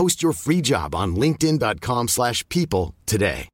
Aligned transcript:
Post 0.00 0.22
your 0.22 0.32
free 0.32 0.62
job 0.62 0.94
on 0.94 1.14
linkedin.com 1.16 2.08
slash 2.08 2.48
people 2.48 2.94
today. 3.04 3.48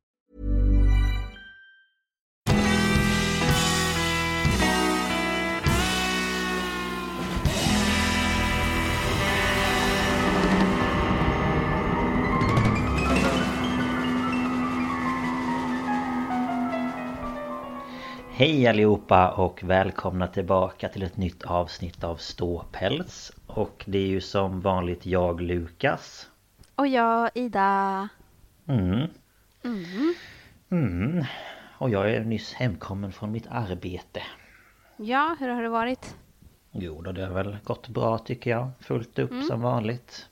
Hej 18.30 18.66
allihopa 18.66 19.30
och 19.30 19.62
välkomna 19.62 20.26
tillbaka 20.26 20.88
till 20.88 21.02
ett 21.02 21.16
nytt 21.16 21.42
avsnitt 21.42 22.04
av 22.04 22.16
Ståpäls. 22.16 23.32
Och 23.46 23.84
det 23.86 23.98
är 23.98 24.06
ju 24.06 24.20
som 24.20 24.60
vanligt 24.60 25.06
jag 25.06 25.40
Lukas. 25.40 26.28
Och 26.76 26.86
jag, 26.86 27.30
Ida. 27.34 28.08
Mm. 28.66 29.08
Mm. 30.70 31.24
Och 31.78 31.90
jag 31.90 32.10
är 32.10 32.24
nyss 32.24 32.52
hemkommen 32.52 33.12
från 33.12 33.32
mitt 33.32 33.46
arbete. 33.50 34.22
Ja, 34.96 35.36
hur 35.40 35.48
har 35.48 35.62
det 35.62 35.68
varit? 35.68 36.16
Jo 36.70 37.02
då, 37.02 37.12
det 37.12 37.26
har 37.26 37.34
väl 37.34 37.56
gått 37.64 37.88
bra 37.88 38.18
tycker 38.18 38.50
jag. 38.50 38.70
Fullt 38.80 39.18
upp 39.18 39.44
som 39.48 39.60
vanligt. 39.60 40.28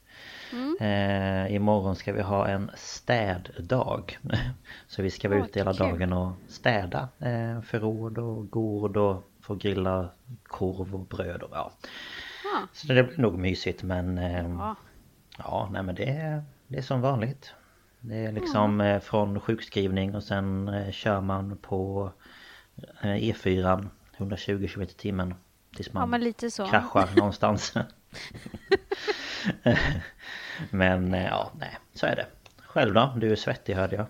Eh, 0.80 1.54
imorgon 1.54 1.96
ska 1.96 2.12
vi 2.12 2.22
ha 2.22 2.48
en 2.48 2.70
städdag. 2.76 4.18
Så 4.86 5.02
vi 5.02 5.10
ska 5.10 5.28
vara 5.28 5.44
ute 5.44 5.58
hela 5.58 5.72
kul. 5.74 5.78
dagen 5.78 6.12
och 6.12 6.32
städa 6.48 7.08
eh, 7.18 7.60
förråd 7.60 8.18
och 8.18 8.50
gård 8.50 8.96
och 8.96 9.30
få 9.40 9.54
grilla 9.54 10.08
korv 10.42 10.94
och 10.94 11.06
bröd 11.06 11.42
och 11.42 11.50
ja. 11.52 11.72
Ja. 12.44 12.68
Så 12.72 12.92
det 12.92 13.02
blir 13.04 13.18
nog 13.18 13.38
mysigt 13.38 13.82
men 13.82 14.18
eh, 14.18 14.48
Ja. 14.48 14.76
Ja, 15.38 15.68
nej 15.72 15.82
men 15.82 15.94
det 15.94 16.08
är, 16.08 16.44
det 16.66 16.78
är 16.78 16.82
som 16.82 17.00
vanligt. 17.00 17.54
Det 18.00 18.24
är 18.24 18.32
liksom 18.32 18.80
eh, 18.80 19.00
från 19.00 19.40
sjukskrivning 19.40 20.14
och 20.14 20.22
sen 20.24 20.68
eh, 20.68 20.90
kör 20.90 21.20
man 21.20 21.56
på 21.56 22.12
eh, 23.00 23.06
E4 23.08 23.88
120 24.16 24.68
km 24.74 24.86
timmen. 24.86 25.34
Tills 25.76 25.92
man 25.92 26.00
ja, 26.00 26.06
men 26.06 26.20
lite 26.20 26.50
så. 26.50 26.66
kraschar 26.66 27.08
någonstans. 27.16 27.74
men 30.70 31.14
eh, 31.14 31.24
ja, 31.24 31.50
nej, 31.58 31.78
så 31.94 32.06
är 32.06 32.16
det. 32.16 32.26
Själv 32.66 32.94
då? 32.94 33.14
Du 33.16 33.32
är 33.32 33.36
svettig 33.36 33.74
hörde 33.74 33.96
jag. 33.96 34.06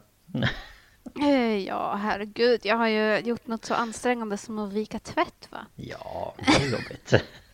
Eh, 1.20 1.58
Ja, 1.66 1.94
herregud. 1.94 2.60
Jag 2.64 2.76
har 2.76 2.88
ju 2.88 3.18
gjort 3.18 3.46
något 3.46 3.64
så 3.64 3.74
ansträngande 3.74 4.36
som 4.36 4.58
att 4.58 4.72
vika 4.72 4.98
tvätt, 4.98 5.48
va? 5.50 5.66
Ja, 5.76 6.34
det 6.38 6.64
är 6.64 6.70
jobbigt. 6.72 7.10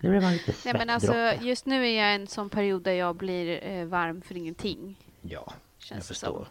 det 0.00 0.08
blir 0.08 0.20
man 0.20 0.32
lite 0.32 0.54
Nej, 0.64 0.74
men 0.74 0.90
alltså, 0.90 1.32
just 1.40 1.66
nu 1.66 1.86
är 1.86 2.02
jag 2.02 2.12
i 2.12 2.14
en 2.14 2.26
sån 2.26 2.50
period 2.50 2.82
där 2.82 2.92
jag 2.92 3.16
blir 3.16 3.64
eh, 3.66 3.84
varm 3.84 4.22
för 4.22 4.36
ingenting. 4.36 4.96
Ja, 5.22 5.52
jag 5.90 6.04
förstår. 6.04 6.34
som. 6.34 6.46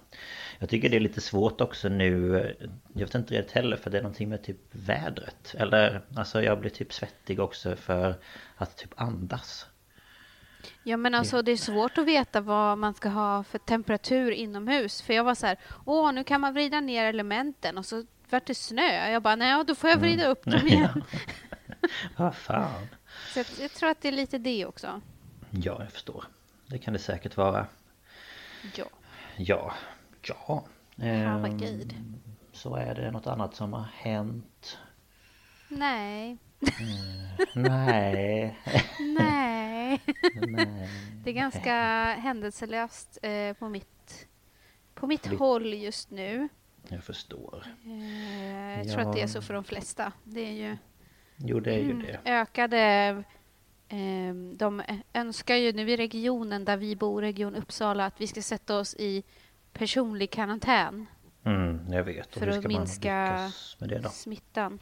Jag 0.59 0.69
tycker 0.69 0.89
det 0.89 0.95
är 0.95 0.99
lite 0.99 1.21
svårt 1.21 1.61
också 1.61 1.89
nu. 1.89 2.55
Jag 2.93 3.05
vet 3.05 3.15
inte 3.15 3.33
det 3.33 3.51
heller 3.51 3.77
för 3.77 3.89
det 3.89 3.97
är 3.97 4.01
någonting 4.01 4.29
med 4.29 4.43
typ 4.43 4.59
vädret. 4.71 5.55
Eller 5.57 6.01
alltså 6.15 6.41
jag 6.43 6.59
blir 6.59 6.69
typ 6.69 6.93
svettig 6.93 7.39
också 7.39 7.75
för 7.75 8.15
att 8.55 8.77
typ 8.77 9.01
andas. 9.01 9.65
Ja, 10.83 10.97
men 10.97 11.15
alltså 11.15 11.41
det 11.41 11.51
är 11.51 11.57
svårt 11.57 11.97
att 11.97 12.05
veta 12.05 12.41
vad 12.41 12.77
man 12.77 12.93
ska 12.93 13.09
ha 13.09 13.43
för 13.43 13.57
temperatur 13.57 14.31
inomhus. 14.31 15.01
För 15.01 15.13
jag 15.13 15.23
var 15.23 15.35
så 15.35 15.45
här, 15.47 15.57
åh, 15.85 16.11
nu 16.11 16.23
kan 16.23 16.41
man 16.41 16.53
vrida 16.53 16.79
ner 16.79 17.05
elementen 17.05 17.77
och 17.77 17.85
så 17.85 18.05
vart 18.29 18.45
det 18.45 18.55
snö. 18.55 19.09
Jag 19.09 19.21
bara, 19.23 19.35
nej, 19.35 19.65
då 19.65 19.75
får 19.75 19.89
jag 19.89 19.97
vrida 19.97 20.27
upp 20.27 20.43
dem 20.45 20.67
igen. 20.67 21.03
Vad 22.17 22.35
fan. 22.35 22.87
Så 23.33 23.39
jag, 23.39 23.45
jag 23.59 23.71
tror 23.71 23.89
att 23.89 24.01
det 24.01 24.07
är 24.07 24.11
lite 24.11 24.37
det 24.37 24.65
också. 24.65 25.01
Ja, 25.51 25.77
jag 25.83 25.91
förstår. 25.91 26.25
Det 26.67 26.77
kan 26.79 26.93
det 26.93 26.99
säkert 26.99 27.37
vara. 27.37 27.67
Ja. 28.75 28.85
Ja, 29.35 29.73
ja. 30.21 30.65
Herregud. 30.97 31.93
Ehm, 31.93 32.15
Så 32.53 32.75
är 32.75 32.95
det 32.95 33.11
något 33.11 33.27
annat 33.27 33.55
som 33.55 33.73
har 33.73 33.87
hänt? 33.95 34.77
Nej. 35.67 36.37
Nej. 37.55 38.57
Nej. 38.99 40.01
Nej. 40.47 40.89
Det 41.23 41.29
är 41.29 41.33
ganska 41.33 41.73
händelselöst 42.19 43.17
eh, 43.21 43.53
på 43.53 43.69
mitt, 43.69 44.27
på 44.93 45.07
mitt 45.07 45.23
Ditt- 45.23 45.39
håll 45.39 45.73
just 45.73 46.11
nu. 46.11 46.47
Jag 46.87 47.03
förstår. 47.03 47.65
Eh, 47.85 48.77
jag 48.77 48.87
tror 48.89 49.01
Ja. 49.01 49.09
att 49.09 49.15
det 49.15 49.21
är 49.21 49.27
så 49.27 49.41
för 49.41 49.53
de 49.53 49.63
flesta. 49.63 50.11
Det 50.23 50.41
är 50.41 50.51
ju 50.51 50.77
Jo, 51.37 51.59
det 51.59 51.73
är 51.75 51.79
Mm. 51.79 51.99
ju 52.01 52.05
det. 52.05 52.19
ökade... 52.31 52.77
Eh, 53.89 54.33
de 54.55 54.81
önskar 55.13 55.55
ju 55.55 55.73
nu 55.73 55.91
i 55.91 55.97
regionen 55.97 56.65
där 56.65 56.77
vi 56.77 56.95
bor, 56.95 57.21
Region 57.21 57.55
Uppsala, 57.55 58.05
att 58.05 58.21
vi 58.21 58.27
ska 58.27 58.41
sätta 58.41 58.77
oss 58.77 58.95
i 58.95 59.23
personlig 59.73 60.31
karantän 60.31 61.05
Mm, 61.43 61.93
jag 61.93 62.03
vet. 62.03 62.35
Och 62.35 62.39
för 62.41 62.47
att 62.47 62.63
minska 62.63 63.51
smittan. 64.11 64.79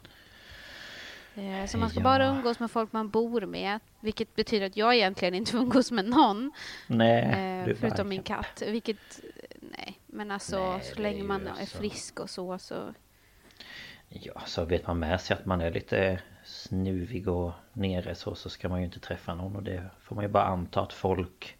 Eh, 1.36 1.66
Så 1.66 1.78
man 1.78 1.90
ska 1.90 1.98
Ja. 2.00 2.04
bara 2.04 2.26
umgås 2.26 2.60
med 2.60 2.70
folk 2.70 2.92
man 2.92 3.08
bor 3.10 3.40
med, 3.40 3.80
vilket 4.00 4.34
betyder 4.36 4.66
att 4.66 4.76
jag 4.76 4.94
egentligen 4.94 5.34
inte 5.34 5.52
får 5.52 5.58
umgås 5.60 5.90
med 5.92 6.04
någon. 6.04 6.52
Nej, 6.86 7.22
Eh, 7.68 7.76
förutom 7.76 8.08
min 8.08 8.22
katt. 8.22 8.62
Vilket, 8.66 8.96
eh, 9.24 9.56
nej. 9.60 9.98
Men 10.06 10.30
alltså 10.30 10.70
Nej, 10.72 10.80
så 10.94 11.00
länge 11.02 11.22
man 11.22 11.46
är 11.46 11.50
alltså- 11.50 11.78
frisk 11.78 12.20
och 12.20 12.30
så 12.30 12.58
så. 12.58 12.94
Ja, 14.08 14.40
så 14.46 14.64
vet 14.64 14.86
man 14.86 14.98
med 14.98 15.20
sig 15.20 15.36
att 15.36 15.46
man 15.46 15.60
är 15.60 15.70
lite 15.70 16.20
snuvig 16.44 17.28
och 17.28 17.52
nere 17.72 18.14
så, 18.14 18.34
så 18.34 18.50
ska 18.50 18.68
man 18.68 18.78
ju 18.78 18.84
inte 18.84 19.00
träffa 19.00 19.34
någon 19.34 19.56
och 19.56 19.62
det 19.62 19.82
får 20.00 20.14
man 20.14 20.24
ju 20.24 20.30
bara 20.30 20.44
anta 20.44 20.80
att 20.80 20.92
folk 20.92 21.56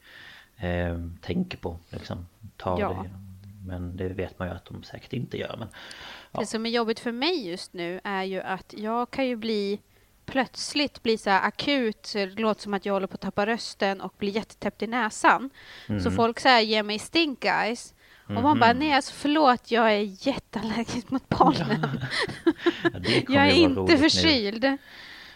eh, 0.57 0.99
tänker 1.23 1.59
på 1.59 1.79
liksom. 1.91 2.27
Tar 2.57 2.81
Ja. 2.81 2.89
det. 3.05 3.11
Men 3.67 3.97
det 3.97 4.09
vet 4.09 4.39
man 4.39 4.49
ju 4.49 4.55
att 4.55 4.65
de 4.65 4.83
säkert 4.83 5.13
inte 5.13 5.39
gör. 5.39 5.57
Men 5.59 5.69
Ja. 6.31 6.41
Det 6.41 6.47
som 6.47 6.67
är 6.67 6.71
jobbigt 6.71 7.01
för 7.01 7.13
mig 7.13 7.49
just 7.49 7.73
nu 7.73 8.01
är 8.05 8.23
ju 8.25 8.41
att 8.41 8.75
jag 8.77 9.11
kan 9.11 9.27
ju 9.27 9.37
bli 9.37 9.81
plötsligt 10.27 11.03
bli 11.03 11.19
så 11.19 11.31
här 11.31 11.49
akut, 11.49 12.11
det 12.13 12.27
låter 12.27 12.63
som 12.63 12.75
att 12.75 12.87
jag 12.87 12.93
håller 12.93 13.07
på 13.07 13.15
att 13.15 13.21
tappa 13.21 13.47
rösten 13.47 14.01
och 14.01 14.15
blir 14.19 14.31
jättetäppt 14.33 14.83
i 14.83 14.87
näsan. 14.87 15.51
Mm. 15.89 16.01
Så 16.01 16.11
folk 16.11 16.41
så 16.41 16.49
här 16.49 16.61
ger 16.61 16.83
mig 16.83 16.99
stink 16.99 17.45
eyes. 17.45 17.95
Och 18.27 18.43
man 18.43 18.59
bara, 18.61 18.73
nej 18.73 18.93
alltså 18.93 19.13
förlåt, 19.15 19.71
jag 19.71 19.93
är 19.93 20.27
jätteallergisk 20.29 21.11
mot 21.11 21.29
pollen. 21.29 22.01
ja, 22.83 23.01
jag 23.29 23.47
är 23.47 23.55
inte 23.55 23.81
roligt 23.81 24.01
nu. 24.01 24.11
förkyld. 24.11 24.65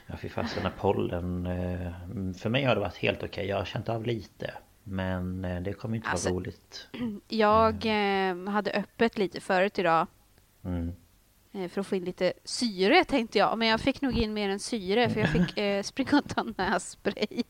Ja, 0.07 0.17
fy 0.23 0.29
fasen, 0.29 0.71
pollen. 0.79 1.47
Eh, 1.47 1.93
för 2.39 2.49
mig 2.49 2.65
har 2.65 2.75
det 2.75 2.81
varit 2.81 2.97
helt 2.97 3.23
okej. 3.23 3.47
Jag 3.47 3.57
har 3.57 3.65
känt 3.65 3.89
av 3.89 4.07
lite. 4.07 4.55
Men 4.91 5.45
eh, 5.45 5.61
det 5.63 5.73
kommer 5.73 5.97
inte 5.97 6.09
alltså, 6.09 6.29
vara 6.29 6.39
roligt. 6.39 6.89
Jag 7.29 7.75
eh, 7.87 8.49
hade 8.49 8.71
öppet 8.71 9.19
lite 9.19 9.41
förut 9.41 9.79
idag. 9.79 10.07
Mm. 10.65 10.93
Eh, 11.53 11.69
för 11.69 11.81
att 11.81 11.87
få 11.87 11.97
in 11.97 12.05
lite 12.05 12.33
syre 12.45 13.05
tänkte 13.05 13.39
jag. 13.39 13.59
Men 13.59 13.69
jag 13.69 13.81
fick 13.81 14.01
nog 14.01 14.19
in 14.19 14.35
mer 14.35 14.49
än 14.49 14.59
syre 14.59 15.11
för 15.11 15.21
jag 15.21 15.29
fick 15.29 15.59
eh, 15.59 15.83
springa 15.83 16.19
och 16.19 16.29
ta 16.29 16.43
nässpray. 16.57 17.43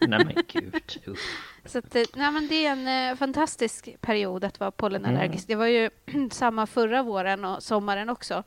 nej 0.00 0.24
men 0.24 0.34
gud. 0.52 0.82
Så 1.64 1.78
att, 1.78 1.94
nej, 1.94 2.32
men 2.32 2.48
det 2.48 2.66
är 2.66 2.72
en 2.72 3.10
eh, 3.10 3.16
fantastisk 3.16 4.00
period 4.00 4.44
att 4.44 4.60
vara 4.60 4.70
pollenallergisk. 4.70 5.48
Mm. 5.48 5.58
Det 5.58 5.64
var 5.64 5.66
ju 5.66 5.90
samma 6.30 6.66
förra 6.66 7.02
våren 7.02 7.44
och 7.44 7.62
sommaren 7.62 8.08
också. 8.08 8.42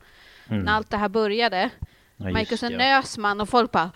Mm. 0.48 0.62
När 0.62 0.72
allt 0.72 0.90
det 0.90 0.96
här 0.96 1.08
började. 1.08 1.70
Ja, 2.16 2.30
man 2.30 2.40
gick 2.40 2.52
och 2.52 2.58
så 2.58 2.68
nös 2.68 3.18
man 3.18 3.40
och 3.40 3.48
folk 3.48 3.72
bara 3.72 3.90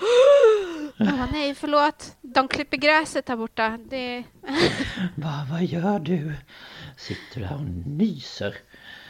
bara, 0.99 1.29
nej, 1.33 1.55
förlåt. 1.55 2.17
De 2.21 2.49
klipper 2.49 2.77
gräset 2.77 3.29
här 3.29 3.37
borta. 3.37 3.79
Det... 3.91 4.25
Va, 5.15 5.47
vad 5.51 5.65
gör 5.65 5.99
du? 5.99 6.33
Sitter 6.97 7.41
du 7.41 7.47
här 7.47 7.57
och 7.57 7.65
nyser? 7.87 8.57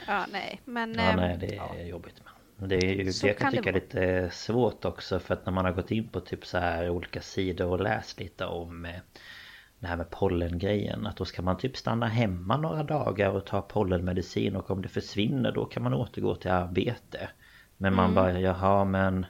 Ja, 0.07 0.27
nej, 0.33 0.61
men... 0.65 0.95
Ja, 0.95 1.03
äm, 1.03 1.17
nej, 1.17 1.39
det 1.41 1.47
är 1.47 1.57
ja. 1.57 1.83
jobbigt. 1.83 2.15
Det 2.57 2.77
är 2.77 2.95
ju, 2.95 3.05
det 3.05 3.27
jag 3.27 3.39
kan, 3.39 3.53
kan 3.53 3.53
tycka 3.53 3.69
är 3.69 3.75
lite 3.75 4.31
svårt 4.33 4.85
också 4.85 5.19
för 5.19 5.35
att 5.35 5.47
när 5.47 5.53
man 5.53 5.65
har 5.65 5.73
gått 5.73 5.91
in 5.91 6.09
på 6.09 6.21
typ 6.21 6.47
så 6.47 6.59
här 6.59 6.91
olika 6.91 7.21
sidor 7.21 7.67
och 7.67 7.81
läst 7.81 8.21
lite 8.21 8.47
om 8.47 8.85
eh, 8.85 9.01
det 9.79 9.87
här 9.87 9.97
med 9.97 10.11
pollengrejen 10.11 11.07
att 11.07 11.17
då 11.17 11.25
ska 11.25 11.43
man 11.43 11.59
typ 11.59 11.77
stanna 11.77 12.07
hemma 12.07 12.57
några 12.57 12.83
dagar 12.83 13.31
och 13.31 13.47
ta 13.47 13.63
pollenmedicin 13.63 14.57
och 14.57 14.71
om 14.71 14.83
det 14.83 14.89
försvinner 14.89 15.53
då 15.53 15.65
kan 15.65 15.83
man 15.83 15.95
återgå 15.95 16.35
till 16.35 16.51
arbete. 16.51 17.29
Men 17.77 17.95
man 17.95 18.05
mm. 18.05 18.15
bara 18.15 18.41
jaha 18.41 18.85
men 18.85 19.27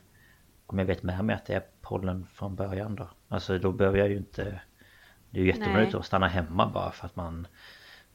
om 0.66 0.78
jag 0.78 0.86
vet 0.86 1.02
med 1.02 1.24
mig 1.24 1.36
att 1.36 1.46
det 1.46 1.54
är 1.54 1.62
pollen 1.84 2.26
från 2.34 2.56
början 2.56 2.94
då. 2.94 3.08
Alltså 3.28 3.58
då 3.58 3.72
behöver 3.72 3.98
jag 3.98 4.08
ju 4.08 4.16
inte 4.16 4.60
Det 5.30 5.40
är 5.40 5.44
ju 5.44 5.48
jätteonödigt 5.48 5.94
att 5.94 6.06
stanna 6.06 6.28
hemma 6.28 6.66
bara 6.66 6.90
för 6.90 7.06
att 7.06 7.16
man 7.16 7.46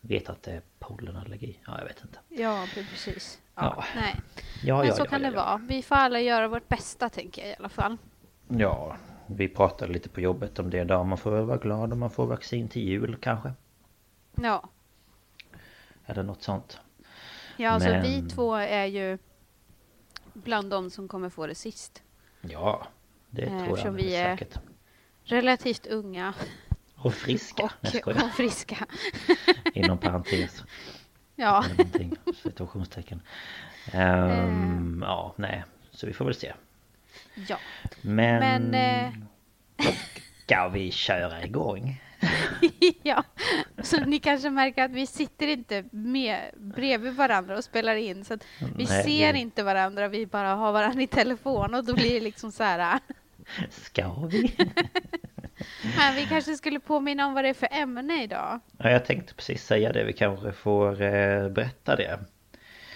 vet 0.01 0.30
att 0.30 0.44
det 0.44 0.51
är 0.51 0.62
pollenallergi. 0.80 1.60
Ja, 1.66 1.77
jag 1.77 1.86
vet 1.86 2.01
inte. 2.01 2.19
Ja, 2.30 2.66
precis. 2.74 3.42
Ja, 3.56 3.74
ja. 3.77 3.86
nej. 3.95 4.16
Ja, 4.63 4.77
Men 4.77 4.88
ja, 4.88 4.94
så 4.94 5.06
kan 5.06 5.21
det 5.21 5.31
vara. 5.31 5.57
Vi 5.57 5.81
får 5.81 5.95
alla 5.95 6.19
göra 6.19 6.48
vårt 6.48 6.68
bästa, 6.68 7.10
tänker 7.10 7.42
jag 7.42 7.51
i 7.51 7.56
alla 7.60 7.69
fall. 7.69 7.98
Ja, 8.48 8.98
vi 9.27 9.50
pratade 9.50 9.94
lite 9.94 10.10
på 10.10 10.21
jobbet 10.21 10.60
om 10.60 10.69
det 10.69 10.81
idag. 10.81 11.06
Man 11.06 11.18
får 11.18 11.31
väl 11.31 11.45
vara 11.45 11.57
glad 11.57 11.94
om 11.94 12.00
man 12.00 12.10
får 12.10 12.25
vaccin 12.25 12.69
till 12.69 12.81
jul 12.81 13.18
kanske. 13.21 13.54
Ja. 14.36 14.69
Eller 16.06 16.24
något 16.24 16.44
sånt. 16.44 16.80
Ja, 17.57 17.69
alltså 17.69 17.89
Men... 17.89 18.01
vi 18.01 18.30
två 18.30 18.56
är 18.56 18.86
ju 18.86 19.18
bland 20.33 20.69
de 20.69 20.89
som 20.89 21.07
kommer 21.07 21.30
få 21.30 21.48
det 21.48 21.56
sist. 21.56 22.04
Ja, 22.42 22.88
det 23.30 23.46
tror 23.46 23.60
jag 23.60 23.70
Eftersom 23.70 23.96
vi 23.96 24.16
är 24.16 24.38
säkert. 24.38 24.60
relativt 25.24 25.88
unga. 25.88 26.34
Och 26.96 27.14
friska. 27.14 27.64
Och, 28.06 28.16
Nej, 28.16 28.24
och 28.26 28.31
friska. 28.38 28.78
Inom 29.74 29.98
parentes. 29.98 30.64
Ja. 31.36 31.66
Situationstecken. 32.44 33.22
Um, 33.94 35.04
ja, 35.08 35.34
nej. 35.36 35.64
Så 35.92 36.08
vi 36.08 36.14
får 36.14 36.26
väl 36.26 36.36
se. 36.36 36.54
Ja. 37.48 37.58
Men... 38.02 38.64
Men 38.64 38.74
eh... 38.74 39.14
Ska 40.44 40.68
vi 40.68 40.92
köra 40.92 41.44
igång? 41.44 42.02
ja, 43.04 43.24
så 43.84 44.00
ni 44.00 44.20
kanske 44.20 44.50
märker 44.50 44.84
att 44.84 44.92
vi 44.92 45.08
sitter 45.08 45.48
inte 45.48 45.84
med 45.92 46.52
bredvid 46.58 47.14
varandra 47.14 47.58
och 47.58 47.64
spelar 47.64 47.96
in. 47.96 48.26
Så 48.26 48.38
vi 48.78 48.86
Nej, 48.86 49.04
ser 49.04 49.34
det... 49.34 49.40
inte 49.40 49.64
varandra, 49.64 50.08
vi 50.08 50.26
bara 50.26 50.56
har 50.56 50.72
varandra 50.72 51.02
i 51.02 51.08
telefon 51.08 51.76
och 51.76 51.86
då 51.86 51.94
blir 51.94 52.14
det 52.14 52.20
liksom 52.20 52.52
så 52.52 52.64
här... 52.64 53.00
Ska 53.69 54.28
vi? 54.31 54.56
Men 55.98 56.16
vi 56.16 56.25
kanske 56.25 56.54
skulle 56.54 56.80
påminna 56.80 57.28
om 57.28 57.34
vad 57.34 57.44
det 57.44 57.50
är 57.50 57.54
för 57.54 57.69
ämne 57.72 58.24
idag. 58.24 58.60
Ja, 58.78 58.90
jag 58.90 59.06
tänkte 59.06 59.34
precis 59.34 59.66
säga 59.66 59.92
det. 59.92 60.04
Vi 60.04 60.13
kanske 60.13 60.51
får 60.51 61.01
eh, 61.01 61.50
berätta 61.50 61.96
det. 61.96 62.19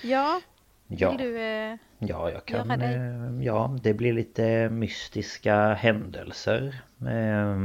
Ja, 0.02 0.42
ja. 0.88 1.12
vill 1.12 1.18
du 1.18 1.42
eh, 1.42 1.76
Ja, 2.00 2.32
jag 2.32 2.46
kan... 2.46 2.72
Eh, 2.72 3.46
ja, 3.46 3.78
det 3.84 3.94
blir 3.94 4.14
lite 4.14 4.70
mystiska 4.70 5.74
händelser. 5.74 6.82
Eh, 7.00 7.58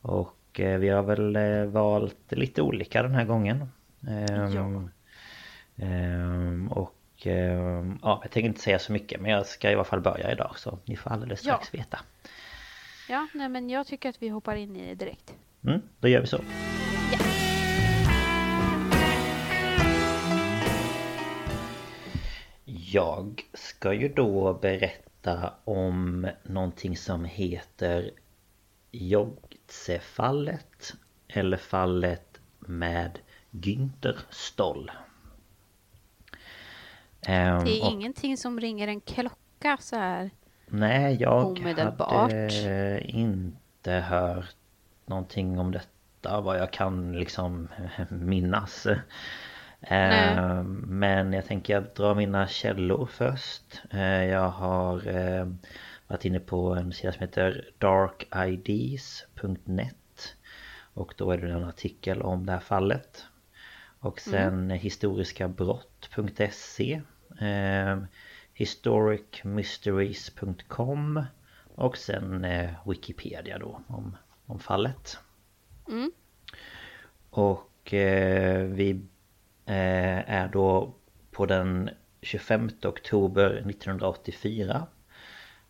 och 0.00 0.60
eh, 0.60 0.78
vi 0.78 0.88
har 0.88 1.02
väl 1.02 1.36
eh, 1.36 1.64
valt 1.64 2.32
lite 2.32 2.62
olika 2.62 3.02
den 3.02 3.14
här 3.14 3.24
gången. 3.24 3.68
Ehm, 4.08 4.52
ja. 4.52 4.88
Ehm, 5.86 6.68
och 6.68 6.94
ehm, 6.94 6.99
ja, 7.26 8.20
jag 8.22 8.30
tänker 8.30 8.48
inte 8.48 8.60
säga 8.60 8.78
så 8.78 8.92
mycket 8.92 9.20
men 9.20 9.30
jag 9.30 9.46
ska 9.46 9.70
i 9.70 9.74
alla 9.74 9.84
fall 9.84 10.00
börja 10.00 10.32
idag 10.32 10.58
så 10.58 10.78
ni 10.84 10.96
får 10.96 11.10
alldeles 11.10 11.40
strax 11.40 11.68
ja. 11.72 11.78
veta. 11.78 11.98
Ja, 13.08 13.26
nej 13.34 13.48
men 13.48 13.70
jag 13.70 13.86
tycker 13.86 14.08
att 14.08 14.22
vi 14.22 14.28
hoppar 14.28 14.56
in 14.56 14.76
i 14.76 14.86
det 14.88 14.94
direkt. 14.94 15.34
Mm, 15.64 15.80
då 15.98 16.08
gör 16.08 16.20
vi 16.20 16.26
så. 16.26 16.40
Ja. 17.12 17.18
Jag 22.92 23.42
ska 23.54 23.92
ju 23.92 24.08
då 24.08 24.54
berätta 24.54 25.54
om 25.64 26.28
någonting 26.42 26.96
som 26.96 27.24
heter 27.24 28.10
jogg 28.90 29.50
Götze-fallet 29.70 30.94
eller 31.28 31.56
fallet 31.56 32.40
med 32.58 33.18
Günther 33.50 34.18
Stoll. 34.30 34.90
Um, 37.28 37.64
det 37.64 37.78
är 37.78 37.86
och, 37.86 37.92
ingenting 37.92 38.36
som 38.36 38.60
ringer 38.60 38.88
en 38.88 39.00
klocka 39.00 39.76
så 39.80 39.96
här 39.96 40.30
Nej, 40.66 41.16
jag 41.20 41.58
hade 41.58 43.00
inte 43.04 43.92
hört 43.92 44.56
någonting 45.06 45.58
om 45.58 45.72
detta 45.72 46.40
vad 46.40 46.58
jag 46.58 46.72
kan 46.72 47.12
liksom 47.12 47.68
minnas. 48.08 48.86
Uh, 48.86 50.62
men 50.86 51.32
jag 51.32 51.46
tänker 51.46 51.74
jag 51.74 51.84
drar 51.96 52.14
mina 52.14 52.48
källor 52.48 53.06
först. 53.06 53.82
Uh, 53.94 54.24
jag 54.24 54.48
har 54.50 55.08
uh, 55.08 55.52
varit 56.06 56.24
inne 56.24 56.40
på 56.40 56.74
en 56.74 56.92
sida 56.92 57.12
som 57.12 57.20
heter 57.20 57.70
darkids.net 57.78 59.16
och 60.94 61.14
då 61.16 61.30
är 61.30 61.38
det 61.38 61.52
en 61.52 61.64
artikel 61.64 62.22
om 62.22 62.46
det 62.46 62.52
här 62.52 62.60
fallet. 62.60 63.26
Och 64.00 64.20
sen 64.20 64.54
mm. 64.54 64.78
historiskabrott.se 64.78 67.00
eh, 67.40 67.98
historicmysteries.com 68.54 71.24
och 71.74 71.96
sen 71.96 72.44
eh, 72.44 72.70
Wikipedia 72.86 73.58
då 73.58 73.80
om, 73.86 74.16
om 74.46 74.58
fallet. 74.58 75.18
Mm. 75.88 76.10
Och 77.30 77.94
eh, 77.94 78.64
vi 78.64 78.90
eh, 79.66 80.30
är 80.30 80.48
då 80.48 80.94
på 81.30 81.46
den 81.46 81.90
25 82.22 82.70
oktober 82.84 83.50
1984 83.50 84.86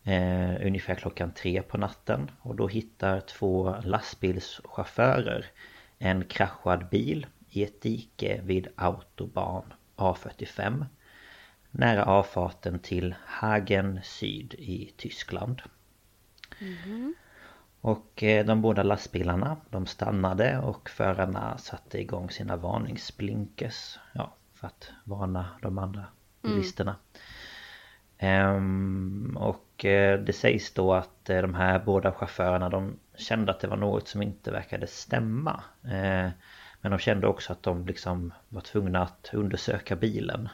eh, 0.04 0.66
ungefär 0.66 0.94
klockan 0.94 1.34
tre 1.34 1.62
på 1.62 1.78
natten 1.78 2.30
och 2.40 2.56
då 2.56 2.68
hittar 2.68 3.20
två 3.20 3.74
lastbilschaufförer 3.84 5.46
en 5.98 6.24
kraschad 6.24 6.88
bil 6.88 7.26
i 7.50 7.64
ett 7.64 7.82
dike 7.82 8.40
vid 8.44 8.68
Autobahn 8.76 9.72
A45 9.96 10.84
nära 11.70 12.04
avfarten 12.04 12.78
till 12.78 13.14
Hagen 13.26 14.00
Syd 14.02 14.54
i 14.58 14.92
Tyskland. 14.96 15.62
Mm. 16.60 17.14
Och 17.80 18.22
eh, 18.22 18.46
de 18.46 18.62
båda 18.62 18.82
lastbilarna 18.82 19.56
de 19.70 19.86
stannade 19.86 20.58
och 20.58 20.90
förarna 20.90 21.58
satte 21.58 22.00
igång 22.00 22.30
sina 22.30 22.56
varningsblinkers 22.56 23.98
ja, 24.12 24.34
för 24.54 24.66
att 24.66 24.90
varna 25.04 25.48
de 25.62 25.78
andra 25.78 26.00
mm. 26.42 26.56
bilisterna. 26.56 26.96
Mm. 28.18 28.56
Um, 28.56 29.36
och 29.36 29.84
uh, 29.84 30.18
det 30.24 30.36
sägs 30.36 30.74
då 30.74 30.94
att 30.94 31.30
uh, 31.30 31.42
de 31.42 31.54
här 31.54 31.78
båda 31.78 32.12
chaufförerna 32.12 32.68
de 32.68 32.98
kände 33.16 33.52
att 33.52 33.60
det 33.60 33.68
var 33.68 33.76
något 33.76 34.08
som 34.08 34.22
inte 34.22 34.50
verkade 34.50 34.86
stämma. 34.86 35.64
Uh, 35.84 36.30
men 36.80 36.90
de 36.90 36.98
kände 36.98 37.26
också 37.26 37.52
att 37.52 37.62
de 37.62 37.86
liksom 37.86 38.32
var 38.48 38.60
tvungna 38.60 39.02
att 39.02 39.30
undersöka 39.32 39.96
bilen. 39.96 40.48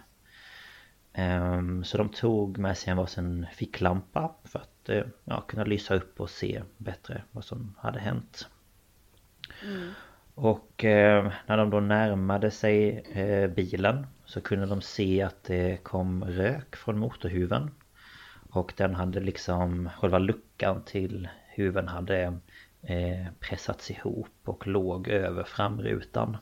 Um, 1.18 1.84
så 1.84 1.98
de 1.98 2.08
tog 2.08 2.58
med 2.58 2.78
sig 2.78 2.90
en 2.90 2.96
varsin 2.96 3.46
ficklampa 3.52 4.34
för 4.44 4.58
att 4.58 4.90
ja, 5.24 5.40
kunna 5.40 5.64
lysa 5.64 5.94
upp 5.94 6.20
och 6.20 6.30
se 6.30 6.62
bättre 6.76 7.22
vad 7.30 7.44
som 7.44 7.74
hade 7.78 8.00
hänt. 8.00 8.48
Mm. 9.64 9.90
Och 10.34 10.80
när 11.46 11.56
de 11.56 11.70
då 11.70 11.80
närmade 11.80 12.50
sig 12.50 13.04
bilen 13.56 14.06
så 14.24 14.40
kunde 14.40 14.66
de 14.66 14.82
se 14.82 15.22
att 15.22 15.44
det 15.44 15.76
kom 15.82 16.24
rök 16.24 16.76
från 16.76 16.98
motorhuven. 16.98 17.70
Och 18.50 18.72
den 18.76 18.94
hade 18.94 19.20
liksom, 19.20 19.90
själva 19.98 20.18
luckan 20.18 20.82
till 20.82 21.28
huven 21.48 21.88
hade 21.88 22.22
eh, 22.22 22.32
pressats 23.40 23.90
ihop 23.90 24.40
och 24.44 24.66
låg 24.66 25.08
över 25.08 25.44
framrutan. 25.44 26.36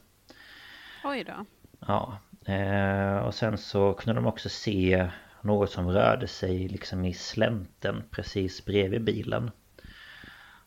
Oj 1.05 1.25
då. 1.25 1.45
Ja. 1.87 2.19
Eh, 2.53 3.17
och 3.17 3.35
sen 3.35 3.59
så 3.59 3.95
kunde 3.95 4.21
de 4.21 4.27
också 4.27 4.49
se 4.49 5.09
något 5.43 5.71
som 5.71 5.91
rörde 5.91 6.27
sig 6.27 6.69
liksom 6.69 7.05
i 7.05 7.15
slänten 7.15 8.03
precis 8.11 8.65
bredvid 8.65 9.05
bilen. 9.05 9.51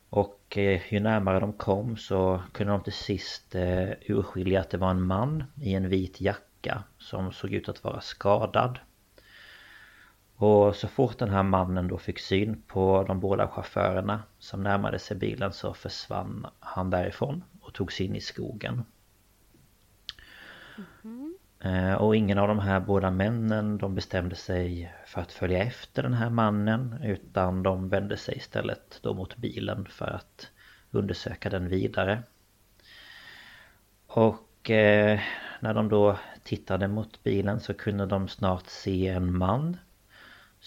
Och 0.10 0.58
eh, 0.58 0.94
ju 0.94 1.00
närmare 1.00 1.40
de 1.40 1.54
kom 1.54 1.98
så 1.98 2.42
kunde 2.52 2.74
de 2.74 2.84
till 2.84 2.94
sist 2.94 3.56
eh, 3.56 3.90
urskilja 4.08 4.62
att 4.62 4.70
det 4.70 4.78
var 4.78 4.90
en 4.90 5.02
man 5.02 5.44
i 5.62 5.74
en 5.74 5.90
vit 5.90 6.22
jacka 6.22 6.84
som 6.98 7.32
såg 7.32 7.54
ut 7.54 7.70
att 7.70 7.84
vara 7.84 8.02
skadad. 8.02 8.80
Och 10.40 10.76
så 10.76 10.88
fort 10.88 11.18
den 11.18 11.30
här 11.30 11.44
mannen 11.44 11.88
då 11.88 11.98
fick 11.98 12.20
syn 12.20 12.62
på 12.68 13.04
de 13.08 13.20
båda 13.20 13.48
chaufförerna 13.48 14.24
som 14.40 14.64
närmade 14.64 15.00
sig 15.00 15.18
bilen 15.18 15.54
så 15.54 15.74
försvann 15.74 16.48
han 16.60 16.90
därifrån 16.90 17.44
och 17.62 17.74
tog 17.74 17.94
sig 17.94 18.06
in 18.06 18.16
i 18.16 18.22
skogen. 18.22 18.84
Mm 20.78 21.36
-hmm. 21.62 21.96
Och 21.96 22.16
ingen 22.16 22.38
av 22.38 22.48
de 22.48 22.60
här 22.60 22.80
båda 22.80 23.12
männen 23.12 23.78
de 23.78 23.96
bestämde 23.96 24.36
sig 24.36 24.94
för 25.06 25.22
att 25.22 25.32
följa 25.32 25.64
efter 25.64 26.04
den 26.04 26.14
här 26.14 26.30
mannen 26.30 26.96
utan 27.04 27.64
de 27.64 27.90
vände 27.90 28.18
sig 28.18 28.38
istället 28.38 29.00
då 29.02 29.14
mot 29.14 29.38
bilen 29.38 29.86
för 29.86 30.06
att 30.06 30.52
undersöka 30.92 31.50
den 31.50 31.70
vidare. 31.70 32.24
Och 34.08 34.70
eh, 34.70 35.20
när 35.60 35.74
de 35.74 35.90
då 35.90 36.18
tittade 36.44 36.88
mot 36.88 37.24
bilen 37.24 37.60
så 37.60 37.74
kunde 37.74 38.06
de 38.06 38.28
snart 38.28 38.68
se 38.68 39.08
en 39.08 39.38
man 39.38 39.78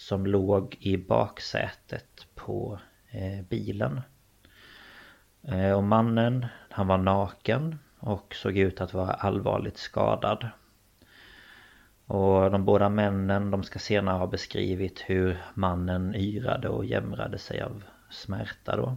som 0.01 0.27
låg 0.27 0.77
i 0.81 0.97
baksätet 0.97 2.27
på 2.35 2.79
eh, 3.11 3.45
bilen. 3.49 4.01
Eh, 5.43 5.73
och 5.73 5.85
mannen, 5.85 6.47
han 6.71 6.87
var 6.87 6.99
naken 6.99 7.79
och 7.99 8.35
såg 8.35 8.59
ut 8.59 8.81
att 8.81 8.95
vara 8.95 9.13
allvarligt 9.13 9.77
skadad. 9.77 10.49
Och 12.07 12.51
de 12.51 12.65
båda 12.65 12.89
männen, 12.89 13.51
de 13.51 13.63
ska 13.63 13.79
senare 13.79 14.19
ha 14.19 14.27
beskrivit 14.27 15.05
hur 15.07 15.39
mannen 15.55 16.15
yrade 16.15 16.69
och 16.69 16.85
jämrade 16.85 17.39
sig 17.39 17.61
av 17.63 17.85
smärta 18.11 18.77
då. 18.77 18.97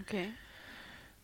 Okej. 0.00 0.32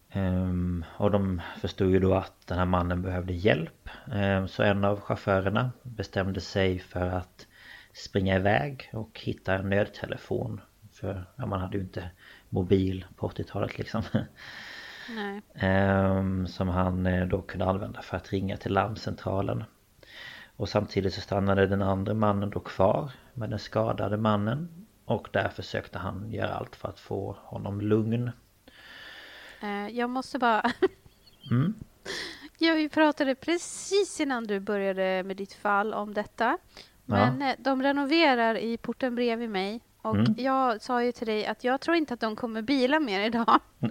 Okay. 0.08 0.22
Um, 0.22 0.84
och 0.96 1.10
de 1.10 1.42
förstod 1.60 1.90
ju 1.90 2.00
då 2.00 2.14
att 2.14 2.46
den 2.46 2.58
här 2.58 2.66
mannen 2.66 3.02
behövde 3.02 3.32
hjälp. 3.32 3.88
Um, 4.06 4.48
så 4.48 4.62
en 4.62 4.84
av 4.84 5.00
chaufförerna 5.00 5.72
bestämde 5.82 6.40
sig 6.40 6.78
för 6.78 7.06
att 7.06 7.46
springa 7.94 8.36
iväg 8.36 8.90
och 8.92 9.20
hitta 9.20 9.54
en 9.54 9.70
nödtelefon. 9.70 10.60
För 10.92 11.26
ja, 11.36 11.46
man 11.46 11.60
hade 11.60 11.76
ju 11.76 11.82
inte 11.82 12.10
mobil 12.48 13.04
på 13.16 13.28
80-talet 13.28 13.78
liksom. 13.78 14.02
Um, 15.62 16.46
som 16.46 16.68
han 16.68 17.06
eh, 17.06 17.26
då 17.26 17.42
kunde 17.42 17.64
använda 17.64 18.02
för 18.02 18.16
att 18.16 18.32
ringa 18.32 18.56
till 18.56 18.72
larmcentralen. 18.72 19.64
Och 20.56 20.68
samtidigt 20.68 21.14
så 21.14 21.20
stannade 21.20 21.66
den 21.66 21.82
andra 21.82 22.14
mannen 22.14 22.50
då 22.50 22.60
kvar 22.60 23.10
med 23.34 23.50
den 23.50 23.58
skadade 23.58 24.16
mannen. 24.16 24.86
Och 25.04 25.28
där 25.32 25.48
försökte 25.48 25.98
han 25.98 26.30
göra 26.30 26.54
allt 26.54 26.76
för 26.76 26.88
att 26.88 27.00
få 27.00 27.36
honom 27.40 27.80
lugn. 27.80 28.30
Uh, 29.62 29.88
jag 29.88 30.10
måste 30.10 30.38
bara... 30.38 30.72
mm. 31.50 31.74
Ja, 32.58 32.74
vi 32.74 32.88
pratade 32.88 33.34
precis 33.34 34.20
innan 34.20 34.44
du 34.44 34.60
började 34.60 35.22
med 35.22 35.36
ditt 35.36 35.52
fall 35.52 35.94
om 35.94 36.14
detta. 36.14 36.58
Men 37.04 37.40
ja. 37.40 37.48
Eh, 37.48 37.54
de 37.58 37.82
renoverar 37.82 38.54
i 38.54 38.76
porten 38.76 39.14
bredvid 39.14 39.50
mig. 39.50 39.80
Och 40.02 40.14
mm. 40.14 40.34
jag 40.38 40.82
sa 40.82 41.02
ju 41.02 41.12
till 41.12 41.26
dig 41.26 41.46
att 41.46 41.64
jag 41.64 41.80
tror 41.80 41.96
inte 41.96 42.14
att 42.14 42.20
de 42.20 42.36
kommer 42.36 42.62
bila 42.62 43.00
mer 43.00 43.20
idag. 43.20 43.60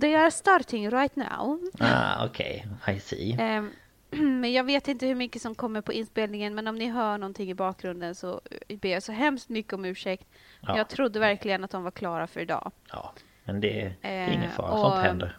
They 0.00 0.14
are 0.14 0.30
starting 0.30 0.90
right 0.90 1.16
now. 1.16 1.60
Ah, 1.80 2.26
okej. 2.26 2.66
Okay. 2.80 2.96
I 2.96 3.00
see. 3.00 3.36
Um, 3.40 3.70
men 4.40 4.52
jag 4.52 4.64
vet 4.64 4.88
inte 4.88 5.06
hur 5.06 5.14
mycket 5.14 5.42
som 5.42 5.54
kommer 5.54 5.80
på 5.80 5.92
inspelningen. 5.92 6.54
Men 6.54 6.66
om 6.66 6.76
ni 6.76 6.90
hör 6.90 7.18
någonting 7.18 7.50
i 7.50 7.54
bakgrunden 7.54 8.14
så 8.14 8.40
ber 8.80 8.88
jag 8.88 9.02
så 9.02 9.12
hemskt 9.12 9.48
mycket 9.48 9.72
om 9.72 9.84
ursäkt. 9.84 10.26
Ja. 10.60 10.76
Jag 10.76 10.88
trodde 10.88 11.18
verkligen 11.18 11.64
att 11.64 11.70
de 11.70 11.82
var 11.82 11.90
klara 11.90 12.26
för 12.26 12.40
idag. 12.40 12.72
Ja, 12.92 13.12
men 13.44 13.60
det 13.60 13.94
är 14.02 14.30
ingen 14.30 14.50
fara. 14.50 14.74
Uh, 14.74 14.82
Sånt 14.82 15.02
händer. 15.02 15.38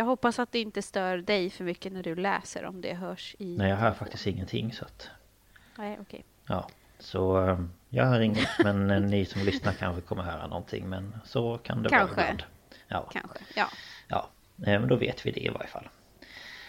Jag 0.00 0.04
hoppas 0.04 0.38
att 0.38 0.52
det 0.52 0.60
inte 0.60 0.82
stör 0.82 1.16
dig 1.18 1.50
för 1.50 1.64
mycket 1.64 1.92
när 1.92 2.02
du 2.02 2.14
läser 2.14 2.64
om 2.64 2.80
det 2.80 2.94
hörs 2.94 3.36
i... 3.38 3.56
Nej, 3.58 3.70
jag 3.70 3.76
hör 3.76 3.92
faktiskt 3.92 4.26
ingenting 4.26 4.72
så 4.72 4.84
att... 4.84 5.10
Nej, 5.78 5.92
okej. 5.92 6.02
Okay. 6.02 6.22
Ja, 6.46 6.68
så 6.98 7.48
eh, 7.48 7.60
jag 7.88 8.06
hör 8.06 8.20
inget 8.20 8.48
men 8.64 8.90
eh, 8.90 9.00
ni 9.00 9.24
som 9.24 9.42
lyssnar 9.42 9.72
kanske 9.72 10.00
kommer 10.00 10.22
höra 10.22 10.46
någonting 10.46 10.88
men 10.88 11.20
så 11.24 11.58
kan 11.58 11.82
det 11.82 11.88
kanske. 11.88 12.16
vara 12.16 12.24
ibland. 12.24 12.42
Ja. 12.88 13.08
Kanske, 13.12 13.38
ja. 13.54 13.68
Ja, 14.08 14.28
eh, 14.58 14.80
men 14.80 14.88
då 14.88 14.96
vet 14.96 15.26
vi 15.26 15.30
det 15.30 15.40
i 15.40 15.48
varje 15.48 15.68
fall. 15.68 15.88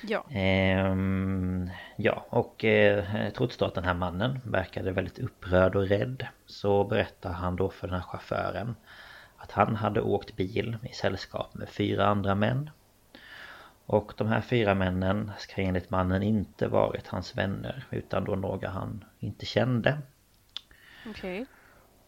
Ja. 0.03 0.25
Ehm, 0.29 1.69
ja, 1.95 2.25
och 2.29 2.65
eh, 2.65 3.29
trots 3.37 3.57
då 3.57 3.65
att 3.65 3.75
den 3.75 3.85
här 3.85 3.93
mannen 3.93 4.39
verkade 4.43 4.91
väldigt 4.91 5.19
upprörd 5.19 5.75
och 5.75 5.87
rädd 5.87 6.27
så 6.45 6.83
berättar 6.83 7.31
han 7.31 7.55
då 7.55 7.69
för 7.69 7.87
den 7.87 7.95
här 7.95 8.03
chauffören 8.03 8.75
att 9.37 9.51
han 9.51 9.75
hade 9.75 10.01
åkt 10.01 10.35
bil 10.35 10.77
i 10.83 10.93
sällskap 10.93 11.53
med 11.53 11.69
fyra 11.69 12.05
andra 12.05 12.35
män 12.35 12.69
och 13.85 14.13
de 14.17 14.27
här 14.27 14.41
fyra 14.41 14.75
männen 14.75 15.31
ska 15.37 15.61
enligt 15.61 15.89
mannen 15.89 16.23
inte 16.23 16.67
varit 16.67 17.07
hans 17.07 17.37
vänner 17.37 17.83
utan 17.89 18.23
då 18.23 18.35
några 18.35 18.69
han 18.69 19.05
inte 19.19 19.45
kände. 19.45 19.97
Okej. 21.07 21.41
Okay. 21.41 21.45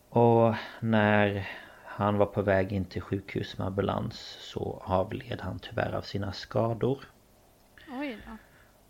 Och 0.10 0.56
när 0.80 1.50
han 1.86 2.18
var 2.18 2.26
på 2.26 2.42
väg 2.42 2.72
in 2.72 2.86
till 2.86 3.02
sjukhus 3.02 3.58
med 3.58 3.68
ambulans 3.68 4.38
så 4.40 4.82
avled 4.86 5.42
han 5.42 5.60
tyvärr 5.60 5.94
av 5.94 6.02
sina 6.02 6.34
skador. 6.34 7.04
Oj 8.00 8.18
då. 8.26 8.38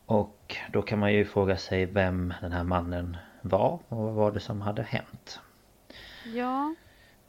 Och 0.06 0.56
då 0.72 0.82
kan 0.82 1.00
man 1.00 1.13
ju 1.13 1.25
fråga 1.25 1.58
sig 1.58 1.86
vem 1.86 2.34
den 2.42 2.52
här 2.52 2.63
mannen 2.63 3.18
var 3.42 3.80
och 3.88 3.98
vad 3.98 4.13
var 4.13 4.32
det 4.32 4.40
som 4.40 4.62
hade 4.62 4.84
hänt? 4.84 5.40
Ja. 6.25 6.75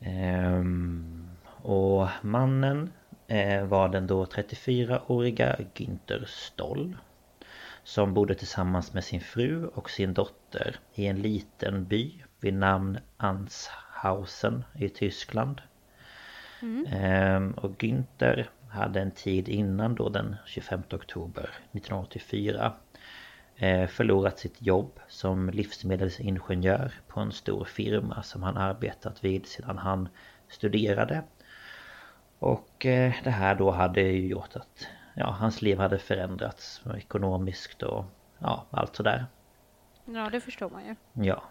Ehm, 0.00 1.28
och 1.62 2.08
mannen 2.22 2.92
var 3.68 3.88
den 3.88 4.06
då 4.06 4.24
34-åriga 4.24 5.56
Günther 5.74 6.24
Stoll 6.26 6.96
som 7.84 8.14
bodde 8.14 8.34
tillsammans 8.34 8.92
med 8.92 9.04
sin 9.04 9.20
fru 9.20 9.66
och 9.66 9.90
sin 9.90 10.14
dotter 10.14 10.76
i 10.94 11.06
en 11.06 11.22
liten 11.22 11.84
by 11.84 12.22
vid 12.40 12.54
namn 12.54 12.98
Anshausen 13.16 14.64
i 14.74 14.88
Tyskland. 14.88 15.60
Mm. 16.62 16.86
Ehm, 16.86 17.52
och 17.52 17.70
Günther 17.82 18.48
hade 18.68 19.00
en 19.00 19.10
tid 19.10 19.48
innan 19.48 19.94
då 19.94 20.08
den 20.08 20.36
25 20.46 20.82
oktober 20.92 21.50
1984 21.72 22.72
eh, 23.56 23.86
förlorat 23.86 24.38
sitt 24.38 24.62
jobb 24.62 25.00
som 25.08 25.50
livsmedelsingenjör 25.50 26.92
på 27.08 27.20
en 27.20 27.32
stor 27.32 27.64
firma 27.64 28.22
som 28.22 28.42
han 28.42 28.56
arbetat 28.56 29.24
vid 29.24 29.46
sedan 29.46 29.78
han 29.78 30.08
studerade 30.48 31.22
och 32.44 32.86
eh, 32.86 33.14
det 33.24 33.30
här 33.30 33.54
då 33.54 33.70
hade 33.70 34.00
ju 34.00 34.26
gjort 34.26 34.56
att 34.56 34.88
ja, 35.14 35.30
hans 35.30 35.62
liv 35.62 35.78
hade 35.78 35.98
förändrats 35.98 36.82
ekonomiskt 36.96 37.82
och 37.82 38.04
ja, 38.38 38.66
allt 38.70 38.96
sådär. 38.96 39.26
Ja, 40.04 40.30
det 40.30 40.40
förstår 40.40 40.70
man 40.70 40.84
ju. 40.86 40.94
Ja. 41.26 41.42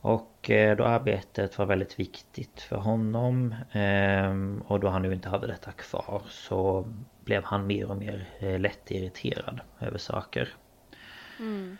Och 0.00 0.50
eh, 0.50 0.76
då 0.76 0.84
arbetet 0.84 1.58
var 1.58 1.66
väldigt 1.66 2.00
viktigt 2.00 2.60
för 2.60 2.76
honom 2.76 3.54
ehm, 3.72 4.62
och 4.66 4.80
då 4.80 4.88
han 4.88 5.02
nu 5.02 5.12
inte 5.12 5.28
hade 5.28 5.46
detta 5.46 5.72
kvar 5.72 6.22
så 6.28 6.88
blev 7.24 7.44
han 7.44 7.66
mer 7.66 7.90
och 7.90 7.96
mer 7.96 8.28
eh, 8.38 8.60
lätt 8.60 8.90
irriterad 8.90 9.60
över 9.80 9.98
saker. 9.98 10.48
Mm. 11.38 11.76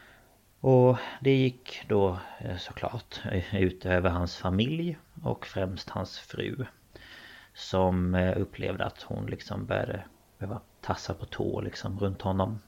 Och 0.61 0.99
det 1.21 1.37
gick 1.37 1.85
då 1.89 2.19
såklart 2.59 3.21
ut 3.53 3.87
över 3.87 4.11
hans 4.11 4.37
familj 4.37 4.99
och 5.23 5.47
främst 5.47 5.91
hans 5.91 6.19
fru. 6.19 6.65
Som 7.55 8.15
eh, 8.15 8.41
upplevde 8.41 8.85
att 8.85 9.03
hon 9.03 9.27
liksom 9.27 9.67
började 9.67 10.05
behöva 10.39 10.61
tassa 10.81 11.15
på 11.15 11.27
tå 11.27 11.61
liksom 11.61 11.99
runt 11.99 12.23
honom. 12.23 12.59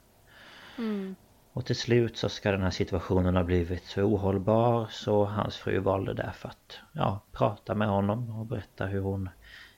Mm. 0.79 1.17
Och 1.53 1.67
till 1.67 1.77
slut 1.77 2.17
så 2.17 2.29
ska 2.29 2.53
den 2.53 2.63
här 2.63 2.71
situationen 2.71 3.37
ha 3.37 3.45
blivit 3.45 3.85
så 3.85 4.03
ohållbar 4.03 4.87
så 4.91 5.25
hans 5.25 5.57
fru 5.57 5.79
valde 5.79 6.15
därför 6.15 6.49
att 6.49 6.79
ja, 6.93 7.21
prata 7.33 7.75
med 7.75 7.89
honom 7.89 8.31
och 8.41 8.47
berätta 8.47 8.87
hur 8.87 9.01
hon 9.01 9.29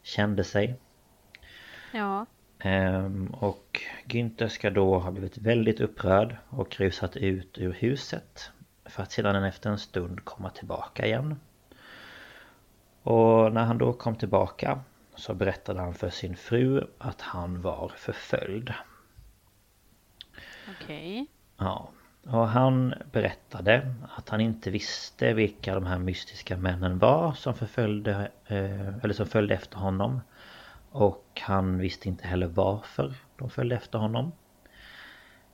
kände 0.02 0.44
sig. 0.44 0.76
Ja. 1.92 2.26
Ehm, 2.58 3.26
och 3.26 3.80
Günther 4.06 4.48
ska 4.48 4.70
då 4.70 4.98
ha 4.98 5.10
blivit 5.10 5.38
väldigt 5.38 5.80
upprörd 5.80 6.36
och 6.48 6.80
rusat 6.80 7.16
ut 7.16 7.58
ur 7.58 7.72
huset. 7.72 8.50
För 8.84 9.02
att 9.02 9.12
sedan 9.12 9.44
efter 9.44 9.70
en 9.70 9.78
stund 9.78 10.24
komma 10.24 10.50
tillbaka 10.50 11.06
igen. 11.06 11.40
Och 13.02 13.52
när 13.52 13.64
han 13.64 13.78
då 13.78 13.92
kom 13.92 14.16
tillbaka 14.16 14.80
så 15.18 15.34
berättade 15.34 15.80
han 15.80 15.94
för 15.94 16.10
sin 16.10 16.36
fru 16.36 16.86
att 16.98 17.20
han 17.20 17.62
var 17.62 17.92
förföljd. 17.96 18.74
Okej. 20.76 21.12
Okay. 21.12 21.26
Ja. 21.56 21.88
Och 22.26 22.48
han 22.48 22.94
berättade 23.12 23.94
att 24.16 24.28
han 24.28 24.40
inte 24.40 24.70
visste 24.70 25.32
vilka 25.32 25.74
de 25.74 25.86
här 25.86 25.98
mystiska 25.98 26.56
männen 26.56 26.98
var 26.98 27.32
som 27.32 27.54
förföljde, 27.54 28.30
eh, 28.46 28.98
eller 29.04 29.12
som 29.12 29.26
följde 29.26 29.54
efter 29.54 29.76
honom. 29.76 30.20
Och 30.90 31.40
han 31.40 31.78
visste 31.78 32.08
inte 32.08 32.26
heller 32.26 32.46
varför 32.46 33.14
de 33.36 33.50
följde 33.50 33.76
efter 33.76 33.98
honom. 33.98 34.32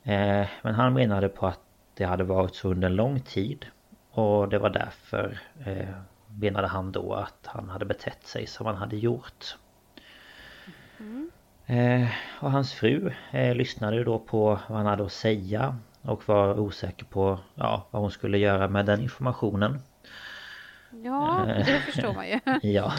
Eh, 0.02 0.47
men 0.62 0.75
han 0.75 0.92
menade 0.92 1.28
på 1.28 1.47
att 1.47 1.61
det 1.94 2.04
hade 2.04 2.25
varit 2.25 2.54
så 2.54 2.71
under 2.71 2.88
en 2.88 2.97
lång 2.97 3.21
tid. 3.21 3.66
Och 4.11 4.49
det 4.49 4.59
var 4.59 4.71
därför 4.71 5.38
eh, 5.64 5.94
menade 6.38 6.66
han 6.66 6.92
då 6.92 7.12
att 7.12 7.46
han 7.46 7.68
hade 7.68 7.84
betett 7.84 8.26
sig 8.26 8.46
som 8.46 8.66
han 8.66 8.76
hade 8.76 8.96
gjort. 8.96 9.56
Mm. 10.98 11.30
Eh, 11.66 12.08
och 12.40 12.50
hans 12.50 12.72
fru 12.72 13.12
eh, 13.30 13.54
lyssnade 13.54 14.04
då 14.04 14.18
på 14.18 14.60
vad 14.68 14.78
han 14.78 14.86
hade 14.86 15.04
att 15.04 15.12
säga 15.12 15.76
och 16.02 16.28
var 16.28 16.60
osäker 16.60 17.04
på 17.04 17.38
ja, 17.54 17.88
vad 17.90 18.02
hon 18.02 18.10
skulle 18.10 18.38
göra 18.38 18.68
med 18.68 18.86
den 18.86 19.00
informationen. 19.00 19.80
Ja, 20.90 21.48
eh, 21.48 21.66
det 21.66 21.80
förstår 21.80 22.14
man 22.14 22.28
ju. 22.28 22.40
ja. 22.62 22.92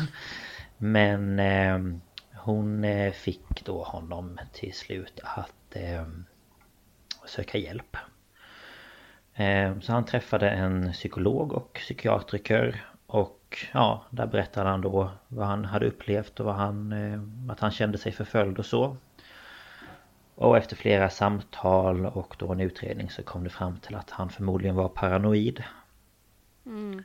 Men 0.78 1.40
eh, 1.40 1.80
hon 2.34 2.84
eh, 2.84 3.12
fick 3.12 3.66
då 3.66 3.84
honom 3.84 4.40
till 4.54 4.74
slut 4.74 5.20
att 5.24 5.76
eh, 5.76 6.06
söka 7.26 7.58
hjälp. 7.58 7.98
Eh, 9.34 9.80
så 9.80 9.92
han 9.92 10.06
träffade 10.06 10.50
en 10.50 10.94
psykolog 10.94 11.54
och 11.54 11.74
psykiatriker 11.74 12.86
och 13.46 13.58
ja, 13.74 14.06
där 14.10 14.28
berättade 14.28 14.70
han 14.70 14.82
då 14.82 15.10
vad 15.28 15.48
han 15.48 15.66
hade 15.66 15.88
upplevt 15.88 16.40
och 16.40 16.46
vad 16.46 16.56
han, 16.56 16.92
eh, 16.92 17.52
att 17.52 17.60
han 17.60 17.72
kände 17.72 17.98
sig 17.98 18.12
förföljd 18.12 18.60
och 18.60 18.66
så. 18.66 18.98
Och 20.36 20.58
efter 20.58 20.76
flera 20.76 21.10
samtal 21.10 22.06
och 22.06 22.36
då 22.40 22.52
en 22.52 22.60
utredning 22.60 23.10
så 23.10 23.24
kom 23.24 23.44
det 23.44 23.50
fram 23.50 23.78
till 23.78 23.96
att 23.96 24.10
han 24.10 24.30
förmodligen 24.30 24.76
var 24.76 24.90
paranoid. 24.90 25.64
Mm. 26.66 27.04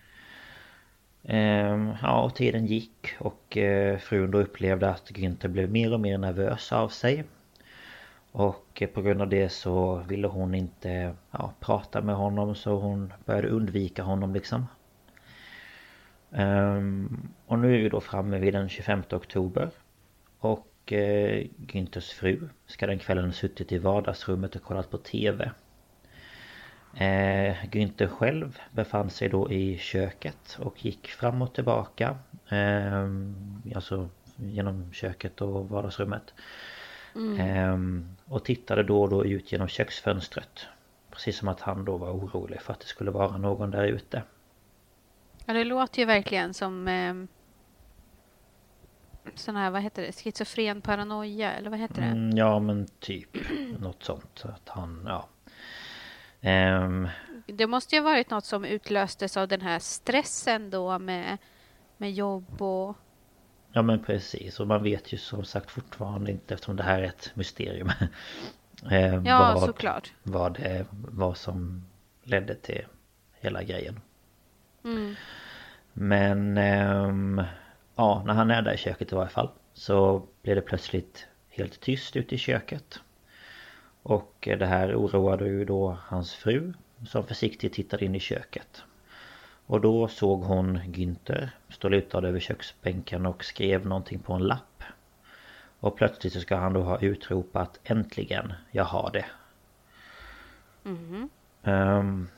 Ehm, 1.23 1.93
ja, 2.03 2.23
och 2.23 2.35
tiden 2.35 2.67
gick 2.67 3.15
och 3.19 3.57
eh, 3.57 3.99
frun 3.99 4.31
då 4.31 4.39
upplevde 4.39 4.91
att 4.91 5.11
Günther 5.11 5.49
blev 5.49 5.71
mer 5.71 5.93
och 5.93 6.01
mer 6.01 6.19
nervös 6.19 6.73
av 6.73 6.89
sig. 6.89 7.25
Och 8.33 8.83
på 8.95 9.03
grund 9.03 9.23
av 9.23 9.29
det 9.29 9.49
så 9.49 9.97
ville 9.97 10.29
hon 10.29 10.55
inte 10.55 11.15
ja, 11.31 11.53
prata 11.61 12.01
med 12.01 12.15
honom 12.15 12.55
så 12.55 12.81
hon 12.81 13.13
började 13.25 13.49
undvika 13.49 14.03
honom 14.03 14.35
liksom. 14.35 14.67
Um, 16.31 17.29
och 17.47 17.59
nu 17.59 17.75
är 17.75 17.83
vi 17.83 17.89
då 17.89 18.01
framme 18.01 18.39
vid 18.39 18.55
den 18.55 18.69
25 18.69 19.03
oktober. 19.11 19.71
Och 20.39 20.93
uh, 20.93 21.47
Günthers 21.67 22.15
fru 22.15 22.49
ska 22.67 22.87
den 22.87 22.99
kvällen 22.99 23.25
ha 23.25 23.33
suttit 23.33 23.73
i 23.73 23.79
vardagsrummet 23.79 24.57
och 24.57 24.63
kollat 24.63 24.91
på 24.91 24.99
TV. 24.99 25.51
Eh, 26.95 27.57
Günther 27.71 28.07
själv 28.07 28.59
befann 28.71 29.11
sig 29.11 29.29
då 29.29 29.53
i 29.53 29.79
köket 29.79 30.59
och 30.61 30.85
gick 30.85 31.09
fram 31.09 31.43
och 31.43 31.55
tillbaka. 31.55 32.19
Eh, 32.49 33.09
alltså 33.75 34.09
genom 34.37 34.93
köket 34.93 35.41
och 35.41 35.69
vardagsrummet. 35.69 36.35
Mm. 37.15 37.41
Eh, 37.41 38.05
och 38.33 38.45
tittade 38.45 38.83
då 38.83 39.03
och 39.03 39.11
då 39.11 39.25
ut 39.25 39.53
genom 39.53 39.69
köksfönstret. 39.69 40.67
Precis 41.11 41.37
som 41.37 41.49
att 41.49 41.61
han 41.61 41.85
då 41.85 41.97
var 41.97 42.11
orolig 42.11 42.63
för 42.63 42.73
att 42.73 42.81
det 42.81 42.87
skulle 42.87 43.11
vara 43.11 43.37
någon 43.37 43.71
där 43.71 43.85
ute. 43.85 44.23
Ja, 45.51 45.55
det 45.55 45.65
låter 45.65 45.99
ju 45.99 46.05
verkligen 46.05 46.55
som 46.55 46.89
eh, 46.89 47.15
sån 49.35 49.57
här, 49.57 49.71
vad 49.71 49.83
heter 49.83 50.03
det, 50.03 50.13
schizofren 50.13 50.81
paranoia 50.81 51.53
eller 51.53 51.71
vad 51.71 51.79
heter 51.79 52.01
det? 52.01 52.07
Mm, 52.07 52.37
ja 52.37 52.59
men 52.59 52.87
typ 53.01 53.37
något 53.79 54.03
sånt. 54.03 54.45
Att 54.45 54.69
han, 54.69 55.09
ja. 55.09 55.29
Um, 56.85 57.09
det 57.47 57.67
måste 57.67 57.97
ju 57.97 58.03
ha 58.03 58.11
varit 58.11 58.31
något 58.31 58.45
som 58.45 58.65
utlöstes 58.65 59.37
av 59.37 59.49
den 59.49 59.61
här 59.61 59.79
stressen 59.79 60.71
då 60.71 60.99
med, 60.99 61.39
med 61.97 62.13
jobb 62.13 62.63
och... 62.63 62.97
Ja 63.73 63.83
men 63.83 64.05
precis 64.05 64.61
och 64.61 64.67
man 64.67 64.83
vet 64.83 65.13
ju 65.13 65.19
som 65.19 65.45
sagt 65.45 65.71
fortfarande 65.71 66.31
inte 66.31 66.55
eftersom 66.55 66.77
det 66.77 66.83
här 66.83 66.99
är 66.99 67.07
ett 67.07 67.31
mysterium. 67.35 67.89
eh, 68.91 69.15
ja 69.25 69.55
vad, 69.55 69.63
såklart. 69.63 70.13
Vad 70.23 70.55
det 70.55 70.87
var 70.91 71.35
som 71.35 71.85
ledde 72.23 72.55
till 72.55 72.85
hela 73.41 73.63
grejen. 73.63 74.01
Mm. 74.85 75.15
Men 75.93 76.59
eh, 76.59 77.45
ja, 77.97 78.23
när 78.27 78.35
han 78.35 78.51
är 78.51 78.63
där 78.63 78.75
i 78.75 78.77
köket 78.77 79.13
i 79.13 79.15
varje 79.15 79.31
fall 79.31 79.51
så 79.75 80.23
blir 80.43 80.55
det 80.55 80.61
plötsligt 80.61 81.27
helt 81.49 81.81
tyst 81.81 82.17
ute 82.17 82.35
i 82.35 82.39
köket. 82.39 83.01
Och 84.03 84.49
det 84.59 84.67
här 84.67 84.95
oroade 84.95 85.49
ju 85.49 85.65
då 85.65 85.99
hans 86.03 86.35
fru 86.35 86.73
som 87.07 87.27
försiktigt 87.27 87.73
tittade 87.73 88.05
in 88.05 88.15
i 88.15 88.21
köket. 88.21 88.83
Och 89.67 89.81
då 89.81 90.09
såg 90.09 90.43
hon 90.43 90.79
Günther 90.79 91.49
stå 91.69 91.89
lutad 91.89 92.27
över 92.27 92.41
köksbänken 92.41 93.27
och 93.27 93.45
skrev 93.45 93.87
någonting 93.87 94.19
på 94.19 94.33
en 94.33 94.43
lapp. 94.43 94.83
Och 95.81 95.97
plötsligt 95.97 96.33
så 96.33 96.41
ska 96.41 96.57
han 96.57 96.73
då 96.73 96.83
ha 96.83 96.99
utropat 96.99 97.81
äntligen, 97.85 98.53
jag 98.71 98.85
har 98.85 99.11
det. 99.13 99.27
Mm. 100.85 101.29
Um, 101.63 102.29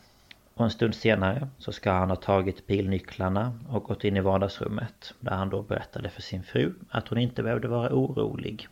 och 0.63 0.67
en 0.67 0.71
stund 0.71 0.95
senare 0.95 1.49
så 1.59 1.73
ska 1.73 1.93
han 1.93 2.09
ha 2.09 2.17
tagit 2.17 2.67
bilnycklarna 2.67 3.59
och 3.69 3.85
gått 3.85 4.05
in 4.05 4.17
i 4.17 4.21
vardagsrummet 4.21 5.15
där 5.21 5.33
han 5.33 5.51
då 5.51 5.63
berättade 5.63 6.11
för 6.11 6.23
sin 6.23 6.43
fru 6.43 6.75
att 6.91 7.09
hon 7.09 7.19
inte 7.19 7.43
behövde 7.43 7.69
vara 7.69 7.95
orolig. 7.95 8.69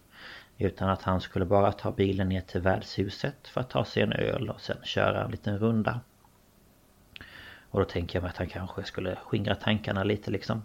Utan 0.59 0.88
att 0.88 1.03
han 1.03 1.20
skulle 1.20 1.44
bara 1.44 1.72
ta 1.72 1.92
bilen 1.92 2.29
ner 2.29 2.40
till 2.40 2.61
värdshuset 2.61 3.48
för 3.48 3.61
att 3.61 3.70
ta 3.70 3.85
sig 3.85 4.03
en 4.03 4.12
öl 4.12 4.50
och 4.50 4.61
sen 4.61 4.76
köra 4.83 5.24
en 5.24 5.31
liten 5.31 5.59
runda. 5.59 6.00
Och 7.70 7.81
då 7.81 7.85
tänker 7.85 8.16
jag 8.16 8.22
mig 8.22 8.31
att 8.31 8.38
han 8.38 8.48
kanske 8.48 8.85
skulle 8.85 9.16
skingra 9.16 9.55
tankarna 9.55 10.05
lite 10.05 10.31
liksom. 10.31 10.62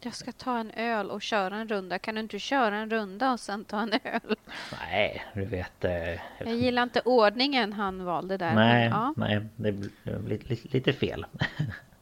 Jag 0.00 0.14
ska 0.14 0.32
ta 0.32 0.58
en 0.58 0.70
öl 0.70 1.10
och 1.10 1.22
köra 1.22 1.56
en 1.56 1.68
runda. 1.68 1.98
Kan 1.98 2.14
du 2.14 2.20
inte 2.20 2.38
köra 2.38 2.76
en 2.76 2.90
runda 2.90 3.32
och 3.32 3.40
sen 3.40 3.64
ta 3.64 3.80
en 3.80 3.92
öl? 4.04 4.36
Nej, 4.80 5.24
du 5.34 5.44
vet... 5.44 5.84
Eh, 5.84 6.20
jag 6.38 6.54
gillar 6.54 6.82
inte 6.82 7.00
ordningen 7.04 7.72
han 7.72 8.04
valde 8.04 8.36
där. 8.36 8.54
Nej, 8.54 8.88
ja. 8.88 9.14
nej 9.16 9.46
det 9.56 9.72
blir 9.72 10.38
lite, 10.38 10.68
lite 10.68 10.92
fel. 10.92 11.26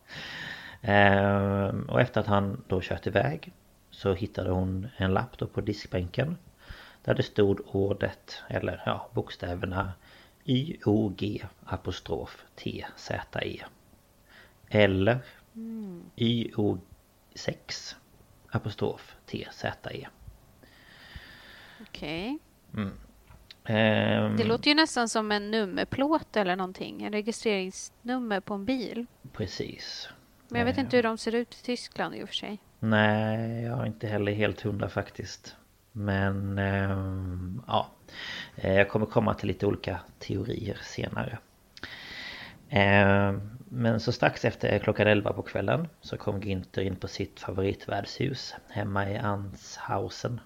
ehm, 0.83 1.85
och 1.89 2.01
efter 2.01 2.21
att 2.21 2.27
han 2.27 2.65
då 2.69 2.81
kört 2.81 3.07
iväg 3.07 3.53
så 3.91 4.15
hittade 4.15 4.51
hon 4.51 4.89
en 4.97 5.15
lapp 5.15 5.39
då 5.39 5.47
på 5.47 5.61
diskbänken. 5.61 6.37
Där 7.05 7.15
det 7.15 7.23
stod 7.23 7.61
ordet, 7.67 8.43
eller 8.49 8.83
ja, 8.87 9.09
bokstäverna 9.13 9.93
Y-O-G 10.45 11.43
apostrof 11.65 12.45
T-Z-E. 12.55 13.65
Eller 14.69 15.19
mm. 15.55 16.03
Y-O-6 17.35 17.97
apostrof 18.51 19.17
T-Z-E. 19.27 20.07
Okej. 21.81 22.39
Okay. 22.71 22.83
Mm. 22.83 22.93
Um, 23.67 24.37
det 24.37 24.45
låter 24.45 24.69
ju 24.69 24.75
nästan 24.75 25.09
som 25.09 25.33
en 25.33 25.51
nummerplåt 25.51 26.37
eller 26.37 26.57
någonting. 26.57 27.03
En 27.03 27.13
registreringsnummer 27.13 28.41
på 28.41 28.55
en 28.55 28.65
bil. 28.65 29.07
Precis. 29.33 30.09
Men 30.49 30.59
jag 30.59 30.67
vet 30.67 30.79
inte 30.79 30.97
hur 30.97 31.03
de 31.03 31.19
ser 31.19 31.35
ut 31.35 31.55
i 31.55 31.63
Tyskland 31.63 32.15
i 32.15 32.25
och 32.25 32.29
för 32.29 32.35
sig. 32.35 32.59
Nej, 32.79 33.63
jag 33.63 33.77
har 33.77 33.87
inte 33.87 34.07
heller 34.07 34.33
helt 34.33 34.61
hundra 34.61 34.89
faktiskt. 34.89 35.57
Men 35.93 36.59
eh, 36.59 36.99
ja, 37.67 37.91
eh, 38.57 38.75
jag 38.75 38.89
kommer 38.89 39.07
komma 39.07 39.35
till 39.35 39.49
lite 39.49 39.67
olika 39.67 40.01
teorier 40.19 40.79
senare. 40.83 41.39
Men 43.75 44.01
så 44.01 44.13
strax 44.13 44.45
efter 44.45 44.79
klockan 44.79 45.07
11 45.07 45.33
på 45.33 45.43
kvällen 45.43 45.89
så 46.01 46.17
kom 46.17 46.41
Günther 46.41 46.81
in 46.81 46.97
på 46.97 47.09
sitt 47.09 47.41
favoritvärdshus 47.41 48.55
hemma 48.69 49.11
i 49.11 49.17
Anshausen. 49.17 50.41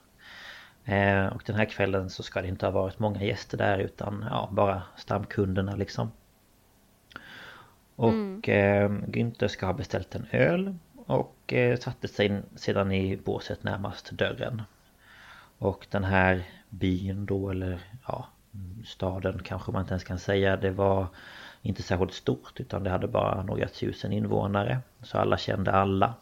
Eh, 0.85 1.27
och 1.27 1.43
den 1.47 1.57
här 1.57 1.65
kvällen 1.65 2.11
så 2.11 2.23
ska 2.23 2.43
det 2.43 2.49
inte 2.49 2.67
ha 2.67 2.71
varit 2.71 2.99
många 2.99 3.23
gäster 3.23 3.59
där 3.59 3.79
utan 3.79 4.25
ja, 4.31 4.49
bara 4.53 4.83
stamkunderna 4.97 5.77
liksom. 5.77 6.13
Och 7.97 8.13
mm. 8.13 8.41
eh, 8.43 8.91
Günther 9.09 9.49
ska 9.49 9.67
ha 9.67 9.73
beställt 9.73 10.15
en 10.15 10.27
öl 10.31 10.75
och 10.97 11.53
eh, 11.53 11.79
satte 11.79 12.09
sig 12.09 12.43
sedan 12.57 12.93
i 12.93 13.17
båset 13.17 13.65
närmast 13.65 14.11
dörren. 14.11 14.63
Och 15.59 15.87
den 15.91 16.05
här 16.05 16.45
byn 16.71 17.27
då 17.27 17.51
eller 17.51 17.81
ja 18.07 18.29
staden 18.85 19.41
kanske 19.45 19.73
man 19.73 19.81
inte 19.81 19.93
ens 19.93 20.05
kan 20.05 20.19
säga 20.19 20.57
det 20.57 20.71
var 20.71 21.07
inte 21.63 21.83
särskilt 21.83 22.15
stort 22.15 22.61
utan 22.61 22.83
det 22.83 22.91
hade 22.91 23.09
bara 23.09 23.43
några 23.43 23.69
tusen 23.69 24.13
invånare. 24.13 24.81
Så 25.03 25.19
alla 25.19 25.39
kände 25.39 25.73
alla. 25.73 26.15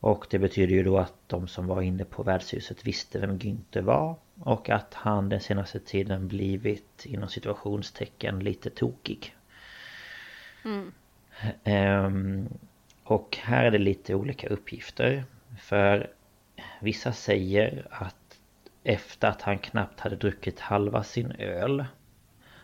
Och 0.00 0.26
det 0.30 0.38
betyder 0.38 0.74
ju 0.74 0.82
då 0.82 0.98
att 0.98 1.14
de 1.26 1.48
som 1.48 1.66
var 1.66 1.82
inne 1.82 2.04
på 2.04 2.22
värdshuset 2.22 2.86
visste 2.86 3.18
vem 3.18 3.38
Günther 3.38 3.82
var 3.82 4.16
och 4.40 4.70
att 4.70 4.94
han 4.94 5.28
den 5.28 5.40
senaste 5.40 5.80
tiden 5.80 6.28
blivit 6.28 7.06
inom 7.06 7.28
situationstecken 7.28 8.38
lite 8.38 8.70
tokig. 8.70 9.36
Mm. 10.64 10.92
Um, 11.64 12.48
och 13.04 13.38
här 13.42 13.64
är 13.64 13.70
det 13.70 13.78
lite 13.78 14.14
olika 14.14 14.48
uppgifter. 14.48 15.24
För 15.58 16.10
vissa 16.80 17.12
säger 17.12 17.86
att 17.90 18.38
efter 18.84 19.28
att 19.28 19.42
han 19.42 19.58
knappt 19.58 20.00
hade 20.00 20.16
druckit 20.16 20.60
halva 20.60 21.04
sin 21.04 21.32
öl 21.32 21.84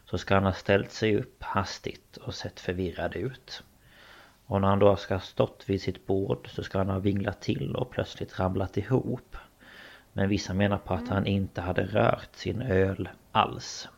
så 0.04 0.18
ska 0.18 0.34
han 0.34 0.44
ha 0.44 0.52
ställt 0.52 0.92
sig 0.92 1.16
upp 1.16 1.42
hastigt 1.42 2.16
och 2.16 2.34
sett 2.34 2.60
förvirrad 2.60 3.16
ut. 3.16 3.62
Och 4.46 4.60
när 4.60 4.68
han 4.68 4.78
då 4.78 4.96
ska 4.96 5.14
ha 5.14 5.20
stått 5.20 5.64
vid 5.66 5.82
sitt 5.82 6.06
bord 6.06 6.48
så 6.50 6.62
ska 6.62 6.78
han 6.78 6.88
ha 6.88 6.98
vinglat 6.98 7.40
till 7.40 7.76
och 7.76 7.90
plötsligt 7.90 8.38
ramlat 8.38 8.76
ihop. 8.76 9.36
Men 10.12 10.28
vissa 10.28 10.54
menar 10.54 10.78
på 10.78 10.94
att 10.94 11.08
han 11.08 11.26
inte 11.26 11.60
hade 11.60 11.86
rört 11.86 12.34
sin 12.34 12.62
öl 12.62 13.08
alls. 13.32 13.88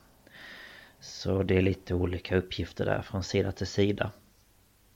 Så 1.01 1.43
det 1.43 1.57
är 1.57 1.63
lite 1.63 1.95
olika 1.95 2.37
uppgifter 2.37 2.85
där 2.85 3.03
från 3.03 3.23
sida 3.23 3.53
till 3.53 3.67
sida. 3.67 4.11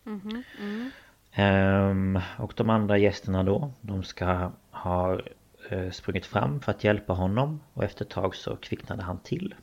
Mm 0.06 0.20
-hmm. 0.20 0.42
mm. 0.58 0.90
Ehm, 1.32 2.20
och 2.38 2.52
de 2.56 2.70
andra 2.70 2.98
gästerna 2.98 3.42
då, 3.42 3.72
de 3.80 4.02
ska 4.02 4.50
ha 4.70 5.20
eh, 5.68 5.90
sprungit 5.90 6.26
fram 6.26 6.60
för 6.60 6.70
att 6.72 6.84
hjälpa 6.84 7.12
honom 7.12 7.60
och 7.74 7.84
efter 7.84 8.04
ett 8.04 8.10
tag 8.10 8.36
så 8.36 8.56
kvicknade 8.56 9.02
han 9.02 9.18
till. 9.18 9.54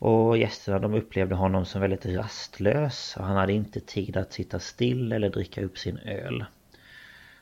Och 0.00 0.38
gästerna 0.38 0.78
de 0.78 0.94
upplevde 0.94 1.34
honom 1.34 1.64
som 1.64 1.80
väldigt 1.80 2.06
rastlös 2.06 3.16
och 3.18 3.24
han 3.24 3.36
hade 3.36 3.52
inte 3.52 3.80
tid 3.80 4.16
att 4.16 4.32
sitta 4.32 4.58
still 4.58 5.12
eller 5.12 5.30
dricka 5.30 5.64
upp 5.64 5.78
sin 5.78 5.98
öl. 5.98 6.44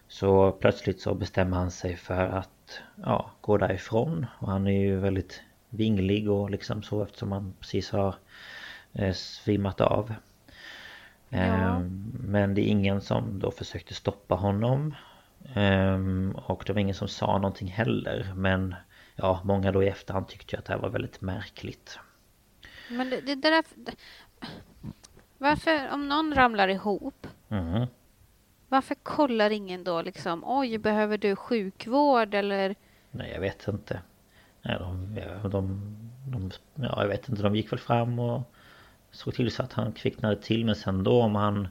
Så 0.08 0.52
plötsligt 0.52 1.00
så 1.00 1.14
bestämmer 1.14 1.56
han 1.56 1.70
sig 1.70 1.96
för 1.96 2.26
att 2.28 2.80
ja, 2.94 3.30
gå 3.40 3.58
därifrån 3.58 4.26
och 4.38 4.48
han 4.48 4.66
är 4.66 4.80
ju 4.80 4.96
väldigt 4.96 5.42
vinglig 5.70 6.30
och 6.30 6.50
liksom 6.50 6.82
så 6.82 7.02
eftersom 7.02 7.32
han 7.32 7.54
precis 7.60 7.90
har 7.90 8.14
eh, 8.92 9.12
svimmat 9.12 9.80
av. 9.80 10.14
Ja. 11.28 11.38
Ehm, 11.38 12.12
men 12.20 12.54
det 12.54 12.60
är 12.60 12.66
ingen 12.66 13.00
som 13.00 13.38
då 13.38 13.50
försökte 13.50 13.94
stoppa 13.94 14.34
honom. 14.34 14.94
Ehm, 15.54 16.36
och 16.46 16.62
det 16.66 16.72
var 16.72 16.80
ingen 16.80 16.94
som 16.94 17.08
sa 17.08 17.38
någonting 17.38 17.68
heller. 17.68 18.32
Men 18.36 18.74
ja, 19.16 19.40
många 19.44 19.72
då 19.72 19.82
i 19.82 19.88
efterhand 19.88 20.28
tyckte 20.28 20.56
ju 20.56 20.58
att 20.58 20.64
det 20.64 20.72
här 20.72 20.80
var 20.80 20.88
väldigt 20.88 21.20
märkligt. 21.20 21.98
Men 22.92 23.10
det, 23.10 23.20
det 23.20 23.34
där... 23.34 23.64
Varför, 25.38 25.90
om 25.92 26.08
någon 26.08 26.34
ramlar 26.34 26.68
ihop, 26.68 27.26
mm. 27.48 27.86
varför 28.68 28.94
kollar 28.94 29.50
ingen 29.50 29.84
då 29.84 30.02
liksom, 30.02 30.42
oj, 30.46 30.78
behöver 30.78 31.18
du 31.18 31.36
sjukvård 31.36 32.34
eller? 32.34 32.74
Nej, 33.10 33.30
jag 33.32 33.40
vet 33.40 33.68
inte. 33.68 34.00
Nej, 34.62 34.78
de, 34.78 35.14
de, 35.44 35.94
de, 36.26 36.50
ja, 36.74 37.02
jag 37.02 37.08
vet 37.08 37.28
inte, 37.28 37.42
de 37.42 37.56
gick 37.56 37.72
väl 37.72 37.78
fram 37.78 38.18
och 38.18 38.42
såg 39.10 39.34
till 39.34 39.50
så 39.50 39.62
att 39.62 39.72
han 39.72 39.92
kvicknade 39.92 40.36
till. 40.36 40.64
Men 40.64 40.76
sen 40.76 41.04
då 41.04 41.22
om 41.22 41.34
han 41.34 41.68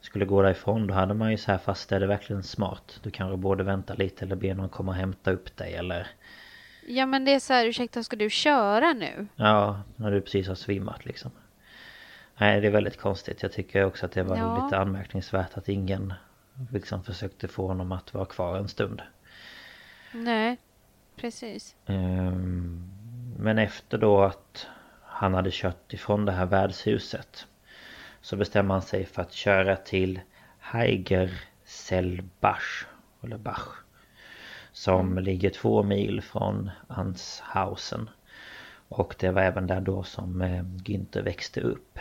skulle 0.00 0.24
gå 0.24 0.42
därifrån 0.42 0.86
då 0.86 0.94
hade 0.94 1.14
man 1.14 1.30
ju 1.30 1.36
så 1.36 1.50
här, 1.50 1.58
fast 1.58 1.92
är 1.92 2.00
det 2.00 2.06
verkligen 2.06 2.42
smart? 2.42 3.00
Du 3.02 3.10
kanske 3.10 3.36
borde 3.36 3.64
vänta 3.64 3.94
lite 3.94 4.24
eller 4.24 4.36
be 4.36 4.54
någon 4.54 4.68
komma 4.68 4.92
och 4.92 4.96
hämta 4.96 5.32
upp 5.32 5.56
dig 5.56 5.74
eller 5.74 6.06
Ja 6.86 7.06
men 7.06 7.24
det 7.24 7.34
är 7.34 7.38
så 7.38 7.52
här, 7.52 7.66
ursäkta 7.66 8.02
ska 8.02 8.16
du 8.16 8.30
köra 8.30 8.92
nu? 8.92 9.26
Ja, 9.36 9.82
när 9.96 10.10
du 10.10 10.20
precis 10.20 10.48
har 10.48 10.54
svimmat 10.54 11.04
liksom. 11.04 11.30
Nej 12.36 12.60
det 12.60 12.66
är 12.66 12.70
väldigt 12.70 13.00
konstigt. 13.00 13.42
Jag 13.42 13.52
tycker 13.52 13.84
också 13.84 14.06
att 14.06 14.12
det 14.12 14.22
var 14.22 14.36
ja. 14.36 14.64
lite 14.64 14.78
anmärkningsvärt 14.78 15.56
att 15.56 15.68
ingen 15.68 16.14
liksom 16.72 17.04
försökte 17.04 17.48
få 17.48 17.66
honom 17.66 17.92
att 17.92 18.14
vara 18.14 18.24
kvar 18.24 18.58
en 18.58 18.68
stund. 18.68 19.02
Nej, 20.12 20.56
precis. 21.16 21.76
Um, 21.86 22.90
men 23.38 23.58
efter 23.58 23.98
då 23.98 24.22
att 24.22 24.66
han 25.02 25.34
hade 25.34 25.50
kört 25.52 25.92
ifrån 25.92 26.24
det 26.24 26.32
här 26.32 26.46
värdshuset 26.46 27.46
så 28.20 28.36
bestämmer 28.36 28.74
han 28.74 28.82
sig 28.82 29.06
för 29.06 29.22
att 29.22 29.32
köra 29.32 29.76
till 29.76 30.20
Heigerselbach 30.58 32.86
eller 33.22 33.38
Bach 33.38 33.83
som 34.74 35.12
mm. 35.12 35.24
ligger 35.24 35.50
två 35.50 35.82
mil 35.82 36.22
från 36.22 36.70
Anshausen. 36.86 38.10
Och 38.88 39.14
det 39.18 39.30
var 39.30 39.42
även 39.42 39.66
där 39.66 39.80
då 39.80 40.02
som 40.02 40.42
eh, 40.42 40.64
Günther 40.64 41.22
växte 41.22 41.60
upp. 41.60 41.98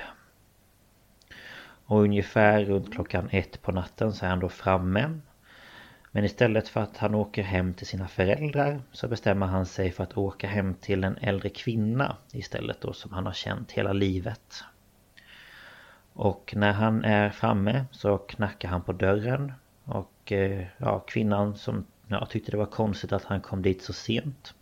Och 1.85 2.01
ungefär 2.01 2.65
runt 2.65 2.93
klockan 2.93 3.29
ett 3.31 3.61
på 3.61 3.71
natten 3.71 4.13
så 4.13 4.25
är 4.25 4.29
han 4.29 4.39
då 4.39 4.49
framme. 4.49 5.19
Men 6.11 6.23
istället 6.23 6.67
för 6.67 6.81
att 6.81 6.97
han 6.97 7.15
åker 7.15 7.43
hem 7.43 7.73
till 7.73 7.87
sina 7.87 8.07
föräldrar 8.07 8.81
så 8.91 9.07
bestämmer 9.07 9.45
han 9.45 9.65
sig 9.65 9.91
för 9.91 10.03
att 10.03 10.17
åka 10.17 10.47
hem 10.47 10.73
till 10.73 11.03
en 11.03 11.17
äldre 11.17 11.49
kvinna 11.49 12.17
istället 12.31 12.81
då 12.81 12.93
som 12.93 13.13
han 13.13 13.25
har 13.25 13.33
känt 13.33 13.71
hela 13.71 13.93
livet. 13.93 14.63
Och 16.13 16.53
när 16.55 16.73
han 16.73 17.03
är 17.03 17.29
framme 17.29 17.85
så 17.91 18.17
knackar 18.17 18.69
han 18.69 18.81
på 18.81 18.91
dörren 18.93 19.53
och 19.85 20.31
eh, 20.31 20.65
ja, 20.77 20.99
kvinnan 20.99 21.55
som 21.55 21.85
jag 22.19 22.29
tyckte 22.29 22.51
det 22.51 22.57
var 22.57 22.65
konstigt 22.65 23.11
att 23.11 23.23
han 23.23 23.41
kom 23.41 23.61
dit 23.61 23.81
så 23.83 23.93
sent. 23.93 24.53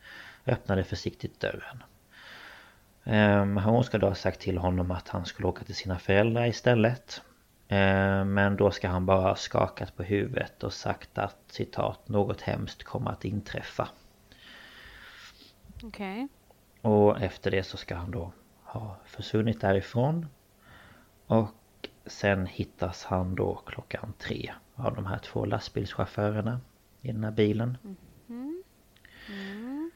Öppnade 0.45 0.83
försiktigt 0.83 1.39
dörren. 1.39 1.83
Ehm, 3.03 3.57
hon 3.57 3.83
ska 3.83 3.97
då 3.97 4.07
ha 4.07 4.15
sagt 4.15 4.39
till 4.39 4.57
honom 4.57 4.91
att 4.91 5.09
han 5.09 5.25
skulle 5.25 5.47
åka 5.47 5.63
till 5.63 5.75
sina 5.75 5.99
föräldrar 5.99 6.47
istället. 6.47 7.21
Ehm, 7.67 8.33
men 8.33 8.55
då 8.55 8.71
ska 8.71 8.87
han 8.87 9.05
bara 9.05 9.21
ha 9.21 9.35
skakat 9.35 9.95
på 9.95 10.03
huvudet 10.03 10.63
och 10.63 10.73
sagt 10.73 11.17
att 11.17 11.37
citat 11.47 12.09
något 12.09 12.41
hemskt 12.41 12.83
kommer 12.83 13.11
att 13.11 13.25
inträffa. 13.25 13.89
Okej. 15.83 15.87
Okay. 15.87 16.27
Och 16.91 17.21
efter 17.21 17.51
det 17.51 17.63
så 17.63 17.77
ska 17.77 17.95
han 17.95 18.11
då 18.11 18.31
ha 18.63 18.95
försvunnit 19.05 19.61
därifrån. 19.61 20.27
Och 21.27 21.55
sen 22.05 22.45
hittas 22.45 23.03
han 23.03 23.35
då 23.35 23.55
klockan 23.65 24.13
tre 24.17 24.51
av 24.75 24.95
de 24.95 25.05
här 25.05 25.17
två 25.17 25.45
lastbilschaufförerna 25.45 26.59
i 27.01 27.11
den 27.11 27.23
här 27.23 27.31
bilen. 27.31 27.77
Mm. 27.83 28.63
Mm. 29.29 29.91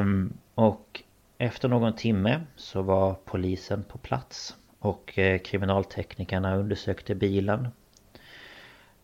Um, 0.00 0.38
och 0.54 1.02
efter 1.38 1.68
någon 1.68 1.96
timme 1.96 2.40
så 2.56 2.82
var 2.82 3.14
polisen 3.24 3.84
på 3.84 3.98
plats 3.98 4.56
och 4.78 5.18
eh, 5.18 5.38
kriminalteknikerna 5.38 6.56
undersökte 6.56 7.14
bilen. 7.14 7.68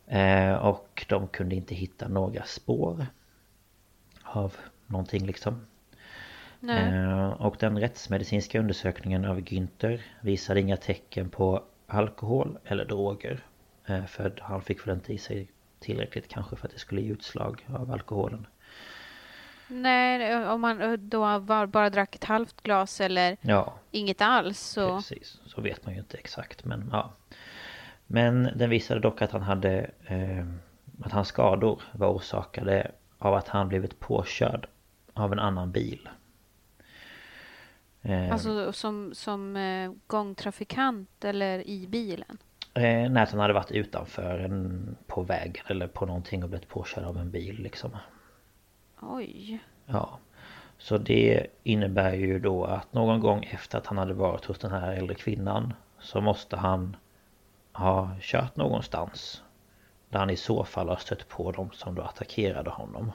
Eh, 0.06 0.52
och 0.52 1.06
de 1.08 1.28
kunde 1.28 1.54
inte 1.54 1.74
hitta 1.74 2.08
några 2.08 2.42
spår 2.42 3.06
av 4.22 4.56
någonting 4.86 5.26
liksom. 5.26 5.66
Eh, 6.68 7.28
och 7.28 7.56
den 7.58 7.80
rättsmedicinska 7.80 8.60
undersökningen 8.60 9.24
av 9.24 9.40
Günther 9.40 10.00
visade 10.20 10.60
inga 10.60 10.76
tecken 10.76 11.30
på 11.30 11.64
alkohol 11.86 12.58
eller 12.64 12.84
droger. 12.84 13.44
Eh, 13.86 14.04
för 14.04 14.38
han 14.40 14.62
fick 14.62 14.86
väl 14.86 14.94
inte 14.94 15.12
i 15.12 15.18
sig 15.18 15.48
tillräckligt 15.84 16.28
kanske 16.28 16.56
för 16.56 16.66
att 16.66 16.72
det 16.72 16.78
skulle 16.78 17.00
ge 17.00 17.12
utslag 17.12 17.66
av 17.68 17.92
alkoholen. 17.92 18.46
Nej, 19.66 20.46
om 20.46 20.60
man 20.60 21.08
då 21.08 21.40
bara 21.66 21.90
drack 21.90 22.14
ett 22.14 22.24
halvt 22.24 22.62
glas 22.62 23.00
eller 23.00 23.36
ja, 23.40 23.74
inget 23.90 24.20
alls 24.20 24.60
så... 24.60 24.96
Precis, 24.96 25.40
så 25.46 25.60
vet 25.60 25.84
man 25.84 25.94
ju 25.94 26.00
inte 26.00 26.16
exakt 26.16 26.64
men 26.64 26.88
ja. 26.92 27.12
Men 28.06 28.50
den 28.56 28.70
visade 28.70 29.00
dock 29.00 29.22
att 29.22 29.32
han 29.32 29.42
hade... 29.42 29.90
Eh, 30.06 30.46
att 31.02 31.12
hans 31.12 31.28
skador 31.28 31.82
var 31.92 32.08
orsakade 32.08 32.90
av 33.18 33.34
att 33.34 33.48
han 33.48 33.68
blivit 33.68 34.00
påkörd 34.00 34.66
av 35.12 35.32
en 35.32 35.38
annan 35.38 35.72
bil. 35.72 36.08
Eh, 38.02 38.32
alltså 38.32 38.72
som, 38.72 39.14
som 39.14 39.56
eh, 39.56 39.92
gångtrafikant 40.06 41.24
eller 41.24 41.68
i 41.68 41.86
bilen? 41.86 42.38
Eh, 42.74 43.22
att 43.22 43.30
han 43.30 43.40
hade 43.40 43.54
varit 43.54 43.72
utanför 43.72 44.38
en, 44.38 44.96
på 45.06 45.22
vägen 45.22 45.64
eller 45.66 45.86
på 45.86 46.06
någonting 46.06 46.42
och 46.42 46.48
blivit 46.48 46.68
påkörd 46.68 47.04
av 47.04 47.18
en 47.18 47.30
bil 47.30 47.62
liksom. 47.62 47.96
Oj. 49.00 49.58
Ja. 49.86 50.18
Så 50.78 50.98
det 50.98 51.46
innebär 51.62 52.14
ju 52.14 52.38
då 52.38 52.64
att 52.64 52.92
någon 52.92 53.20
gång 53.20 53.44
efter 53.44 53.78
att 53.78 53.86
han 53.86 53.98
hade 53.98 54.14
varit 54.14 54.44
hos 54.44 54.58
den 54.58 54.70
här 54.70 54.92
äldre 54.92 55.14
kvinnan 55.14 55.74
så 55.98 56.20
måste 56.20 56.56
han 56.56 56.96
ha 57.72 58.16
kört 58.20 58.56
någonstans. 58.56 59.42
Där 60.08 60.18
han 60.18 60.30
i 60.30 60.36
så 60.36 60.64
fall 60.64 60.88
har 60.88 60.96
stött 60.96 61.28
på 61.28 61.52
dem 61.52 61.70
som 61.72 61.94
då 61.94 62.02
attackerade 62.02 62.70
honom. 62.70 63.12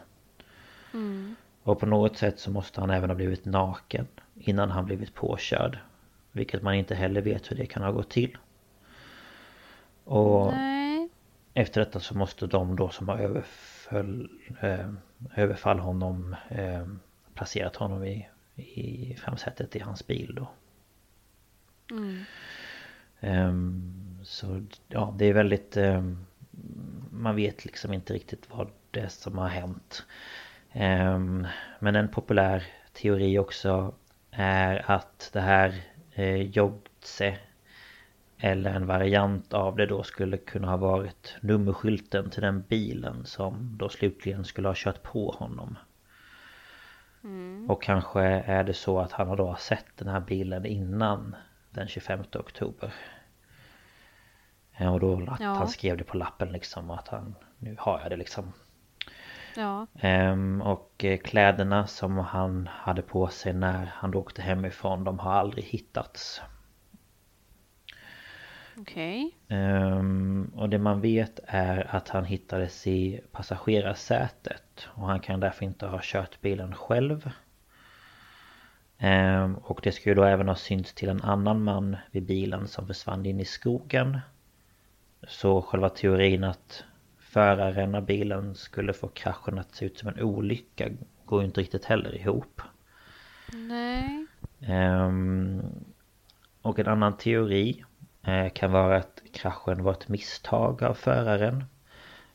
Mm. 0.93 1.35
Och 1.63 1.79
på 1.79 1.85
något 1.85 2.17
sätt 2.17 2.39
så 2.39 2.51
måste 2.51 2.81
han 2.81 2.89
även 2.89 3.09
ha 3.09 3.15
blivit 3.15 3.45
naken 3.45 4.07
innan 4.35 4.71
han 4.71 4.85
blivit 4.85 5.13
påkörd. 5.13 5.77
Vilket 6.31 6.61
man 6.61 6.73
inte 6.73 6.95
heller 6.95 7.21
vet 7.21 7.51
hur 7.51 7.55
det 7.55 7.65
kan 7.65 7.83
ha 7.83 7.91
gått 7.91 8.09
till. 8.09 8.37
Och 10.09 10.53
Nej. 10.53 11.09
efter 11.53 11.81
detta 11.81 11.99
så 11.99 12.17
måste 12.17 12.47
de 12.47 12.75
då 12.75 12.89
som 12.89 13.09
har 13.09 13.17
överföll, 13.17 14.29
eh, 14.61 14.89
överfall 15.35 15.79
honom 15.79 16.35
eh, 16.49 16.87
placerat 17.33 17.75
honom 17.75 18.03
i, 18.03 18.27
i 18.55 19.15
framsätet 19.15 19.75
i 19.75 19.79
hans 19.79 20.07
bil 20.07 20.35
då. 20.35 20.47
Mm. 21.91 22.23
Um, 23.19 24.19
så 24.23 24.65
ja, 24.87 25.15
det 25.17 25.25
är 25.25 25.33
väldigt... 25.33 25.77
Um, 25.77 26.25
man 27.11 27.35
vet 27.35 27.65
liksom 27.65 27.93
inte 27.93 28.13
riktigt 28.13 28.49
vad 28.49 28.69
det 28.91 28.99
är 28.99 29.07
som 29.07 29.37
har 29.37 29.47
hänt. 29.47 30.05
Um, 30.73 31.47
men 31.79 31.95
en 31.95 32.07
populär 32.07 32.67
teori 32.93 33.39
också 33.39 33.93
är 34.31 34.91
att 34.91 35.29
det 35.33 35.41
här 35.41 35.81
eh, 36.11 36.41
Jogtse 36.41 37.37
eller 38.39 38.73
en 38.73 38.87
variant 38.87 39.53
av 39.53 39.75
det 39.75 39.85
då 39.85 40.03
skulle 40.03 40.37
kunna 40.37 40.67
ha 40.69 40.77
varit 40.77 41.37
nummerskylten 41.41 42.29
till 42.29 42.41
den 42.41 42.61
bilen 42.61 43.25
som 43.25 43.77
då 43.77 43.89
slutligen 43.89 44.45
skulle 44.45 44.67
ha 44.67 44.75
kört 44.77 45.03
på 45.03 45.31
honom. 45.31 45.77
Mm. 47.23 47.69
Och 47.69 47.83
kanske 47.83 48.21
är 48.21 48.63
det 48.63 48.73
så 48.73 48.99
att 48.99 49.11
han 49.11 49.37
då 49.37 49.47
har 49.47 49.55
sett 49.55 49.97
den 49.97 50.07
här 50.07 50.19
bilen 50.19 50.65
innan 50.65 51.35
den 51.69 51.87
25 51.87 52.19
oktober. 52.35 52.93
Och 54.79 54.99
då 54.99 55.23
att 55.27 55.39
ja. 55.39 55.53
han 55.53 55.67
skrev 55.67 55.97
det 55.97 56.03
på 56.03 56.17
lappen 56.17 56.51
liksom 56.51 56.91
att 56.91 57.07
han, 57.07 57.35
nu 57.57 57.75
har 57.79 57.99
jag 57.99 58.09
det 58.09 58.17
liksom. 58.17 58.53
Ja. 59.55 59.87
Ehm, 59.99 60.61
och 60.61 61.05
eh, 61.05 61.17
kläderna 61.17 61.87
som 61.87 62.17
han 62.17 62.69
hade 62.71 63.01
på 63.01 63.27
sig 63.27 63.53
när 63.53 63.91
han 63.95 64.11
då 64.11 64.19
åkte 64.19 64.41
hemifrån 64.41 65.03
de 65.03 65.19
har 65.19 65.33
aldrig 65.33 65.65
hittats. 65.65 66.41
Okej. 68.81 69.35
Ehm, 69.47 70.51
och 70.55 70.69
det 70.69 70.77
man 70.77 71.01
vet 71.01 71.39
är 71.45 71.95
att 71.95 72.09
han 72.09 72.25
hittades 72.25 72.87
i 72.87 73.21
passagerarsätet 73.31 74.87
och 74.87 75.07
han 75.07 75.19
kan 75.19 75.39
därför 75.39 75.65
inte 75.65 75.85
ha 75.85 75.99
kört 76.03 76.41
bilen 76.41 76.75
själv. 76.75 77.31
Ehm, 78.97 79.55
och 79.55 79.79
det 79.83 79.91
skulle 79.91 80.15
då 80.15 80.23
även 80.23 80.47
ha 80.47 80.55
synts 80.55 80.93
till 80.93 81.09
en 81.09 81.21
annan 81.21 81.63
man 81.63 81.97
vid 82.11 82.23
bilen 82.23 82.67
som 82.67 82.87
försvann 82.87 83.25
in 83.25 83.39
i 83.39 83.45
skogen. 83.45 84.19
Så 85.27 85.61
själva 85.61 85.89
teorin 85.89 86.43
att 86.43 86.83
föraren 87.19 87.95
av 87.95 88.05
bilen 88.05 88.55
skulle 88.55 88.93
få 88.93 89.07
kraschen 89.07 89.59
att 89.59 89.75
se 89.75 89.85
ut 89.85 89.97
som 89.97 90.09
en 90.09 90.21
olycka 90.21 90.89
går 91.25 91.41
ju 91.41 91.45
inte 91.45 91.61
riktigt 91.61 91.85
heller 91.85 92.15
ihop. 92.15 92.61
Nej. 93.53 94.25
Ehm, 94.61 95.61
och 96.61 96.79
en 96.79 96.87
annan 96.87 97.17
teori 97.17 97.83
kan 98.53 98.71
vara 98.71 98.97
att 98.97 99.21
kraschen 99.33 99.83
var 99.83 99.91
ett 99.91 100.07
misstag 100.07 100.83
av 100.83 100.93
föraren. 100.93 101.63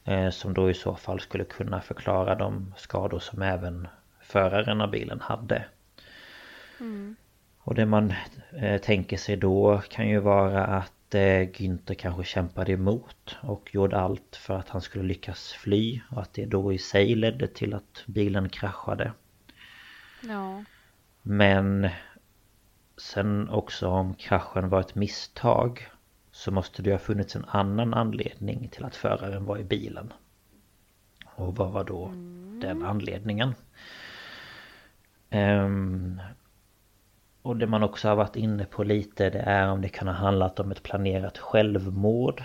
eh, 0.05 0.31
Som 0.31 0.55
då 0.55 0.71
i 0.71 0.75
så 0.75 0.95
fall 0.95 1.21
skulle 1.21 1.45
kunna 1.45 1.81
förklara 1.81 2.35
de 2.35 2.75
skador 2.77 3.19
som 3.19 3.43
även 3.43 3.89
föraren 4.21 4.81
av 4.81 4.91
bilen 4.91 5.21
hade. 5.21 5.65
Och 7.59 7.75
det 7.75 7.87
man 7.87 8.13
eh, 8.53 8.81
tänker 8.81 9.17
sig 9.17 9.37
då 9.37 9.83
kan 9.91 10.09
ju 10.09 10.19
vara 10.19 10.65
att 10.67 11.15
eh, 11.15 11.49
Günther 11.49 11.95
kanske 11.95 12.25
kämpade 12.25 12.73
emot 12.73 13.37
och 13.43 13.71
gjorde 13.75 13.99
allt 14.01 14.37
för 14.37 14.59
att 14.59 14.69
han 14.69 14.81
skulle 14.81 15.05
lyckas 15.05 15.53
fly 15.53 16.01
och 16.11 16.23
att 16.23 16.35
det 16.35 16.47
då 16.47 16.73
i 16.73 16.79
sig 16.79 17.15
ledde 17.15 17.47
till 17.47 17.75
att 17.75 18.03
bilen 18.07 18.49
kraschade. 18.49 19.13
Ja. 20.21 20.65
Men 21.23 21.89
sen 22.97 23.49
också 23.49 23.89
om 23.89 24.15
kraschen 24.15 24.69
var 24.69 24.81
ett 24.81 24.95
misstag 24.95 25.89
så 26.31 26.51
måste 26.51 26.83
det 26.83 26.91
ha 26.91 26.99
funnits 26.99 27.37
en 27.37 27.45
annan 27.45 27.95
anledning 27.95 28.69
till 28.69 28.85
att 28.85 28.97
föraren 28.97 29.45
var 29.45 29.59
i 29.59 29.65
bilen. 29.65 30.13
Och 31.35 31.57
vad 31.57 31.73
var 31.73 31.85
då 31.85 32.09
den 32.61 32.85
anledningen? 32.85 33.55
Ehm, 35.31 36.21
och 37.43 37.57
det 37.57 37.67
man 37.67 37.83
också 37.83 38.09
har 38.09 38.17
varit 38.17 38.37
inne 38.37 38.65
på 38.65 38.85
lite 38.85 39.31
det 39.31 39.39
är 39.39 39.69
om 39.69 39.81
det 39.81 39.89
kan 39.89 40.09
ha 40.09 40.15
handlat 40.15 40.61
om 40.61 40.71
ett 40.71 40.83
planerat 40.83 41.39
självmord. 41.39 42.43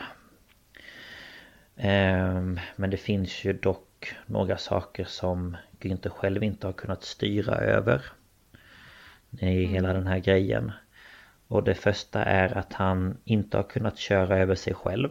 Ehm, 1.76 2.60
men 2.76 2.90
det 2.90 2.98
finns 2.98 3.46
ju 3.46 3.54
dock 3.54 4.16
några 4.26 4.58
saker 4.58 5.06
som 5.06 5.58
Günther 5.80 6.10
själv 6.10 6.44
inte 6.44 6.68
har 6.68 6.74
kunnat 6.74 7.04
styra 7.04 7.56
över. 7.56 8.02
I 9.32 9.66
hela 9.66 9.94
den 9.94 10.08
här 10.08 10.20
grejen. 10.20 10.72
Och 11.48 11.64
det 11.64 11.76
första 11.76 12.24
är 12.24 12.58
att 12.58 12.74
han 12.74 13.18
inte 13.24 13.58
har 13.58 13.64
kunnat 13.64 13.98
köra 13.98 14.38
över 14.38 14.56
sig 14.56 14.74
själv. 14.74 15.10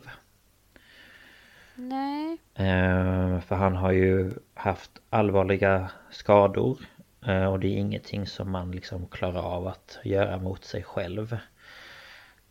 Nej. 1.75 2.39
Eh, 2.55 3.41
För 3.41 3.55
han 3.55 3.77
har 3.77 3.93
ju 3.93 4.31
haft 4.55 4.91
allvarliga 5.11 5.91
skador 6.11 6.79
eh, 7.27 7.45
och 7.45 7.61
det 7.61 7.69
är 7.69 7.77
ingenting 7.79 8.27
som 8.27 8.51
man 8.51 8.71
liksom 8.71 9.07
klarar 9.07 9.43
av 9.43 9.67
att 9.67 9.99
göra 10.05 10.39
mot 10.39 10.65
sig 10.65 10.83
själv. 10.83 11.37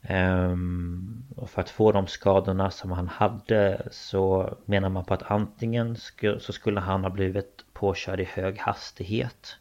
Ehm, 0.02 1.24
Och 1.36 1.50
för 1.50 1.62
att 1.62 1.70
få 1.70 1.92
de 1.92 2.08
skadorna 2.08 2.72
som 2.72 2.92
han 2.92 3.08
hade 3.08 3.88
så 3.92 4.58
menar 4.66 4.90
man 4.90 5.06
på 5.06 5.14
att 5.14 5.32
antingen 5.32 5.96
sku- 5.96 6.40
så 6.40 6.54
skulle 6.54 6.80
han 6.80 7.04
ha 7.04 7.10
blivit 7.10 7.66
påkörd 7.74 8.20
i 8.20 8.24
hög 8.24 8.60
hastighet. 8.60 9.58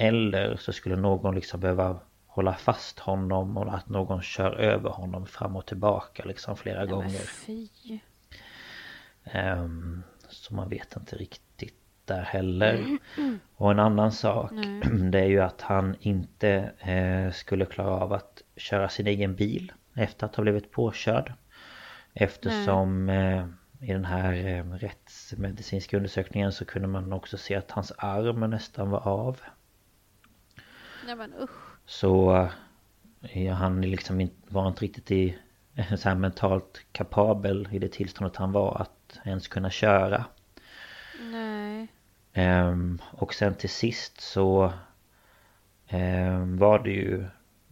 Eller 0.00 0.56
så 0.56 0.72
skulle 0.72 0.96
någon 0.96 1.34
liksom 1.34 1.60
behöva 1.60 2.00
hålla 2.26 2.54
fast 2.54 2.98
honom 2.98 3.56
och 3.56 3.74
att 3.74 3.88
någon 3.88 4.22
kör 4.22 4.50
över 4.52 4.90
honom 4.90 5.26
fram 5.26 5.56
och 5.56 5.66
tillbaka 5.66 6.24
liksom 6.24 6.56
flera 6.56 6.78
Nej, 6.78 6.86
men 6.86 6.94
gånger. 6.96 7.18
fy. 7.18 7.68
Ehm, 9.24 10.02
Så 10.28 10.54
man 10.54 10.68
vet 10.68 10.96
inte 10.96 11.16
riktigt 11.16 11.74
där 12.04 12.22
heller. 12.22 12.98
Och 13.56 13.70
en 13.70 13.78
annan 13.78 14.12
sak 14.12 14.52
det 15.12 15.18
är 15.20 15.26
ju 15.26 15.40
att 15.40 15.60
han 15.60 15.96
inte 16.00 16.50
eh, 16.78 17.32
skulle 17.32 17.64
klara 17.64 17.90
av 17.90 18.12
att 18.12 18.42
köra 18.56 18.88
sin 18.88 19.06
egen 19.06 19.34
bil 19.34 19.72
efter 19.94 20.26
att 20.26 20.36
ha 20.36 20.42
blivit 20.42 20.70
påkörd. 20.72 21.32
Eftersom 22.14 23.08
eh, 23.08 23.46
i 23.80 23.92
den 23.92 24.04
här 24.04 24.32
eh, 24.32 24.64
rättsmedicinska 24.72 25.96
undersökningen 25.96 26.52
så 26.52 26.64
kunde 26.64 26.88
man 26.88 27.12
också 27.12 27.36
se 27.36 27.54
att 27.54 27.70
hans 27.70 27.92
arm 27.98 28.50
nästan 28.50 28.90
var 28.90 29.08
av. 29.08 29.40
Nej 31.08 31.16
men 31.16 31.34
usch. 31.34 31.78
Så 31.86 32.48
ja, 33.20 33.54
han 33.54 33.80
liksom 33.80 34.30
var 34.48 34.68
inte 34.68 34.84
riktigt 34.84 35.10
i 35.10 35.38
så 35.98 36.08
här 36.08 36.14
mentalt 36.14 36.84
kapabel 36.92 37.68
i 37.72 37.78
det 37.78 37.88
tillståndet 37.88 38.36
han 38.36 38.52
var 38.52 38.80
att 38.80 39.18
ens 39.24 39.48
kunna 39.48 39.70
köra. 39.70 40.24
Nej. 41.20 41.88
Ehm, 42.32 42.98
och 43.10 43.34
sen 43.34 43.54
till 43.54 43.70
sist 43.70 44.20
så 44.20 44.72
ehm, 45.86 46.58
var 46.58 46.78
det 46.78 46.90
ju 46.90 47.26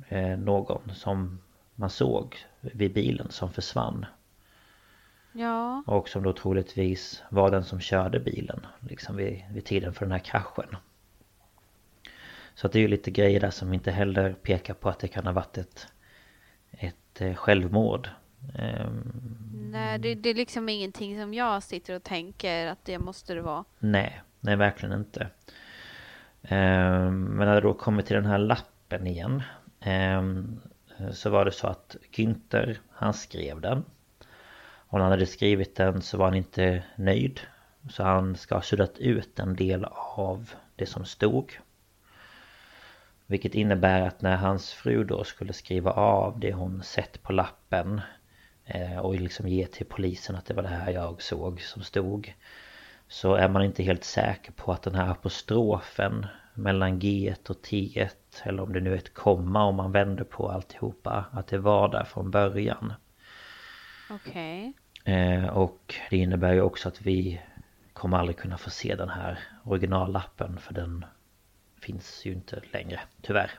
eh, 0.09 0.39
någon 0.39 0.93
som 0.95 1.39
man 1.75 1.91
såg 1.91 2.37
vid 2.61 2.93
bilen 2.93 3.31
som 3.31 3.53
försvann. 3.53 4.07
Ja. 5.33 5.83
Och 5.87 6.09
som 6.09 6.23
då 6.23 6.33
troligtvis 6.33 7.23
var 7.31 7.51
den 7.51 7.65
som 7.65 7.81
körde 7.81 8.21
bilen 8.21 8.67
liksom 8.81 9.17
vid, 9.17 9.45
vid 9.51 9.65
tiden 9.65 9.95
för 9.95 10.05
den 10.05 10.13
här 10.13 10.19
kraschen. 10.19 10.77
Så 12.57 12.67
att 12.67 12.73
det 12.73 12.79
är 12.79 12.81
ju 12.81 12.89
lite 12.89 13.11
grejer 13.11 13.41
där 13.41 13.51
som 13.51 13.75
inte 13.75 13.91
heller 13.91 14.33
pekar 14.33 14.75
på 14.75 14.89
att 14.89 14.99
det 14.99 15.09
kan 15.09 15.27
ha 15.27 15.33
varit 15.33 15.59
ett, 15.59 15.87
ett 16.71 17.21
eh, 17.21 17.35
självmord. 17.35 18.09
Ehm, 18.55 19.13
Nej, 19.73 19.99
det, 19.99 20.15
det 20.15 20.31
är 20.31 20.35
liksom 20.35 20.69
ingenting 20.69 21.21
som 21.21 21.35
jag 21.35 21.63
sitter 21.63 21.95
och 21.95 22.03
tänker 22.03 22.67
att 22.67 22.85
det 22.85 22.99
måste 22.99 23.35
det 23.35 23.41
vara. 23.41 23.65
Nej, 23.79 24.23
nej 24.41 24.57
verkligen 24.57 24.99
inte. 24.99 25.29
Ehm, 26.43 27.25
Men 27.25 27.49
när 27.49 27.55
det 27.55 27.61
då 27.61 27.75
kommer 27.75 28.03
till 28.03 28.17
den 28.17 28.27
här 28.27 28.39
lappen 28.39 29.07
igen 29.07 29.43
ehm, 29.81 30.61
Så 31.13 31.31
var 31.31 31.45
det 31.45 31.53
så 31.53 31.67
att 31.67 31.97
Günther, 32.13 32.77
han 32.91 33.15
skrev 33.15 33.61
den. 33.61 33.85
Och 34.89 34.99
när 34.99 35.03
han 35.03 35.13
hade 35.13 35.27
skrivit 35.27 35.77
den 35.77 36.03
så 36.03 36.17
var 36.17 36.25
han 36.25 36.35
inte 36.35 36.85
nöjd. 36.97 37.41
Så 37.91 38.03
han 38.03 38.37
ska 38.37 38.55
ha 38.55 38.63
suddat 38.63 38.99
ut 38.99 39.39
en 39.39 39.57
del 39.57 39.85
av 40.17 40.51
det 40.77 40.87
som 40.87 41.05
stod. 41.05 41.59
Vilket 43.27 43.55
innebär 43.55 44.01
att 44.01 44.23
när 44.23 44.37
hans 44.37 44.73
fru 44.73 45.05
då 45.05 45.25
skulle 45.25 45.53
skriva 45.53 45.91
av 45.91 46.41
det 46.41 46.53
hon 46.53 46.83
sett 46.83 47.23
på 47.23 47.33
lappen 47.33 48.01
eh, 48.65 48.99
och 48.99 49.15
liksom 49.15 49.49
ge 49.49 49.67
till 49.67 49.87
polisen 49.87 50.37
att 50.37 50.47
det 50.47 50.55
var 50.55 50.63
det 50.63 50.69
här 50.69 50.93
jag 50.93 51.23
såg 51.23 51.61
som 51.61 51.83
stod 51.83 52.35
så 53.09 53.35
är 53.35 53.49
man 53.49 53.65
inte 53.65 53.83
helt 53.83 54.05
säker 54.05 54.53
på 54.53 54.73
att 54.73 54.83
den 54.83 54.95
här 54.95 55.11
apostrofen 55.11 56.27
mellan 56.55 57.01
G1 57.01 57.51
och 57.51 57.57
T1 57.57 58.09
eller 58.43 58.63
om 58.63 58.73
det 58.73 58.81
nu 58.81 58.93
är 58.93 58.97
ett 58.97 59.15
komma 59.15 59.65
om 59.65 59.77
man 59.77 59.93
vänder 59.93 60.25
på 60.25 60.51
alltihopa 60.51 61.25
att 61.33 61.47
det 61.47 61.59
var 61.59 61.89
där 61.89 62.05
från 62.05 62.31
början. 62.31 62.93
Okej. 64.11 64.73
Eh, 65.05 65.47
och 65.47 65.95
det 66.11 66.17
innebär 66.17 66.53
ju 66.53 66.61
också 66.61 66.89
att 66.89 67.03
vi 67.03 67.41
kommer 67.93 68.19
aldrig 68.19 68.37
kunna 68.37 68.59
få 68.59 68.71
se 68.71 68.95
den 68.95 69.09
här 69.09 69.39
originallappen 69.65 70.59
för 70.59 70.75
den 70.75 71.05
finns 71.87 72.27
ju 72.27 72.33
inte 72.33 72.61
längre, 72.73 73.01
tyvärr. 73.23 73.51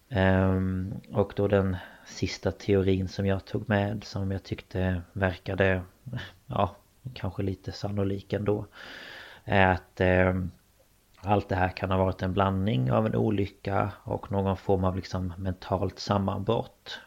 Um, 0.09 0.93
och 1.11 1.33
då 1.35 1.47
den 1.47 1.77
sista 2.05 2.51
teorin 2.51 3.07
som 3.07 3.25
jag 3.25 3.45
tog 3.45 3.69
med 3.69 4.03
som 4.03 4.31
jag 4.31 4.43
tyckte 4.43 5.01
verkade, 5.13 5.81
ja, 6.45 6.75
kanske 7.13 7.43
lite 7.43 7.71
sannolik 7.71 8.33
ändå. 8.33 8.65
Är 9.45 9.67
att 9.67 10.01
um, 10.01 10.51
allt 11.21 11.49
det 11.49 11.55
här 11.55 11.69
kan 11.69 11.91
ha 11.91 11.97
varit 11.97 12.21
en 12.21 12.33
blandning 12.33 12.91
av 12.91 13.05
en 13.05 13.15
olycka 13.15 13.91
och 14.03 14.31
någon 14.31 14.57
form 14.57 14.83
av 14.83 14.95
liksom 14.95 15.33
mentalt 15.37 15.99
sammanbrott. 15.99 16.99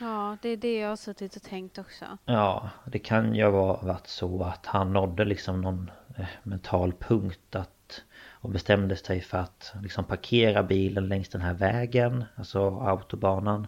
Ja, 0.00 0.36
det 0.42 0.48
är 0.48 0.56
det 0.56 0.78
jag 0.78 0.88
har 0.88 0.96
suttit 0.96 1.36
och 1.36 1.42
tänkt 1.42 1.78
också. 1.78 2.04
Ja, 2.24 2.70
det 2.86 2.98
kan 2.98 3.34
ju 3.34 3.44
ha 3.44 3.80
varit 3.82 4.06
så 4.06 4.42
att 4.42 4.66
han 4.66 4.92
nådde 4.92 5.24
liksom 5.24 5.60
någon 5.60 5.90
eh, 6.16 6.26
mental 6.42 6.92
punkt 6.92 7.54
att 7.54 8.02
och 8.40 8.50
bestämde 8.50 8.96
sig 8.96 9.20
för 9.20 9.38
att 9.38 9.74
liksom 9.82 10.04
parkera 10.04 10.62
bilen 10.62 11.08
längs 11.08 11.28
den 11.28 11.40
här 11.40 11.54
vägen, 11.54 12.24
alltså 12.36 12.80
autobanan. 12.80 13.66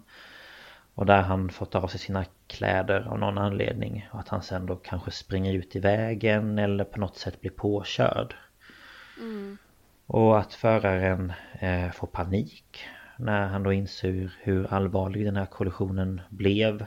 Och 0.95 1.07
där 1.07 1.23
han 1.23 1.51
fått 1.51 1.75
av 1.75 1.88
sig 1.88 2.01
sina 2.01 2.25
kläder 2.47 3.09
av 3.09 3.19
någon 3.19 3.38
anledning. 3.38 4.09
Och 4.12 4.21
att 4.21 4.29
han 4.29 4.43
sen 4.43 4.66
då 4.66 4.77
kanske 4.77 5.11
springer 5.11 5.55
ut 5.55 5.77
i 5.77 5.81
vägen 5.81 6.59
eller 6.59 6.85
på 6.85 7.01
något 7.01 7.16
sätt 7.16 7.40
blir 7.40 7.51
påkörd. 7.51 8.35
Mm. 9.19 9.59
Och 10.12 10.38
att 10.38 10.55
föraren 10.55 11.33
eh, 11.61 11.90
får 11.90 12.07
panik 12.07 12.85
när 13.16 13.46
han 13.46 13.62
då 13.62 13.73
inser 13.73 14.31
hur 14.40 14.73
allvarlig 14.73 15.25
den 15.25 15.37
här 15.37 15.46
kollisionen 15.46 16.20
blev. 16.29 16.87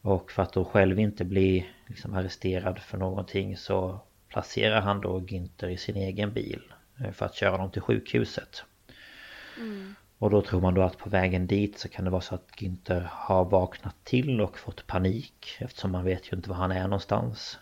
Och 0.00 0.30
för 0.30 0.42
att 0.42 0.52
då 0.52 0.64
själv 0.64 0.98
inte 0.98 1.24
bli 1.24 1.66
liksom 1.86 2.14
arresterad 2.14 2.78
för 2.78 2.98
någonting 2.98 3.56
så 3.56 4.00
placerar 4.28 4.80
han 4.80 5.00
då 5.00 5.20
Günther 5.20 5.68
i 5.68 5.76
sin 5.76 5.96
egen 5.96 6.32
bil 6.32 6.62
eh, 7.00 7.12
för 7.12 7.26
att 7.26 7.34
köra 7.34 7.50
honom 7.50 7.70
till 7.70 7.82
sjukhuset. 7.82 8.64
Mm. 9.58 9.94
Och 10.18 10.30
då 10.30 10.42
tror 10.42 10.60
man 10.60 10.74
då 10.74 10.82
att 10.82 10.98
på 10.98 11.10
vägen 11.10 11.46
dit 11.46 11.78
så 11.78 11.88
kan 11.88 12.04
det 12.04 12.10
vara 12.10 12.20
så 12.20 12.34
att 12.34 12.50
Günther 12.56 13.06
har 13.10 13.44
vaknat 13.44 14.04
till 14.04 14.40
och 14.40 14.58
fått 14.58 14.86
panik 14.86 15.56
eftersom 15.58 15.92
man 15.92 16.04
vet 16.04 16.32
ju 16.32 16.36
inte 16.36 16.48
var 16.48 16.56
han 16.56 16.72
är 16.72 16.82
någonstans. 16.82 17.58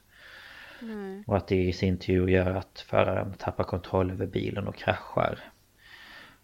Mm. 0.83 1.25
Och 1.27 1.37
att 1.37 1.49
det 1.49 1.63
i 1.63 1.73
sin 1.73 1.99
tur 1.99 2.29
gör 2.29 2.55
att 2.55 2.85
föraren 2.89 3.33
tappar 3.39 3.65
kontroll 3.65 4.11
över 4.11 4.27
bilen 4.27 4.69
och 4.69 4.77
kraschar. 4.77 5.39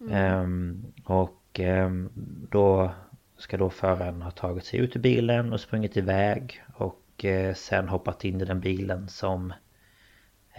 Mm. 0.01 0.42
Um, 0.42 0.92
och 1.05 1.61
um, 1.61 2.11
då 2.51 2.90
ska 3.37 3.57
då 3.57 3.70
föraren 3.70 4.22
ha 4.22 4.31
tagit 4.31 4.64
sig 4.64 4.81
ut 4.81 4.96
ur 4.96 5.01
bilen 5.01 5.53
och 5.53 5.61
sprungit 5.61 5.96
iväg 5.96 6.64
och 6.75 7.25
uh, 7.25 7.55
sen 7.55 7.88
hoppat 7.88 8.25
in 8.25 8.40
i 8.40 8.44
den 8.44 8.61
bilen 8.61 9.09
som 9.09 9.53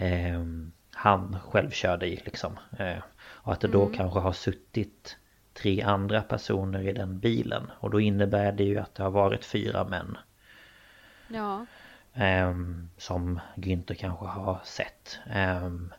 um, 0.00 0.72
han 0.92 1.36
själv 1.40 1.70
körde 1.70 2.06
i 2.06 2.20
liksom. 2.24 2.58
Uh, 2.80 3.02
och 3.20 3.52
att 3.52 3.60
det 3.60 3.68
då 3.68 3.82
mm. 3.82 3.94
kanske 3.94 4.20
har 4.20 4.32
suttit 4.32 5.16
tre 5.62 5.82
andra 5.82 6.22
personer 6.22 6.88
i 6.88 6.92
den 6.92 7.18
bilen 7.18 7.70
och 7.80 7.90
då 7.90 8.00
innebär 8.00 8.52
det 8.52 8.64
ju 8.64 8.78
att 8.78 8.94
det 8.94 9.02
har 9.02 9.10
varit 9.10 9.44
fyra 9.44 9.84
män. 9.84 10.18
Ja. 11.28 11.66
Um, 12.14 12.90
som 12.96 13.40
Günther 13.56 13.94
kanske 13.94 14.26
har 14.26 14.60
sett. 14.64 15.18
Um, 15.62 15.94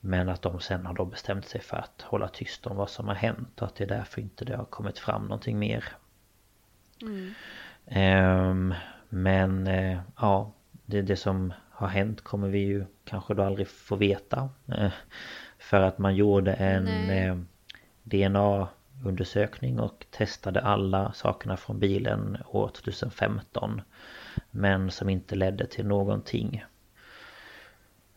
men 0.00 0.28
att 0.28 0.42
de 0.42 0.60
sen 0.60 0.86
har 0.86 0.94
då 0.94 1.04
bestämt 1.04 1.46
sig 1.46 1.60
för 1.60 1.76
att 1.76 2.02
hålla 2.02 2.28
tyst 2.28 2.66
om 2.66 2.76
vad 2.76 2.90
som 2.90 3.08
har 3.08 3.14
hänt 3.14 3.62
och 3.62 3.66
att 3.66 3.74
det 3.74 3.84
är 3.84 3.88
därför 3.88 4.20
inte 4.20 4.44
det 4.44 4.56
har 4.56 4.64
kommit 4.64 4.98
fram 4.98 5.22
någonting 5.22 5.58
mer. 5.58 5.84
Mm. 7.02 7.34
Um, 8.50 8.74
men 9.08 9.66
uh, 9.66 9.98
ja, 10.16 10.52
det, 10.86 11.02
det 11.02 11.16
som 11.16 11.52
har 11.70 11.88
hänt 11.88 12.24
kommer 12.24 12.48
vi 12.48 12.58
ju 12.58 12.84
kanske 13.04 13.34
då 13.34 13.42
aldrig 13.42 13.68
få 13.68 13.96
veta. 13.96 14.50
Uh, 14.68 14.92
för 15.58 15.80
att 15.80 15.98
man 15.98 16.14
gjorde 16.14 16.52
en 16.52 17.46
DNA 18.02 18.68
undersökning 19.04 19.80
och 19.80 20.06
testade 20.10 20.60
alla 20.60 21.12
sakerna 21.12 21.56
från 21.56 21.78
bilen 21.78 22.38
år 22.46 22.68
2015. 22.68 23.82
Men 24.54 24.90
som 24.90 25.08
inte 25.08 25.34
ledde 25.34 25.66
till 25.66 25.86
någonting. 25.86 26.64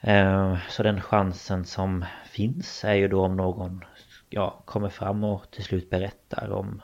Eh, 0.02 0.58
så 0.70 0.84
den 0.84 1.02
chansen 1.02 1.66
som 1.66 2.06
finns 2.26 2.84
är 2.86 2.94
ju 2.94 3.08
då 3.08 3.26
om 3.26 3.36
någon 3.36 3.84
ja, 4.30 4.62
kommer 4.66 4.90
fram 4.90 5.24
och 5.24 5.52
till 5.52 5.64
slut 5.64 5.90
berättar 5.90 6.52
om 6.52 6.82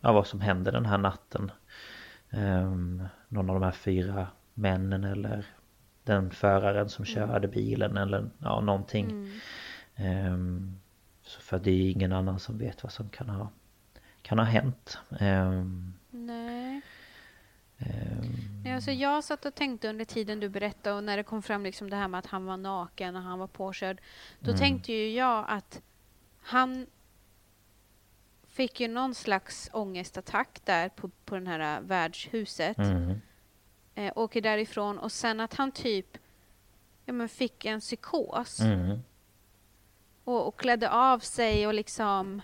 ja, 0.00 0.12
vad 0.12 0.26
som 0.26 0.40
hände 0.40 0.70
den 0.70 0.86
här 0.86 0.98
natten. 0.98 1.50
Um, 2.30 3.02
någon 3.28 3.50
av 3.50 3.60
de 3.60 3.64
här 3.64 3.72
fyra 3.72 4.26
männen 4.54 5.04
eller 5.04 5.46
den 6.04 6.30
föraren 6.30 6.88
som 6.88 7.04
mm. 7.04 7.14
körde 7.14 7.48
bilen 7.48 7.96
eller 7.96 8.30
ja, 8.38 8.60
någonting. 8.60 9.30
Mm. 9.96 10.32
Um, 10.34 10.80
så 11.22 11.40
för 11.40 11.58
det 11.58 11.70
är 11.70 11.90
ingen 11.90 12.12
annan 12.12 12.38
som 12.38 12.58
vet 12.58 12.82
vad 12.82 12.92
som 12.92 13.08
kan 13.08 13.28
ha, 13.28 13.48
kan 14.22 14.38
ha 14.38 14.46
hänt. 14.46 14.98
Um, 17.80 18.50
Nej. 18.64 18.72
Alltså 18.74 18.90
jag 18.90 19.24
satt 19.24 19.44
och 19.44 19.54
tänkte 19.54 19.88
under 19.88 20.04
tiden 20.04 20.40
du 20.40 20.48
berättade 20.48 20.96
och 20.96 21.04
när 21.04 21.16
det 21.16 21.22
kom 21.22 21.42
fram 21.42 21.64
liksom 21.64 21.90
det 21.90 21.96
här 21.96 22.08
med 22.08 22.18
att 22.18 22.26
han 22.26 22.44
var 22.44 22.56
naken 22.56 23.16
och 23.16 23.22
han 23.22 23.38
var 23.38 23.46
påkörd. 23.46 24.00
Då 24.38 24.50
mm. 24.50 24.58
tänkte 24.58 24.92
ju 24.92 25.10
jag 25.12 25.44
att 25.48 25.82
han 26.40 26.86
fick 28.48 28.80
ju 28.80 28.88
någon 28.88 29.14
slags 29.14 29.70
ångestattack 29.72 30.60
där 30.64 30.88
på, 30.88 31.10
på 31.24 31.34
den 31.34 31.46
här 31.46 31.80
värdshuset. 31.80 32.78
Mm. 32.78 33.20
Eh, 33.94 34.12
åker 34.16 34.40
därifrån 34.40 34.98
och 34.98 35.12
sen 35.12 35.40
att 35.40 35.54
han 35.54 35.72
typ 35.72 36.18
ja, 37.04 37.12
men 37.12 37.28
fick 37.28 37.64
en 37.64 37.80
psykos. 37.80 38.60
Mm. 38.60 38.98
Och, 40.24 40.48
och 40.48 40.60
klädde 40.60 40.90
av 40.90 41.18
sig 41.18 41.66
och 41.66 41.74
liksom... 41.74 42.42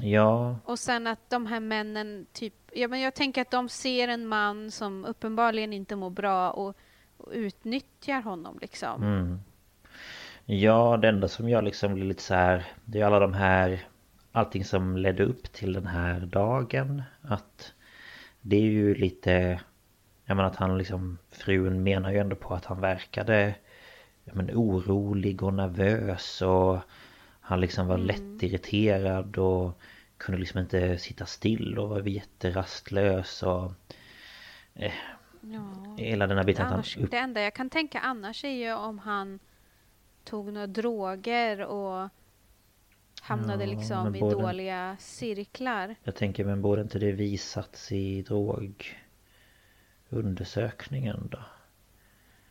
Ja. 0.00 0.56
Och 0.64 0.78
sen 0.78 1.06
att 1.06 1.30
de 1.30 1.46
här 1.46 1.60
männen 1.60 2.26
typ... 2.32 2.54
Ja, 2.72 2.88
men 2.88 3.00
jag 3.00 3.14
tänker 3.14 3.42
att 3.42 3.50
de 3.50 3.68
ser 3.68 4.08
en 4.08 4.26
man 4.26 4.70
som 4.70 5.04
uppenbarligen 5.04 5.72
inte 5.72 5.96
mår 5.96 6.10
bra 6.10 6.50
och, 6.50 6.76
och 7.16 7.32
utnyttjar 7.32 8.20
honom 8.20 8.58
liksom. 8.60 9.02
Mm. 9.02 9.40
Ja, 10.44 10.96
det 10.96 11.08
enda 11.08 11.28
som 11.28 11.48
jag 11.48 11.64
liksom 11.64 11.94
blir 11.94 12.04
lite 12.04 12.22
så 12.22 12.34
här... 12.34 12.66
Det 12.84 13.00
är 13.00 13.04
alla 13.04 13.18
de 13.18 13.32
här... 13.32 13.80
Allting 14.32 14.64
som 14.64 14.96
ledde 14.96 15.24
upp 15.24 15.52
till 15.52 15.72
den 15.72 15.86
här 15.86 16.20
dagen. 16.20 17.02
Att 17.22 17.72
det 18.40 18.56
är 18.56 18.70
ju 18.70 18.94
lite... 18.94 19.60
Jag 20.24 20.36
menar 20.36 20.50
att 20.50 20.56
han 20.56 20.78
liksom... 20.78 21.18
Frun 21.30 21.82
menar 21.82 22.10
ju 22.12 22.18
ändå 22.18 22.36
på 22.36 22.54
att 22.54 22.64
han 22.64 22.80
verkade 22.80 23.54
men, 24.24 24.50
orolig 24.54 25.42
och 25.42 25.54
nervös 25.54 26.42
och 26.42 26.78
han 27.52 27.60
liksom 27.60 27.86
var 27.86 27.94
mm. 27.94 28.06
lätt 28.06 28.42
irriterad 28.42 29.38
och 29.38 29.80
kunde 30.16 30.40
liksom 30.40 30.60
inte 30.60 30.98
sitta 30.98 31.26
still 31.26 31.78
och 31.78 31.88
var 31.88 32.02
jätterastlös 32.02 33.42
och 33.42 33.72
eh, 34.74 34.92
ja. 35.40 35.94
hela 35.98 36.26
den 36.26 36.36
här 36.36 36.44
biten. 36.44 36.66
Annars, 36.66 36.96
upp... 36.96 37.10
Det 37.10 37.16
enda 37.16 37.40
jag 37.40 37.54
kan 37.54 37.70
tänka 37.70 38.00
annars 38.00 38.44
är 38.44 38.48
ju 38.48 38.72
om 38.72 38.98
han 38.98 39.38
tog 40.24 40.52
några 40.52 40.66
droger 40.66 41.60
och 41.60 42.08
hamnade 43.20 43.64
ja, 43.64 43.70
liksom 43.70 44.14
i 44.14 44.20
både, 44.20 44.42
dåliga 44.42 44.96
cirklar. 45.00 45.94
Jag 46.02 46.14
tänker 46.14 46.44
men 46.44 46.62
borde 46.62 46.82
inte 46.82 46.98
det 46.98 47.12
visats 47.12 47.92
i 47.92 48.22
drogundersökningen 50.08 51.28
då? 51.30 51.38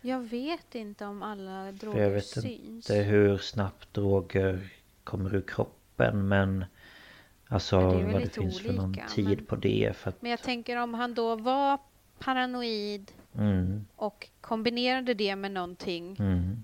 Jag 0.02 0.20
vet 0.20 0.76
inte 0.76 1.06
om 1.06 1.24
alla 1.24 1.72
droger 1.72 1.97
För 1.97 2.04
jag 2.04 2.10
vet 2.10 2.26
syns. 2.26 2.49
inte 2.89 2.95
hur 2.95 3.38
snabbt 3.38 3.93
droger 3.93 4.70
kommer 5.04 5.36
ur 5.36 5.41
kroppen 5.47 6.28
men 6.28 6.66
Alltså 7.52 7.91
det 7.91 8.04
vad 8.04 8.22
det 8.22 8.30
finns 8.30 8.56
olika, 8.56 8.70
för 8.70 8.74
någon 8.74 8.95
tid 9.16 9.38
men, 9.38 9.45
på 9.45 9.56
det 9.56 9.95
för 9.95 10.10
att... 10.10 10.22
Men 10.22 10.32
jag 10.32 10.41
tänker 10.41 10.78
om 10.78 10.93
han 10.93 11.14
då 11.14 11.36
var 11.36 11.80
paranoid 12.20 13.12
mm. 13.36 13.86
och 13.95 14.30
kombinerade 14.41 15.14
det 15.14 15.36
med 15.36 15.52
någonting 15.52 16.16
mm. 16.20 16.64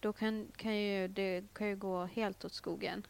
Då 0.00 0.12
kan, 0.12 0.46
kan 0.56 0.76
ju 0.76 1.08
det 1.08 1.44
kan 1.52 1.68
ju 1.68 1.76
gå 1.76 2.04
helt 2.04 2.44
åt 2.44 2.52
skogen. 2.52 3.06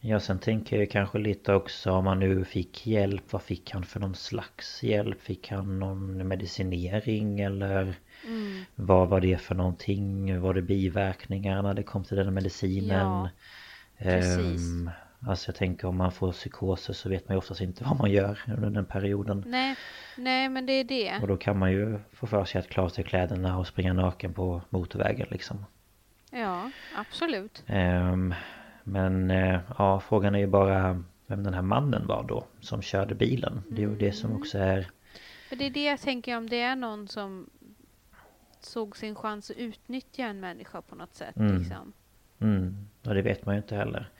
Ja, 0.00 0.20
sen 0.20 0.38
tänker 0.38 0.78
jag 0.78 0.90
kanske 0.90 1.18
lite 1.18 1.54
också 1.54 1.90
om 1.90 2.06
han 2.06 2.18
nu 2.18 2.44
fick 2.44 2.86
hjälp. 2.86 3.32
Vad 3.32 3.42
fick 3.42 3.70
han 3.70 3.82
för 3.82 4.00
någon 4.00 4.14
slags 4.14 4.82
hjälp? 4.82 5.20
Fick 5.20 5.50
han 5.50 5.78
någon 5.78 6.28
medicinering 6.28 7.40
eller? 7.40 7.94
Mm. 8.26 8.33
Vad 8.74 9.08
var 9.08 9.20
det 9.20 9.40
för 9.40 9.54
någonting? 9.54 10.40
Var 10.40 10.54
det 10.54 10.62
biverkningar 10.62 11.62
när 11.62 11.74
det 11.74 11.82
kom 11.82 12.04
till 12.04 12.16
den 12.16 12.34
medicinen? 12.34 13.06
Ja, 13.06 13.30
precis. 13.98 14.60
Um, 14.60 14.90
alltså 15.26 15.48
jag 15.48 15.56
tänker 15.56 15.88
om 15.88 15.96
man 15.96 16.12
får 16.12 16.32
psykoser 16.32 16.92
så 16.92 17.08
vet 17.08 17.28
man 17.28 17.34
ju 17.34 17.38
oftast 17.38 17.60
inte 17.60 17.84
vad 17.84 17.98
man 17.98 18.10
gör 18.10 18.38
under 18.56 18.70
den 18.70 18.84
perioden. 18.84 19.44
Nej, 19.46 19.76
nej 20.16 20.48
men 20.48 20.66
det 20.66 20.72
är 20.72 20.84
det. 20.84 21.18
Och 21.22 21.28
då 21.28 21.36
kan 21.36 21.58
man 21.58 21.72
ju 21.72 21.98
få 22.12 22.26
för 22.26 22.44
sig 22.44 22.58
att 22.58 22.78
av 22.78 22.88
sig 22.88 23.04
kläderna 23.04 23.58
och 23.58 23.66
springa 23.66 23.92
naken 23.92 24.34
på 24.34 24.62
motorvägen 24.70 25.26
liksom. 25.30 25.64
Ja, 26.30 26.70
absolut. 26.96 27.64
Um, 27.68 28.34
men 28.84 29.30
uh, 29.30 29.60
ja, 29.78 30.00
frågan 30.00 30.34
är 30.34 30.38
ju 30.38 30.46
bara 30.46 31.04
vem 31.26 31.44
den 31.44 31.54
här 31.54 31.62
mannen 31.62 32.06
var 32.06 32.22
då 32.22 32.46
som 32.60 32.82
körde 32.82 33.14
bilen. 33.14 33.62
Det 33.68 33.82
är 33.82 33.88
ju 33.88 33.96
det 33.96 34.12
som 34.12 34.30
mm. 34.30 34.40
också 34.40 34.58
är... 34.58 34.90
För 35.48 35.56
det 35.56 35.64
är 35.64 35.70
det 35.70 35.84
jag 35.84 36.00
tänker 36.00 36.36
om 36.36 36.48
det 36.48 36.60
är 36.60 36.76
någon 36.76 37.08
som 37.08 37.50
såg 38.66 38.96
sin 38.96 39.14
chans 39.14 39.50
att 39.50 39.56
utnyttja 39.56 40.24
en 40.24 40.40
människa 40.40 40.82
på 40.82 40.94
något 40.94 41.14
sätt. 41.14 41.36
Mm. 41.36 41.58
Liksom. 41.58 41.92
Mm. 42.40 42.88
Och 43.06 43.14
det 43.14 43.22
vet 43.22 43.46
man 43.46 43.54
ju 43.54 43.60
inte 43.60 43.76
heller. 43.76 44.10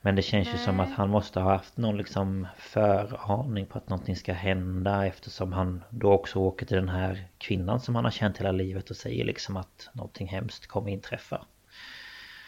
Men 0.00 0.16
det 0.16 0.22
känns 0.22 0.46
Nej. 0.46 0.56
ju 0.56 0.64
som 0.64 0.80
att 0.80 0.90
han 0.90 1.10
måste 1.10 1.40
ha 1.40 1.52
haft 1.52 1.76
någon 1.76 1.96
liksom 1.96 2.46
föraning 2.56 3.66
på 3.66 3.78
att 3.78 3.88
någonting 3.88 4.16
ska 4.16 4.32
hända 4.32 5.06
eftersom 5.06 5.52
han 5.52 5.84
då 5.90 6.12
också 6.12 6.38
åker 6.38 6.66
till 6.66 6.76
den 6.76 6.88
här 6.88 7.24
kvinnan 7.38 7.80
som 7.80 7.94
han 7.94 8.04
har 8.04 8.10
känt 8.10 8.38
hela 8.38 8.52
livet 8.52 8.90
och 8.90 8.96
säger 8.96 9.24
liksom 9.24 9.56
att 9.56 9.88
någonting 9.92 10.28
hemskt 10.28 10.66
kommer 10.66 10.90
inträffa. 10.90 11.46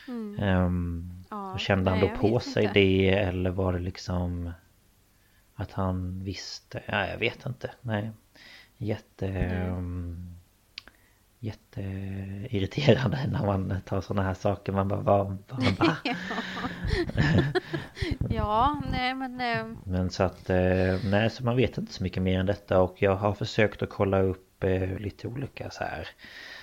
Mm. 0.08 0.64
Um, 0.64 1.24
ja, 1.30 1.58
kände 1.58 1.90
han 1.90 2.00
då 2.00 2.08
på 2.08 2.40
sig 2.40 2.62
inte. 2.62 2.74
det 2.74 3.10
eller 3.10 3.50
var 3.50 3.72
det 3.72 3.78
liksom 3.78 4.52
att 5.54 5.72
han 5.72 6.24
visste? 6.24 6.82
Ja, 6.86 7.06
jag 7.06 7.18
vet 7.18 7.46
inte. 7.46 7.70
Nej. 7.80 8.10
Jätte... 8.76 9.28
Mm. 9.28 9.74
Um, 9.74 10.31
jätteirriterande 11.42 13.18
när 13.32 13.46
man 13.46 13.80
tar 13.84 14.00
sådana 14.00 14.28
här 14.28 14.34
saker. 14.34 14.72
Man 14.72 14.88
bara, 14.88 15.00
vad, 15.00 15.38
vad, 15.48 15.78
va? 15.78 15.96
ja, 18.28 18.82
nej 18.90 19.14
men... 19.14 19.40
Eh, 19.40 19.66
men 19.84 20.10
så 20.10 20.22
att, 20.22 20.50
eh, 20.50 20.96
nej 21.04 21.30
så 21.30 21.44
man 21.44 21.56
vet 21.56 21.78
inte 21.78 21.92
så 21.92 22.02
mycket 22.02 22.22
mer 22.22 22.40
än 22.40 22.46
detta 22.46 22.80
och 22.80 23.02
jag 23.02 23.16
har 23.16 23.34
försökt 23.34 23.82
att 23.82 23.90
kolla 23.90 24.20
upp 24.20 24.64
eh, 24.64 24.98
lite 24.98 25.28
olika 25.28 25.70
så 25.70 25.84
här 25.84 26.08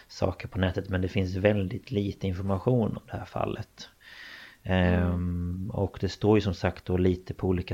saker 0.08 0.48
på 0.48 0.60
nätet 0.60 0.90
men 0.90 1.02
det 1.02 1.08
finns 1.08 1.36
väldigt 1.36 1.92
lite 1.92 2.28
information 2.28 2.98
om 2.98 3.04
det 3.12 3.18
här 3.18 3.26
fallet. 3.26 3.90
Mm. 4.64 5.04
Um, 5.04 5.72
och 5.74 5.98
det 6.02 6.10
står 6.10 6.38
ju 6.38 6.42
som 6.42 6.54
sagt 6.54 6.86
då 6.86 6.98
lite 6.98 7.34
på 7.34 7.48
olika 7.48 7.74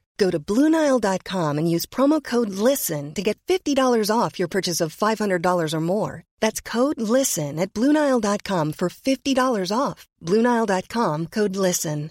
Go 0.17 0.29
to 0.31 0.39
Bluenile.com 0.39 1.57
and 1.57 1.69
use 1.69 1.85
promo 1.85 2.23
code 2.23 2.49
LISTEN 2.49 3.13
to 3.13 3.21
get 3.21 3.37
$50 3.47 4.09
off 4.09 4.39
your 4.39 4.47
purchase 4.47 4.79
of 4.81 4.95
$500 4.95 5.73
or 5.73 5.81
more. 5.81 6.23
That's 6.39 6.61
code 6.61 7.01
LISTEN 7.01 7.59
at 7.59 7.73
Bluenile.com 7.73 8.73
for 8.73 8.89
$50 8.89 9.77
off. 9.77 10.07
Bluenile.com 10.21 11.27
code 11.27 11.55
LISTEN. 11.55 12.09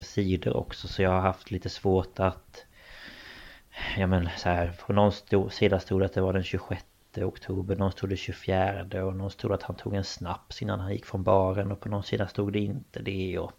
Sidor 0.00 0.56
också 0.56 0.88
så 0.88 1.02
jag 1.02 1.10
har 1.10 1.20
haft 1.20 1.50
lite 1.50 1.68
svårt 1.68 2.20
att... 2.20 2.64
Ja 3.98 4.06
men 4.06 4.28
så 4.36 4.48
här, 4.48 4.72
på 4.86 4.92
någon 4.92 5.12
sida 5.50 5.80
stod 5.80 6.02
att 6.02 6.12
det 6.12 6.20
var 6.20 6.32
den 6.32 6.44
26 6.44 6.84
oktober, 7.16 7.76
någon 7.76 7.92
stod 7.92 8.10
det 8.10 8.16
24 8.16 9.04
och 9.04 9.16
någon 9.16 9.30
stod 9.30 9.52
att 9.52 9.62
han 9.62 9.76
tog 9.76 9.94
en 9.94 10.04
snaps 10.04 10.62
innan 10.62 10.80
han 10.80 10.92
gick 10.92 11.06
från 11.06 11.22
baren 11.22 11.72
och 11.72 11.80
på 11.80 11.88
någon 11.88 12.02
sida 12.02 12.28
stod 12.28 12.52
det 12.52 12.58
inte 12.58 13.02
det 13.02 13.38
och... 13.38 13.52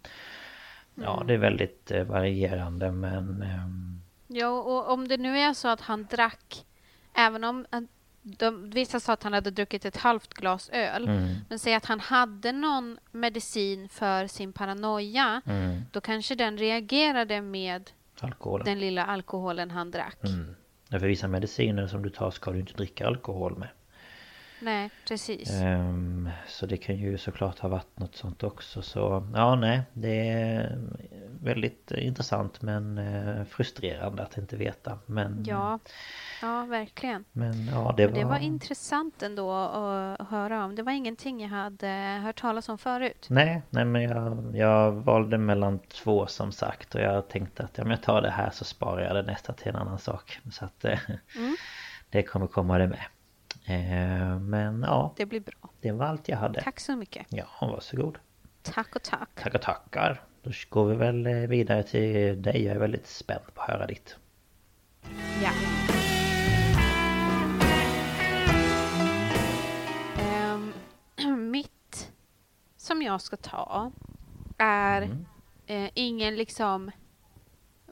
Ja, 0.94 1.14
mm. 1.14 1.26
det 1.26 1.34
är 1.34 1.38
väldigt 1.38 1.90
eh, 1.90 2.04
varierande 2.04 2.92
men... 2.92 3.42
Um... 3.42 4.02
Ja, 4.26 4.48
och 4.48 4.92
om 4.92 5.08
det 5.08 5.16
nu 5.16 5.38
är 5.38 5.54
så 5.54 5.68
att 5.68 5.80
han 5.80 6.06
drack 6.10 6.64
Även 7.14 7.44
om 7.44 7.66
de, 8.22 8.70
vissa 8.70 9.00
sa 9.00 9.12
att 9.12 9.22
han 9.22 9.32
hade 9.32 9.50
druckit 9.50 9.84
ett 9.84 9.96
halvt 9.96 10.34
glas 10.34 10.70
öl. 10.72 11.08
Mm. 11.08 11.34
Men 11.48 11.58
säg 11.58 11.74
att 11.74 11.84
han 11.84 12.00
hade 12.00 12.52
någon 12.52 12.98
medicin 13.10 13.88
för 13.88 14.26
sin 14.26 14.52
paranoia. 14.52 15.42
Mm. 15.46 15.82
Då 15.90 16.00
kanske 16.00 16.34
den 16.34 16.58
reagerade 16.58 17.40
med 17.40 17.90
alkoholen. 18.20 18.64
den 18.64 18.80
lilla 18.80 19.04
alkoholen 19.04 19.70
han 19.70 19.90
drack. 19.90 20.24
Mm. 20.24 20.54
för 20.90 21.06
vissa 21.06 21.28
mediciner 21.28 21.86
som 21.86 22.02
du 22.02 22.10
tar 22.10 22.30
ska 22.30 22.50
du 22.50 22.60
inte 22.60 22.74
dricka 22.74 23.06
alkohol 23.06 23.58
med. 23.58 23.68
Nej, 24.60 24.90
precis. 25.08 25.50
Um, 25.62 26.30
så 26.48 26.66
det 26.66 26.76
kan 26.76 26.96
ju 26.96 27.18
såklart 27.18 27.58
ha 27.58 27.68
varit 27.68 27.98
något 27.98 28.16
sånt 28.16 28.42
också. 28.42 28.82
Så 28.82 29.26
ja, 29.34 29.54
nej, 29.54 29.82
det 29.92 30.28
är 30.28 30.78
väldigt 31.42 31.90
intressant 31.90 32.62
men 32.62 32.98
eh, 32.98 33.44
frustrerande 33.44 34.22
att 34.22 34.38
inte 34.38 34.56
veta. 34.56 34.98
Men, 35.06 35.44
ja, 35.46 35.78
ja 36.42 36.64
verkligen. 36.64 37.24
Men 37.32 37.66
ja, 37.66 37.94
det 37.96 38.06
var... 38.06 38.14
det 38.14 38.24
var 38.24 38.38
intressant 38.38 39.22
ändå 39.22 39.52
att 39.52 40.28
höra 40.28 40.64
om. 40.64 40.74
Det 40.74 40.82
var 40.82 40.92
ingenting 40.92 41.40
jag 41.40 41.48
hade 41.48 42.20
hört 42.24 42.40
talas 42.40 42.68
om 42.68 42.78
förut. 42.78 43.26
Nej, 43.30 43.62
nej 43.70 43.84
men 43.84 44.02
jag, 44.02 44.56
jag 44.56 44.92
valde 44.92 45.38
mellan 45.38 45.78
två 45.78 46.26
som 46.26 46.52
sagt 46.52 46.94
och 46.94 47.00
jag 47.00 47.28
tänkte 47.28 47.62
att 47.62 47.78
om 47.78 47.90
jag 47.90 48.02
tar 48.02 48.22
det 48.22 48.30
här 48.30 48.50
så 48.50 48.64
sparar 48.64 49.00
jag 49.00 49.14
det 49.14 49.22
nästa 49.22 49.52
till 49.52 49.68
en 49.68 49.76
annan 49.76 49.98
sak. 49.98 50.38
Så 50.52 50.64
att 50.64 50.84
eh, 50.84 50.98
mm. 51.36 51.56
det 52.10 52.22
kommer 52.22 52.46
komma 52.46 52.78
det 52.78 52.88
med. 52.88 53.04
Eh, 53.64 54.38
men 54.38 54.82
ja. 54.82 55.14
Det 55.16 55.26
blir 55.26 55.40
bra. 55.40 55.70
Det 55.80 55.92
var 55.92 56.06
allt 56.06 56.28
jag 56.28 56.36
hade. 56.36 56.62
Tack 56.62 56.80
så 56.80 56.96
mycket. 56.96 57.26
Ja, 57.30 57.46
varsågod. 57.60 58.18
Tack 58.62 58.96
och 58.96 59.02
tack. 59.02 59.28
Tack 59.34 59.54
och 59.54 59.62
tackar. 59.62 60.22
Då 60.42 60.50
går 60.68 60.86
vi 60.86 60.96
väl 60.96 61.26
eh, 61.26 61.32
vidare 61.34 61.82
till 61.82 62.42
dig. 62.42 62.64
Jag 62.64 62.76
är 62.76 62.80
väldigt 62.80 63.06
spänd 63.06 63.54
på 63.54 63.62
att 63.62 63.70
höra 63.70 63.86
ditt. 63.86 64.16
Ja. 65.42 65.50
Um, 70.54 71.50
mitt 71.50 72.12
som 72.76 73.02
jag 73.02 73.20
ska 73.20 73.36
ta 73.36 73.92
är 74.58 75.02
mm. 75.02 75.26
uh, 75.70 75.90
ingen 75.94 76.36
liksom 76.36 76.90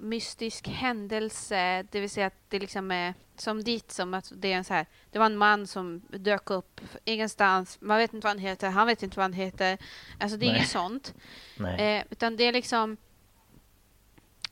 mystisk 0.00 0.68
händelse. 0.68 1.86
Det 1.90 2.00
vill 2.00 2.10
säga 2.10 2.26
att 2.26 2.40
det 2.48 2.58
liksom 2.58 2.90
är 2.90 3.14
som 3.36 3.64
ditt 3.64 3.92
som 3.92 4.14
att 4.14 4.32
det 4.36 4.52
är 4.52 4.56
en 4.56 4.64
så 4.64 4.74
här. 4.74 4.86
Det 5.10 5.18
var 5.18 5.26
en 5.26 5.36
man 5.36 5.66
som 5.66 6.02
dök 6.08 6.50
upp 6.50 6.80
ingenstans. 7.04 7.78
Man 7.80 7.98
vet 7.98 8.14
inte 8.14 8.24
vad 8.24 8.30
han 8.30 8.38
heter. 8.38 8.70
Han 8.70 8.86
vet 8.86 9.02
inte 9.02 9.16
vad 9.16 9.24
han 9.24 9.32
heter. 9.32 9.78
Alltså 10.18 10.36
det 10.36 10.46
är 10.46 10.48
Nej. 10.48 10.56
inget 10.56 10.68
sånt. 10.68 11.14
Eh, 11.78 12.04
utan 12.10 12.36
det 12.36 12.44
är 12.44 12.52
liksom 12.52 12.96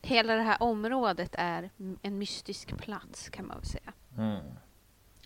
hela 0.02 0.34
det 0.34 0.42
här 0.42 0.62
området 0.62 1.34
är 1.38 1.70
en 2.02 2.18
mystisk 2.18 2.76
plats 2.76 3.28
kan 3.28 3.46
man 3.46 3.56
väl 3.56 3.66
säga. 3.66 3.92
Mm. 4.18 4.44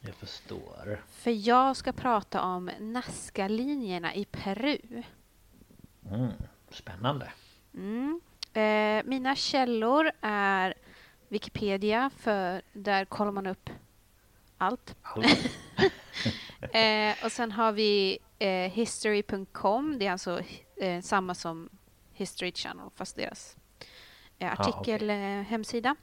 Jag 0.01 0.14
förstår. 0.14 1.05
För 1.09 1.49
jag 1.49 1.77
ska 1.77 1.93
prata 1.93 2.43
om 2.43 2.71
Nazca-linjerna 2.81 4.14
i 4.14 4.25
Peru. 4.25 5.03
Mm. 6.11 6.33
Spännande. 6.71 7.33
Mm. 7.75 8.21
Eh, 8.53 9.03
mina 9.05 9.37
källor 9.37 10.11
är 10.21 10.75
Wikipedia, 11.29 12.11
för 12.17 12.63
där 12.73 13.05
kollar 13.05 13.33
man 13.33 13.47
upp 13.47 13.71
allt. 14.59 14.97
Allt. 15.03 15.51
eh, 16.73 17.15
och 17.25 17.33
sen 17.33 17.53
har 17.53 17.73
vi 17.73 18.19
eh, 18.39 18.71
history.com. 18.71 19.99
Det 19.99 20.07
är 20.07 20.13
alltså 20.13 20.41
eh, 20.77 21.01
samma 21.01 21.35
som 21.35 21.69
History 22.13 22.53
Channel, 22.53 22.91
fast 22.95 23.17
deras 23.17 23.57
eh, 24.39 24.53
artikel, 24.53 25.11
ah, 25.11 25.15
okay. 25.15 25.43
hemsida. 25.43 25.97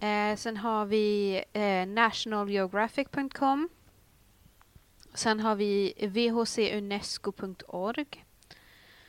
Eh, 0.00 0.36
sen 0.36 0.56
har 0.56 0.86
vi 0.86 1.42
eh, 1.52 1.86
nationalgeographic.com. 1.86 3.68
Sen 5.14 5.40
har 5.40 5.54
vi 5.54 5.94
vhcunesco.org. 6.08 8.24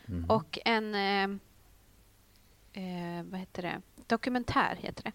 Mm. 0.07 0.29
Och 0.29 0.59
en 0.65 0.95
eh, 2.73 3.23
vad 3.23 3.39
heter 3.39 3.61
det? 3.61 3.81
dokumentär 4.07 4.75
heter 4.75 5.03
det. 5.03 5.13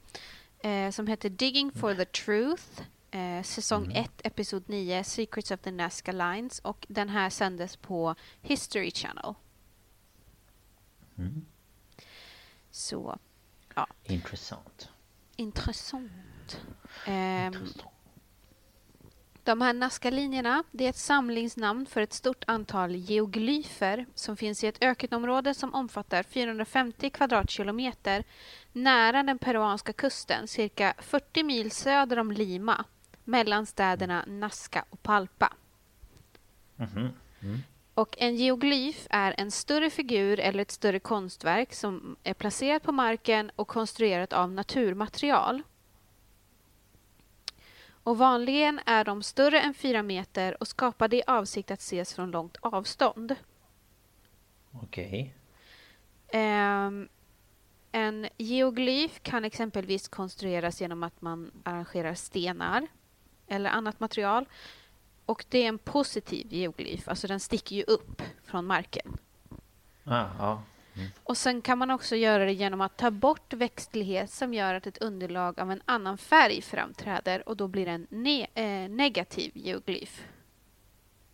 Eh, 0.68 0.90
som 0.90 1.06
heter 1.06 1.30
Digging 1.30 1.72
for 1.72 1.94
the 1.94 2.04
Truth. 2.04 2.82
Eh, 3.10 3.42
säsong 3.42 3.84
1, 3.84 3.92
mm. 3.94 4.08
episod 4.24 4.68
9, 4.68 5.04
Secrets 5.04 5.50
of 5.50 5.60
the 5.60 5.70
Nazca 5.70 6.12
Lines. 6.12 6.58
Och 6.58 6.86
den 6.88 7.08
här 7.08 7.30
sändes 7.30 7.76
på 7.76 8.14
History 8.42 8.90
Channel. 8.90 9.34
Mm. 11.18 11.46
Så, 12.70 13.18
ja. 13.74 13.86
Intressant. 14.04 14.88
Intressant. 15.36 16.60
Um, 17.06 17.68
de 19.48 19.60
här 19.60 19.72
Nazca-linjerna 19.72 20.64
det 20.70 20.84
är 20.84 20.88
ett 20.88 20.96
samlingsnamn 20.96 21.86
för 21.86 22.00
ett 22.00 22.12
stort 22.12 22.44
antal 22.46 22.96
geoglyfer 22.96 24.06
som 24.14 24.36
finns 24.36 24.64
i 24.64 24.66
ett 24.66 24.82
ökenområde 24.84 25.54
som 25.54 25.74
omfattar 25.74 26.22
450 26.22 27.10
kvadratkilometer 27.10 28.24
nära 28.72 29.22
den 29.22 29.38
peruanska 29.38 29.92
kusten, 29.92 30.48
cirka 30.48 30.94
40 30.98 31.42
mil 31.42 31.70
söder 31.70 32.18
om 32.18 32.32
Lima, 32.32 32.84
mellan 33.24 33.66
städerna 33.66 34.24
Nazca 34.26 34.84
och 34.90 35.02
Palpa. 35.02 35.52
Mm 36.76 36.90
-hmm. 36.90 37.10
mm. 37.42 37.58
Och 37.94 38.16
en 38.18 38.36
geoglyf 38.36 39.06
är 39.10 39.34
en 39.38 39.50
större 39.50 39.90
figur 39.90 40.40
eller 40.40 40.62
ett 40.62 40.70
större 40.70 41.00
konstverk 41.00 41.74
som 41.74 42.16
är 42.22 42.34
placerat 42.34 42.82
på 42.82 42.92
marken 42.92 43.50
och 43.56 43.68
konstruerat 43.68 44.32
av 44.32 44.52
naturmaterial. 44.52 45.62
Och 48.08 48.18
vanligen 48.18 48.80
är 48.86 49.04
de 49.04 49.22
större 49.22 49.60
än 49.60 49.74
fyra 49.74 50.02
meter 50.02 50.56
och 50.60 50.68
skapade 50.68 51.16
i 51.16 51.22
avsikt 51.26 51.70
att 51.70 51.80
ses 51.80 52.14
från 52.14 52.30
långt 52.30 52.56
avstånd. 52.60 53.34
Okej. 54.72 55.34
Okay. 56.28 56.86
Um, 56.86 57.08
en 57.92 58.28
geoglyf 58.36 59.22
kan 59.22 59.44
exempelvis 59.44 60.08
konstrueras 60.08 60.80
genom 60.80 61.02
att 61.02 61.22
man 61.22 61.50
arrangerar 61.62 62.14
stenar 62.14 62.86
eller 63.46 63.70
annat 63.70 64.00
material 64.00 64.48
och 65.26 65.44
det 65.48 65.58
är 65.58 65.68
en 65.68 65.78
positiv 65.78 66.52
geoglyf, 66.52 67.08
alltså 67.08 67.26
den 67.26 67.40
sticker 67.40 67.76
ju 67.76 67.82
upp 67.82 68.22
från 68.44 68.66
marken. 68.66 69.16
Ah, 70.04 70.26
ja. 70.38 70.62
Mm. 70.98 71.10
Och 71.24 71.36
sen 71.36 71.62
kan 71.62 71.78
man 71.78 71.90
också 71.90 72.16
göra 72.16 72.44
det 72.44 72.52
genom 72.52 72.80
att 72.80 72.96
ta 72.96 73.10
bort 73.10 73.52
växtlighet 73.52 74.30
som 74.30 74.54
gör 74.54 74.74
att 74.74 74.86
ett 74.86 74.98
underlag 74.98 75.60
av 75.60 75.72
en 75.72 75.82
annan 75.84 76.18
färg 76.18 76.62
framträder 76.62 77.48
och 77.48 77.56
då 77.56 77.68
blir 77.68 77.86
det 77.86 77.92
en 77.92 78.06
ne 78.10 78.46
eh, 78.54 78.90
negativ 78.90 79.52
geoglyf. 79.54 80.24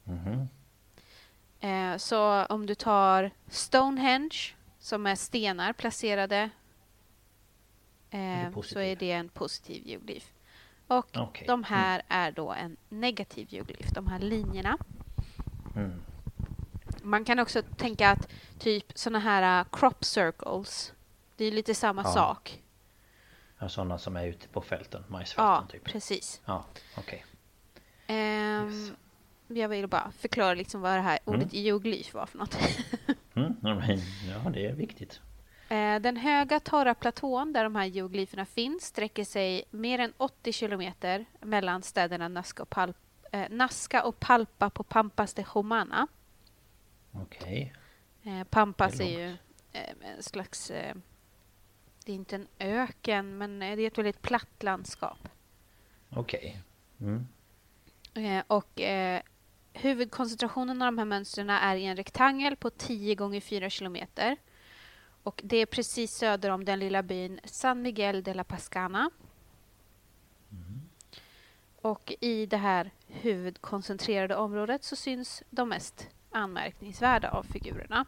Mm. 0.07 0.49
Eh, 1.61 1.97
så 1.97 2.45
om 2.45 2.67
du 2.67 2.75
tar 2.75 3.31
Stonehenge 3.49 4.55
som 4.79 5.07
är 5.07 5.15
stenar 5.15 5.73
placerade 5.73 6.51
eh, 8.11 8.61
så 8.63 8.81
är 8.81 8.97
det 8.97 9.11
en 9.11 9.29
positiv 9.29 9.87
geoglyf. 9.87 10.33
Och 10.87 11.17
okay. 11.17 11.47
de 11.47 11.65
här 11.65 11.95
mm. 11.95 12.07
är 12.09 12.33
då 12.33 12.53
en 12.53 12.77
negativ 12.89 13.47
geoglyf, 13.51 13.91
de 13.95 14.07
här 14.07 14.19
linjerna. 14.19 14.79
Mm. 15.77 16.01
Man 17.05 17.25
kan 17.25 17.39
också 17.39 17.63
tänka 17.63 18.11
att 18.11 18.29
typ 18.59 18.93
såna 18.95 19.19
här 19.19 19.61
uh, 19.61 19.67
crop 19.73 20.05
circles, 20.05 20.93
det 21.37 21.45
är 21.45 21.51
lite 21.51 21.75
samma 21.75 22.03
ja. 22.03 22.13
sak. 22.13 22.63
Ja, 23.59 23.69
sådana 23.69 23.99
som 23.99 24.17
är 24.17 24.27
ute 24.27 24.49
på 24.49 24.61
fälten, 24.61 25.05
majsfälten 25.09 25.45
ja, 25.45 25.67
typ. 25.71 25.85
precis. 25.85 26.41
Ja, 26.45 26.65
okej. 26.97 27.25
Okay. 28.07 28.61
Um, 28.61 28.71
yes. 28.71 28.93
Jag 29.49 29.69
vill 29.69 29.87
bara 29.87 30.13
förklara 30.19 30.55
liksom 30.55 30.81
vad 30.81 30.93
det 30.93 31.01
här 31.01 31.19
ordet 31.25 31.53
mm. 31.53 31.65
geoglyf 31.65 32.15
var 32.15 32.27
för 32.27 32.39
något. 32.39 32.59
mm, 33.35 33.55
ja, 34.45 34.51
det 34.51 34.67
är 34.67 34.73
viktigt. 34.73 35.21
Eh, 35.69 36.01
den 36.01 36.17
höga 36.17 36.61
torra 36.61 36.95
platån 36.95 37.53
där 37.53 37.65
de 37.65 37.77
här 37.77 37.85
geoglyferna 37.85 38.47
finns 38.47 38.85
sträcker 38.85 39.25
sig 39.25 39.65
mer 39.71 39.99
än 39.99 40.13
80 40.17 40.53
kilometer 40.53 41.25
mellan 41.41 41.83
städerna 41.83 42.29
Nazca 42.29 42.63
och, 42.63 42.71
Pal 42.71 42.95
eh, 43.33 43.47
Nazca 43.51 44.05
och 44.05 44.21
Palpa 44.21 44.71
på 44.71 44.83
Pampas 44.83 45.35
de 45.35 45.45
Humana. 45.55 46.07
Okej. 47.15 47.75
Okay. 48.23 48.39
Eh, 48.39 48.45
Pampas 48.45 49.01
är, 49.01 49.05
är 49.05 49.29
ju 49.29 49.37
en 50.01 50.23
slags... 50.23 50.69
det 52.05 52.13
är 52.13 52.15
inte 52.15 52.37
en 52.37 52.49
öken, 52.59 53.39
men 53.39 53.59
det 53.59 53.67
är 53.67 53.87
ett 53.87 53.99
väldigt 53.99 54.23
platt 54.23 54.63
landskap. 54.63 55.29
Okej. 56.11 56.63
Okay. 56.99 57.17
Mm. 58.15 58.43
och 58.47 58.81
huvudkoncentrationen 59.73 60.83
av 60.83 60.87
de 60.87 60.99
här 60.99 61.05
mönstren 61.05 61.51
är 61.51 61.77
i 61.77 61.85
en 61.85 61.97
rektangel 61.97 62.57
på 62.57 62.71
10 62.71 63.15
gånger 63.15 63.41
4 63.41 63.71
kilometer. 63.71 64.37
Och 65.23 65.41
det 65.45 65.57
är 65.57 65.67
precis 65.67 66.13
söder 66.13 66.51
om 66.51 66.65
den 66.65 66.79
lilla 66.79 67.03
byn 67.03 67.41
San 67.45 67.83
Miguel 67.83 68.23
de 68.23 68.35
la 68.35 68.45
Pascana. 68.45 69.11
Mm. 70.51 70.83
Och 71.77 72.15
i 72.21 72.47
det 72.47 72.57
här 72.57 72.91
huvudkoncentrerade 73.07 74.37
området 74.37 74.85
så 74.85 74.97
syns 74.97 75.43
de 75.51 75.69
mest 75.69 76.09
anmärkningsvärda 76.35 77.31
av 77.31 77.43
figurerna. 77.43 78.05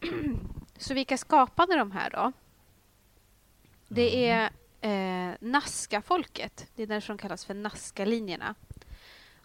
så 0.76 0.94
vilka 0.94 1.18
skapade 1.18 1.76
de 1.76 1.90
här 1.90 2.10
då? 2.10 2.32
Det 3.88 4.28
är 4.28 4.50
eh, 4.80 5.34
Nazca-folket. 5.40 6.66
Det 6.76 6.82
är 6.82 6.86
därför 6.86 7.08
de 7.08 7.18
kallas 7.18 7.44
för 7.44 7.54
Nazca-linjerna. 7.54 8.54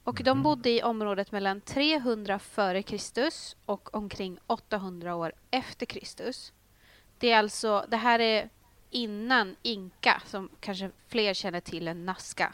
Och 0.03 0.15
de 0.23 0.29
mm. 0.29 0.43
bodde 0.43 0.69
i 0.69 0.83
området 0.83 1.31
mellan 1.31 1.61
300 1.61 2.39
före 2.39 2.83
Kristus 2.83 3.55
och 3.65 3.95
omkring 3.95 4.39
800 4.47 5.15
år 5.15 5.31
efter 5.51 5.85
Kristus. 5.85 6.53
Det 7.17 7.31
är 7.31 7.37
alltså, 7.37 7.85
det 7.89 7.97
här 7.97 8.19
är 8.19 8.49
innan 8.89 9.55
Inka, 9.61 10.21
som 10.25 10.49
kanske 10.59 10.91
fler 11.07 11.33
känner 11.33 11.59
till 11.59 11.87
än 11.87 12.05
Nazca. 12.05 12.53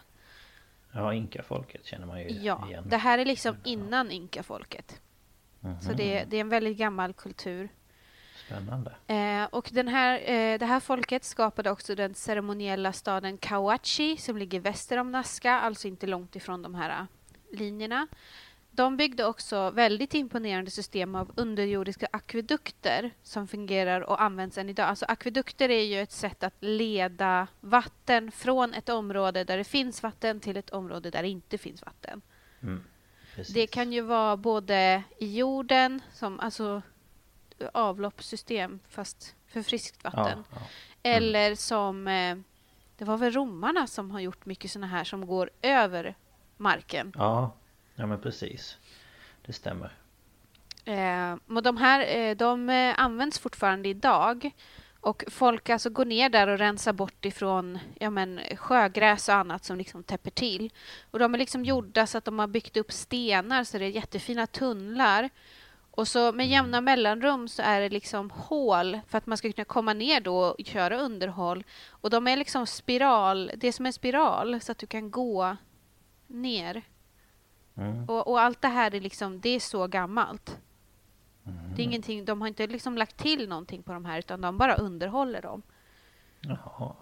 Ja, 0.93 1.13
Inka-folket 1.13 1.85
känner 1.85 2.05
man 2.05 2.21
ju 2.21 2.29
ja, 2.29 2.67
igen. 2.67 2.83
Det 2.87 2.97
här 2.97 3.17
är 3.17 3.25
liksom 3.25 3.57
innan 3.63 4.11
Inka-folket. 4.11 5.01
Mm 5.63 5.75
-hmm. 5.75 5.81
Så 5.81 5.93
det, 5.93 6.23
det, 6.23 6.37
är 6.37 6.41
en 6.41 6.49
väldigt 6.49 6.77
gammal 6.77 7.13
kultur. 7.13 7.69
Spännande. 8.45 8.95
Eh, 9.07 9.43
och 9.43 9.69
den 9.73 9.87
här, 9.87 10.19
eh, 10.19 10.59
det 10.59 10.65
här 10.65 10.79
folket 10.79 11.23
skapade 11.23 11.71
också 11.71 11.95
den 11.95 12.15
ceremoniella 12.15 12.93
staden 12.93 13.37
Kawachi 13.37 14.17
som 14.17 14.37
ligger 14.37 14.59
väster 14.59 14.97
om 14.97 15.11
Nazca, 15.11 15.51
alltså 15.51 15.87
inte 15.87 16.07
långt 16.07 16.35
ifrån 16.35 16.61
de 16.61 16.75
här 16.75 17.07
linjerna. 17.51 18.07
De 18.75 18.97
byggde 18.97 19.25
också 19.25 19.69
väldigt 19.69 20.13
imponerande 20.13 20.71
system 20.71 21.15
av 21.15 21.31
underjordiska 21.35 22.07
akvedukter 22.11 23.11
som 23.23 23.47
fungerar 23.47 24.01
och 24.01 24.21
används 24.21 24.57
än 24.57 24.69
idag. 24.69 24.87
Alltså 24.87 25.05
akvedukter 25.07 25.69
är 25.69 25.83
ju 25.83 26.01
ett 26.01 26.11
sätt 26.11 26.43
att 26.43 26.53
leda 26.59 27.47
vatten 27.59 28.31
från 28.31 28.73
ett 28.73 28.89
område 28.89 29.43
där 29.43 29.57
det 29.57 29.63
finns 29.63 30.03
vatten 30.03 30.39
till 30.39 30.57
ett 30.57 30.69
område 30.69 31.09
där 31.09 31.23
det 31.23 31.29
inte 31.29 31.57
finns 31.57 31.81
vatten. 31.81 32.21
Mm, 32.61 32.83
det 33.53 33.67
kan 33.67 33.93
ju 33.93 34.01
vara 34.01 34.37
både 34.37 35.03
i 35.17 35.37
jorden, 35.37 36.01
som 36.13 36.39
alltså 36.39 36.81
avloppssystem 37.73 38.79
fast 38.89 39.35
för 39.47 39.61
friskt 39.61 40.03
vatten. 40.03 40.43
Ja, 40.49 40.57
ja. 40.59 40.61
Mm. 41.03 41.17
Eller 41.17 41.55
som... 41.55 42.07
Eh, 42.07 42.37
det 42.97 43.05
var 43.05 43.17
väl 43.17 43.31
romarna 43.33 43.87
som 43.87 44.11
har 44.11 44.19
gjort 44.19 44.45
mycket 44.45 44.71
såna 44.71 44.87
här 44.87 45.03
som 45.03 45.27
går 45.27 45.49
över 45.61 46.15
marken. 46.57 47.13
Ja, 47.15 47.51
ja 47.95 48.05
men 48.05 48.21
precis. 48.21 48.77
Det 49.45 49.53
stämmer. 49.53 49.91
Eh, 50.85 51.35
och 51.55 51.63
de 51.63 51.77
här 51.77 52.17
eh, 52.17 52.35
de 52.35 52.69
eh, 52.69 52.99
används 52.99 53.39
fortfarande 53.39 53.89
idag. 53.89 54.51
Och 54.99 55.23
folk 55.27 55.69
alltså 55.69 55.89
går 55.89 56.05
ner 56.05 56.29
där 56.29 56.47
och 56.47 56.57
rensar 56.57 56.93
bort 56.93 57.25
ifrån 57.25 57.79
ja, 57.99 58.09
men, 58.09 58.39
sjögräs 58.57 59.29
och 59.29 59.35
annat 59.35 59.65
som 59.65 59.77
liksom 59.77 60.03
täpper 60.03 60.31
till. 60.31 60.73
Och 61.11 61.19
de 61.19 61.33
är 61.33 61.37
liksom 61.37 61.65
gjorda 61.65 62.07
så 62.07 62.17
att 62.17 62.25
de 62.25 62.39
har 62.39 62.47
byggt 62.47 62.77
upp 62.77 62.91
stenar 62.91 63.63
så 63.63 63.77
det 63.77 63.85
är 63.85 63.89
jättefina 63.89 64.47
tunnlar. 64.47 65.29
Och 65.91 66.07
så 66.07 66.31
med 66.31 66.47
jämna 66.47 66.81
mellanrum 66.81 67.47
så 67.47 67.61
är 67.61 67.81
det 67.81 67.89
liksom 67.89 68.31
hål 68.31 68.99
för 69.07 69.17
att 69.17 69.25
man 69.25 69.37
ska 69.37 69.51
kunna 69.51 69.65
komma 69.65 69.93
ner 69.93 70.21
då 70.21 70.37
och 70.37 70.65
köra 70.65 70.99
underhåll. 70.99 71.63
Och 71.89 72.09
de 72.09 72.27
är 72.27 72.37
liksom 72.37 72.67
spiral, 72.67 73.51
det 73.57 73.67
är 73.67 73.71
som 73.71 73.85
en 73.85 73.93
spiral 73.93 74.61
så 74.61 74.71
att 74.71 74.77
du 74.77 74.87
kan 74.87 75.11
gå 75.11 75.57
ner. 76.27 76.83
Mm. 77.77 78.09
Och, 78.09 78.27
och 78.27 78.41
allt 78.41 78.61
det 78.61 78.67
här 78.67 78.95
är 78.95 79.01
liksom, 79.01 79.39
det 79.41 79.49
är 79.49 79.59
så 79.59 79.87
gammalt. 79.87 80.57
Mm. 81.45 81.75
Det 81.75 81.81
är 81.81 81.83
ingenting, 81.83 82.25
de 82.25 82.41
har 82.41 82.47
inte 82.47 82.67
liksom 82.67 82.97
lagt 82.97 83.17
till 83.17 83.49
någonting 83.49 83.83
på 83.83 83.93
de 83.93 84.05
här 84.05 84.19
utan 84.19 84.41
de 84.41 84.57
bara 84.57 84.75
underhåller 84.75 85.41
dem. 85.41 85.61
Jaha. 86.41 86.95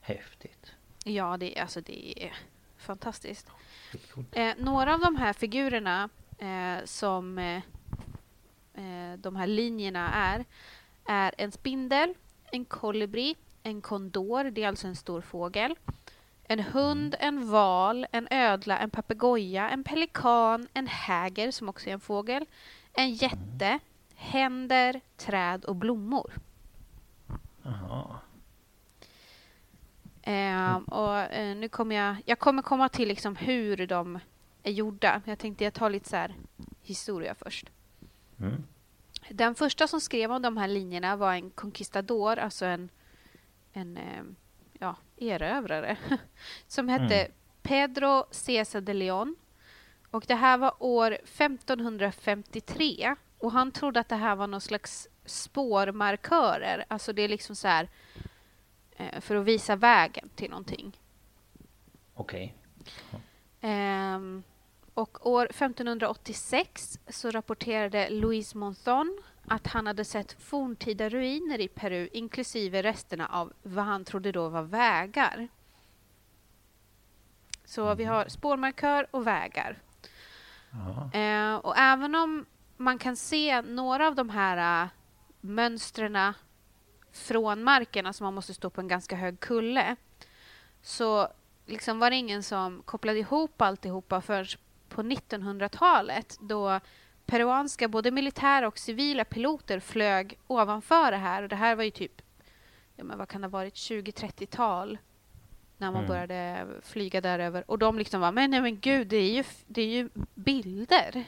Häftigt. 0.00 0.72
Ja, 1.04 1.36
det, 1.36 1.58
är- 1.58 1.62
alltså 1.62 1.80
det 1.80 2.24
är 2.24 2.32
fantastiskt. 2.76 3.50
Eh, 4.32 4.54
några 4.58 4.94
av 4.94 5.00
de 5.00 5.16
här 5.16 5.32
figurerna 5.32 6.08
eh, 6.38 6.84
som 6.84 7.38
eh, 7.38 7.56
eh, 8.74 9.18
de 9.18 9.36
här 9.36 9.46
linjerna 9.46 10.12
är, 10.14 10.44
är 11.06 11.34
en 11.38 11.52
spindel, 11.52 12.14
en 12.52 12.64
kolibri, 12.64 13.36
en 13.62 13.80
kondor, 13.80 14.44
det 14.44 14.62
är 14.64 14.68
alltså 14.68 14.86
en 14.86 14.96
stor 14.96 15.20
fågel, 15.20 15.74
en 16.50 16.60
hund, 16.60 17.14
en 17.18 17.50
val, 17.50 18.06
en 18.12 18.28
ödla, 18.30 18.78
en 18.78 18.90
papegoja, 18.90 19.70
en 19.70 19.84
pelikan, 19.84 20.68
en 20.74 20.86
häger 20.86 21.50
som 21.50 21.68
också 21.68 21.88
är 21.88 21.92
en 21.92 22.00
fågel, 22.00 22.46
en 22.92 23.14
jätte, 23.14 23.78
händer, 24.14 25.00
träd 25.16 25.64
och 25.64 25.76
blommor. 25.76 26.32
Jaha. 27.62 28.20
Eh, 30.22 30.76
och 30.76 31.16
eh, 31.16 31.56
nu 31.56 31.68
kommer 31.68 31.96
jag, 31.96 32.16
jag 32.26 32.38
kommer 32.38 32.62
komma 32.62 32.88
till 32.88 33.08
liksom 33.08 33.36
hur 33.36 33.86
de 33.86 34.18
är 34.62 34.72
gjorda. 34.72 35.22
Jag 35.24 35.38
tänkte 35.38 35.64
jag 35.64 35.74
tar 35.74 35.90
lite 35.90 36.08
så 36.08 36.16
här 36.16 36.34
historia 36.82 37.34
först. 37.34 37.70
Mm. 38.40 38.64
Den 39.28 39.54
första 39.54 39.88
som 39.88 40.00
skrev 40.00 40.32
om 40.32 40.42
de 40.42 40.56
här 40.56 40.68
linjerna 40.68 41.16
var 41.16 41.34
en 41.34 41.50
conquistador, 41.50 42.38
alltså 42.38 42.66
en, 42.66 42.88
en 43.72 43.96
eh, 43.96 44.22
erövrare, 45.20 45.96
som 46.66 46.88
hette 46.88 47.20
Mm. 47.20 47.32
Pedro 47.62 48.24
César 48.30 48.80
de 48.80 48.94
Leon. 48.94 49.36
Och 50.10 50.24
det 50.28 50.34
här 50.34 50.58
var 50.58 50.74
år 50.78 51.12
1553 51.12 53.14
och 53.38 53.52
han 53.52 53.72
trodde 53.72 54.00
att 54.00 54.08
det 54.08 54.16
här 54.16 54.36
var 54.36 54.46
någon 54.46 54.60
slags 54.60 55.08
spårmarkörer, 55.24 56.84
alltså 56.88 57.12
det 57.12 57.22
är 57.22 57.28
liksom 57.28 57.56
så 57.56 57.68
här 57.68 57.88
eh, 58.96 59.20
för 59.20 59.36
att 59.36 59.44
visa 59.44 59.76
vägen 59.76 60.30
till 60.34 60.50
någonting. 60.50 60.98
Okej. 62.14 62.54
Ehm, 63.60 64.42
och 64.94 65.26
år 65.26 65.46
1586 65.50 66.98
så 67.08 67.30
rapporterade 67.30 68.10
Louis 68.10 68.54
Monzon 68.54 69.22
att 69.46 69.66
han 69.66 69.86
hade 69.86 70.04
sett 70.04 70.42
forntida 70.42 71.08
ruiner 71.08 71.60
i 71.60 71.68
Peru 71.68 72.08
inklusive 72.12 72.82
resterna 72.82 73.26
av 73.26 73.52
vad 73.62 73.84
han 73.84 74.04
trodde 74.04 74.32
då 74.32 74.48
var 74.48 74.62
vägar. 74.62 75.48
Så 77.64 77.94
vi 77.94 78.04
har 78.04 78.28
spårmarkör 78.28 79.06
och 79.10 79.26
vägar. 79.26 79.78
Eh, 81.12 81.54
och 81.54 81.78
även 81.78 82.14
om 82.14 82.46
man 82.76 82.98
kan 82.98 83.16
se 83.16 83.62
några 83.62 84.08
av 84.08 84.14
de 84.14 84.30
här 84.30 84.84
uh, 84.84 84.90
mönstren 85.40 86.34
från 87.12 87.62
marken, 87.62 88.06
alltså 88.06 88.24
man 88.24 88.34
måste 88.34 88.54
stå 88.54 88.70
på 88.70 88.80
en 88.80 88.88
ganska 88.88 89.16
hög 89.16 89.40
kulle, 89.40 89.96
så 90.82 91.28
liksom 91.66 91.98
var 91.98 92.10
det 92.10 92.16
ingen 92.16 92.42
som 92.42 92.82
kopplade 92.84 93.18
ihop 93.18 93.62
alltihopa 93.62 94.20
förrän 94.20 94.46
på 94.88 95.02
1900-talet 95.02 96.38
då 96.40 96.80
peruanska 97.30 97.88
både 97.88 98.10
militära 98.10 98.68
och 98.68 98.78
civila 98.78 99.24
piloter 99.24 99.80
flög 99.80 100.38
ovanför 100.46 101.10
det 101.10 101.16
här. 101.16 101.42
Och 101.42 101.48
det 101.48 101.56
här 101.56 101.76
var 101.76 101.84
ju 101.84 101.90
typ, 101.90 102.22
ja, 102.96 103.04
men 103.04 103.18
vad 103.18 103.28
kan 103.28 103.40
det 103.40 103.46
ha 103.46 103.50
varit, 103.50 103.74
20-30-tal 103.74 104.98
när 105.76 105.90
man 105.90 106.04
Mm. 106.04 106.08
började 106.08 106.66
flyga 106.82 107.20
däröver. 107.20 107.70
Och 107.70 107.78
de 107.78 107.98
liksom 107.98 108.20
var, 108.20 108.32
men 108.32 108.50
nej 108.50 108.60
men 108.60 108.80
gud, 108.80 109.06
det 109.08 109.16
är 109.16 109.32
ju, 109.34 109.44
det 109.66 109.82
är 109.82 109.86
ju 109.88 110.08
bilder. 110.34 111.24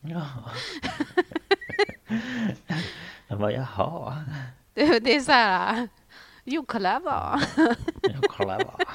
Ja. 0.00 0.26
Jag 3.28 3.38
bara, 3.38 3.52
jaha. 3.52 4.24
Det, 4.74 4.98
det 4.98 5.16
är 5.16 5.20
så 5.20 5.32
här, 5.32 5.88
jo 6.44 6.64
kolla 6.68 7.00
vad. 7.04 7.42
Jag 8.02 8.22
kollar 8.22 8.64
bara. 8.64 8.86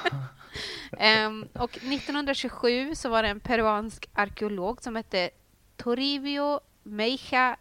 Ehm, 0.98 1.48
och 1.52 1.76
1927 1.76 2.94
så 2.94 3.08
var 3.08 3.22
det 3.22 3.28
en 3.28 3.40
peruansk 3.40 4.08
arkeolog 4.14 4.82
som 4.82 4.96
hette 4.96 5.30
Toribio 5.76 6.60
Meija 6.82 7.56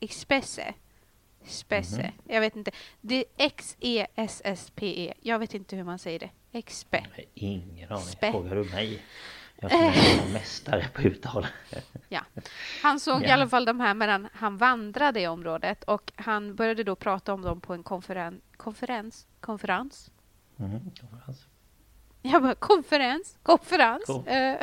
Expese. 0.00 0.74
Spesse. 1.44 2.02
Mhm. 2.02 2.32
Jag 2.34 2.40
vet 2.40 2.56
inte. 2.56 2.70
Det 3.00 3.16
är 3.16 3.24
X-E-S-S-P-E. 3.36 5.14
Jag 5.20 5.38
vet 5.38 5.54
inte 5.54 5.76
hur 5.76 5.84
man 5.84 5.98
säger 5.98 6.18
det. 6.18 6.30
Expe. 6.52 7.06
Ingen 7.34 7.92
aning. 7.92 8.32
Frågar 8.32 8.54
du 8.56 8.64
mig? 8.64 9.02
Jag 9.56 9.70
som 9.70 9.80
är 9.80 10.32
mästare 10.32 10.88
på 10.94 11.02
uttal. 11.02 11.46
Ja. 12.08 12.20
Han 12.82 13.00
såg 13.00 13.22
i 13.22 13.26
Ja. 13.26 13.32
alla 13.34 13.48
fall 13.48 13.64
de 13.64 13.80
här 13.80 13.94
medan 13.94 14.28
han 14.32 14.56
vandrade 14.56 15.20
i 15.20 15.26
området 15.28 15.84
och 15.84 16.12
han 16.16 16.54
började 16.54 16.84
då 16.84 16.96
prata 16.96 17.32
om 17.34 17.42
dem 17.42 17.60
på 17.60 17.74
en 17.74 17.82
konferen 17.82 18.40
konferens. 18.56 19.26
Konferens? 19.40 20.10
Mm, 20.58 20.80
konferens. 21.00 21.46
Jag 22.22 22.42
bara 22.42 22.54
konferens, 22.54 23.38
konferens. 23.42 24.04
Kon- 24.06 24.26
eh, 24.26 24.56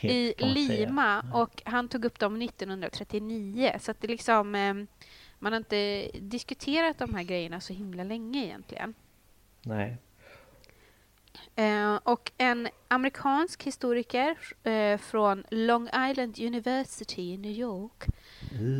i 0.00 0.34
säga. 0.38 0.54
Lima 0.54 1.24
och 1.32 1.62
han 1.64 1.88
tog 1.88 2.04
upp 2.04 2.18
dem 2.18 2.42
1939. 2.42 3.76
Så 3.80 3.90
att 3.90 4.00
det 4.00 4.08
liksom, 4.08 4.54
eh, 4.54 4.74
man 5.38 5.52
har 5.52 5.56
inte 5.56 6.10
diskuterat 6.20 6.98
de 6.98 7.14
här 7.14 7.22
grejerna 7.22 7.60
så 7.60 7.72
himla 7.72 8.04
länge 8.04 8.44
egentligen. 8.44 8.94
Nej. 9.62 9.96
Eh, 11.54 11.94
och 12.02 12.32
en 12.38 12.68
amerikansk 12.88 13.62
historiker 13.62 14.38
eh, 14.62 14.98
från 14.98 15.44
Long 15.50 15.88
Island 16.10 16.38
University 16.40 17.32
i 17.32 17.36
New 17.36 17.52
York. 17.52 18.06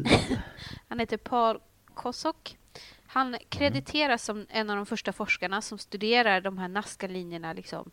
Han 0.89 0.99
heter 0.99 1.17
Paul 1.17 1.61
Kosok. 1.95 2.59
Han 3.07 3.37
krediteras 3.49 4.25
som 4.25 4.47
en 4.51 4.71
av 4.71 4.77
de 4.77 4.87
första 4.87 5.13
forskarna 5.13 5.63
som 5.63 5.79
studerar 5.79 6.41
de 6.41 6.59
här 6.59 6.69
Nazca-linjerna 6.69 7.53
liksom 7.53 7.91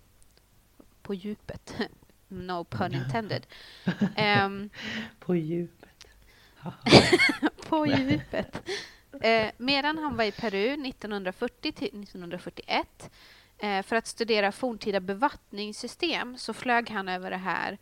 på 1.01 1.13
djupet. 1.13 1.75
No 2.33 2.63
pun 2.63 2.93
intended. 2.93 3.47
Ehm, 4.15 4.69
På 5.19 5.35
djupet. 5.35 6.07
på 7.69 7.85
djupet. 7.85 8.69
Eh, 9.21 9.51
medan 9.57 9.97
han 9.97 10.17
var 10.17 10.23
i 10.23 10.31
Peru 10.31 10.87
1940 10.87 11.71
till 11.71 11.87
1941 11.87 13.09
eh, 13.57 13.81
för 13.81 13.95
att 13.95 14.07
studera 14.07 14.51
forntida 14.51 14.99
bevattningssystem 14.99 16.37
så 16.37 16.53
flög 16.53 16.89
han 16.89 17.09
över 17.09 17.31
det 17.31 17.37
här 17.37 17.77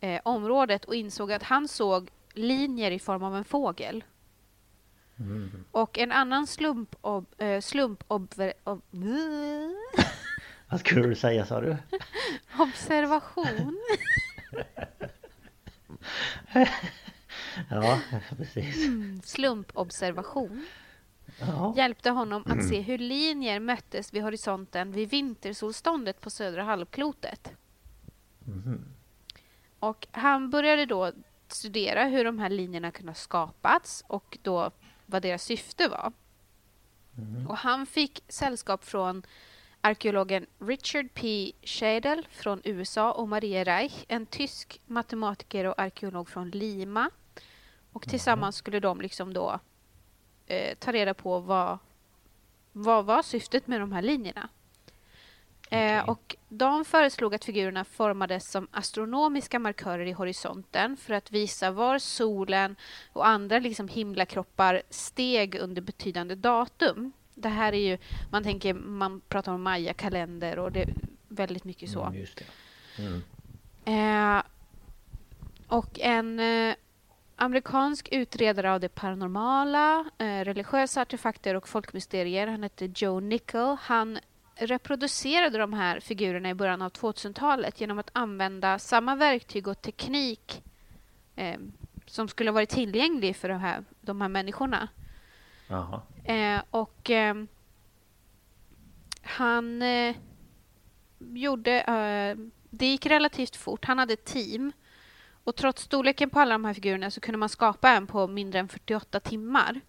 eh, 0.00 0.20
området 0.24 0.84
och 0.84 0.94
insåg 0.94 1.32
att 1.32 1.42
han 1.42 1.68
såg 1.68 2.10
linjer 2.32 2.90
i 2.90 2.98
form 2.98 3.22
av 3.22 3.36
en 3.36 3.44
fågel. 3.44 4.04
Mm. 5.18 5.64
Och 5.70 5.98
en 5.98 6.12
annan 6.12 6.46
slump, 6.46 6.96
ob, 7.00 7.26
eh, 7.38 7.60
slump 7.60 8.04
obver, 8.08 8.52
ob, 8.64 8.82
Vad 10.70 10.80
skulle 10.80 11.06
du 11.08 11.14
säga 11.14 11.46
sa 11.46 11.60
du? 11.60 11.76
observation 12.58 13.78
Ja, 17.70 18.00
precis. 18.36 18.88
slumpobservation 19.24 20.66
Ja. 21.40 21.74
hjälpte 21.76 22.10
honom 22.10 22.44
att 22.46 22.68
se 22.68 22.80
hur 22.80 22.98
linjer 22.98 23.60
möttes 23.60 24.12
vid 24.14 24.22
horisonten 24.22 24.92
vid 24.92 25.10
vintersolståndet 25.10 26.20
på 26.20 26.30
södra 26.30 26.62
halvklotet. 26.62 27.52
Mhm. 28.40 28.84
Och 29.78 30.06
han 30.10 30.50
började 30.50 30.86
då 30.86 31.12
studera 31.48 32.04
hur 32.04 32.24
de 32.24 32.38
här 32.38 32.48
linjerna 32.50 32.90
kunde 32.90 33.10
ha 33.10 33.14
skapats 33.14 34.04
och 34.06 34.38
då 34.42 34.70
vad 35.06 35.22
deras 35.22 35.42
syfte 35.42 35.88
var. 35.88 36.12
Och 37.48 37.56
han 37.56 37.86
fick 37.86 38.24
sällskap 38.28 38.84
från 38.84 39.22
arkeologen 39.80 40.46
Richard 40.58 41.14
P. 41.14 41.52
Schadel 41.62 42.26
från 42.30 42.60
USA 42.64 43.12
och 43.12 43.28
Maria 43.28 43.64
Reich, 43.64 44.04
en 44.08 44.26
tysk 44.26 44.80
matematiker 44.86 45.64
och 45.64 45.78
arkeolog 45.78 46.28
från 46.28 46.50
Lima. 46.50 47.10
Och 47.92 48.08
tillsammans 48.08 48.56
skulle 48.56 48.80
de 48.80 49.00
liksom 49.00 49.34
då 49.34 49.60
eh, 50.46 50.74
ta 50.78 50.92
reda 50.92 51.14
på 51.14 51.40
vad, 51.40 51.78
vad 52.72 53.04
var 53.04 53.22
syftet 53.22 53.66
med 53.66 53.80
de 53.80 53.92
här 53.92 54.02
linjerna. 54.02 54.48
Eh, 55.70 56.00
Okej. 56.00 56.02
och 56.06 56.36
de 56.48 56.84
föreslog 56.84 57.34
att 57.34 57.44
figurerna 57.44 57.84
formades 57.84 58.50
som 58.50 58.68
astronomiska 58.70 59.58
markörer 59.58 60.06
i 60.06 60.12
horisonten 60.12 60.96
för 60.96 61.14
att 61.14 61.30
visa 61.30 61.70
var 61.70 61.98
solen 61.98 62.76
och 63.12 63.26
andra 63.26 63.58
liksom 63.58 63.88
himlakroppar 63.88 64.82
steg 64.90 65.54
under 65.54 65.82
betydande 65.82 66.34
datum. 66.34 67.12
Det 67.38 67.48
här 67.48 67.72
är 67.72 67.90
ju, 67.90 67.98
man 68.30 68.42
tänker, 68.42 68.74
man 68.74 69.20
pratar 69.28 69.52
om 69.52 69.62
Maya-kalender 69.62 70.58
och 70.58 70.72
det 70.72 70.82
är 70.82 70.94
väldigt 71.28 71.64
mycket 71.64 71.90
så. 71.90 72.04
Mm. 72.04 72.26
Mm. 72.98 73.22
Eh, 74.36 74.42
och 75.68 76.00
en 76.00 76.40
eh, 76.40 76.74
amerikansk 77.36 78.08
utredare 78.12 78.72
av 78.72 78.80
det 78.80 78.88
paranormala, 78.88 80.04
eh, 80.18 80.44
religiösa 80.44 81.00
artefakter 81.00 81.54
och 81.54 81.68
folkmysterier. 81.68 82.46
Han 82.46 82.62
hette 82.62 82.92
Joe 82.94 83.20
Nickel. 83.20 83.76
Han 83.80 84.18
reproducerade 84.54 85.58
de 85.58 85.72
här 85.72 86.00
figurerna 86.00 86.50
i 86.50 86.54
början 86.54 86.82
av 86.82 86.90
2000-talet 86.90 87.80
genom 87.80 87.98
att 87.98 88.10
använda 88.12 88.78
samma 88.78 89.16
verktyg 89.16 89.68
och 89.68 89.82
teknik 89.82 90.62
eh, 91.36 91.58
som 92.06 92.28
skulle 92.28 92.50
ha 92.50 92.54
varit 92.54 92.68
tillgänglig 92.68 93.36
för 93.36 93.48
de 93.48 93.60
här, 93.60 93.84
de 94.00 94.20
här 94.20 94.28
människorna. 94.28 94.88
Eh, 96.24 96.62
och 96.70 97.10
eh, 97.10 97.34
han 99.22 99.82
eh, 99.82 100.16
gjorde... 101.18 101.80
Eh, 101.80 102.36
det 102.70 102.86
gick 102.86 103.06
relativt 103.06 103.56
fort. 103.56 103.84
Han 103.84 103.98
hade 103.98 104.12
ett 104.12 104.24
team. 104.24 104.72
Och 105.44 105.56
trots 105.56 105.82
storleken 105.82 106.30
på 106.30 106.40
alla 106.40 106.54
de 106.54 106.64
här 106.64 106.74
figurerna 106.74 107.10
så 107.10 107.20
kunde 107.20 107.38
man 107.38 107.48
skapa 107.48 107.90
en 107.90 108.06
på 108.06 108.26
mindre 108.26 108.58
än 108.58 108.68
48 108.68 109.20
timmar. 109.20 109.80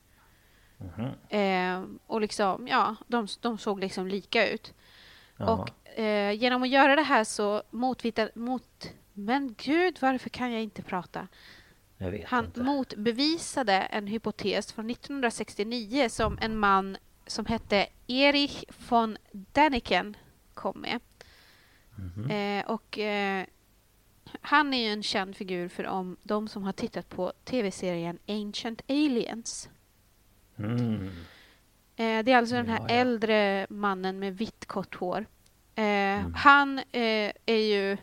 Mm 0.79 1.11
-hmm. 1.29 1.99
och 2.07 2.21
liksom, 2.21 2.67
ja, 2.67 2.95
de, 3.07 3.27
de 3.41 3.57
såg 3.57 3.79
liksom 3.79 4.07
lika 4.07 4.49
ut. 4.49 4.73
Jaha. 5.37 5.51
Och 5.51 5.99
eh, 5.99 6.31
genom 6.31 6.63
att 6.63 6.69
göra 6.69 6.95
det 6.95 7.01
här 7.01 7.23
så 7.23 7.63
motvita, 7.69 8.29
mot... 8.33 8.93
Men 9.13 9.55
gud, 9.57 9.97
varför 10.01 10.29
kan 10.29 10.51
jag 10.51 10.61
inte 10.61 10.81
prata? 10.81 11.27
Han 12.25 12.45
inte. 12.45 12.63
motbevisade 12.63 13.73
en 13.73 14.07
hypotes 14.07 14.73
från 14.73 14.89
1969 14.89 16.09
som 16.09 16.37
en 16.41 16.57
man 16.57 16.97
som 17.27 17.45
hette 17.45 17.87
Erich 18.07 18.63
von 18.89 19.17
Däniken 19.31 20.17
kom 20.53 20.79
med. 20.81 20.99
Mm 21.97 22.11
-hmm. 22.15 22.59
eh, 22.59 22.65
och 22.65 22.99
eh, 22.99 23.45
han 24.41 24.73
är 24.73 24.87
ju 24.87 24.93
en 24.93 25.03
känd 25.03 25.35
figur 25.35 25.67
för 25.67 25.87
om, 25.87 26.17
de 26.23 26.47
som 26.47 26.63
har 26.63 26.73
tittat 26.73 27.09
på 27.09 27.33
tv-serien 27.43 28.19
Ancient 28.27 28.81
Aliens. 28.87 29.69
Mm. 30.57 31.09
Eh, 31.95 32.23
det 32.23 32.31
är 32.31 32.37
alltså 32.37 32.55
ja, 32.55 32.61
den 32.61 32.71
här 32.71 32.85
ja. 32.89 32.95
äldre 32.95 33.67
mannen 33.69 34.19
med 34.19 34.37
vitt 34.37 34.65
kort 34.65 34.95
hår. 34.95 35.25
Eh, 35.75 35.83
mm. 35.83 36.33
Han 36.33 36.79
eh, 36.79 37.31
är 37.45 37.75
ju 37.75 37.97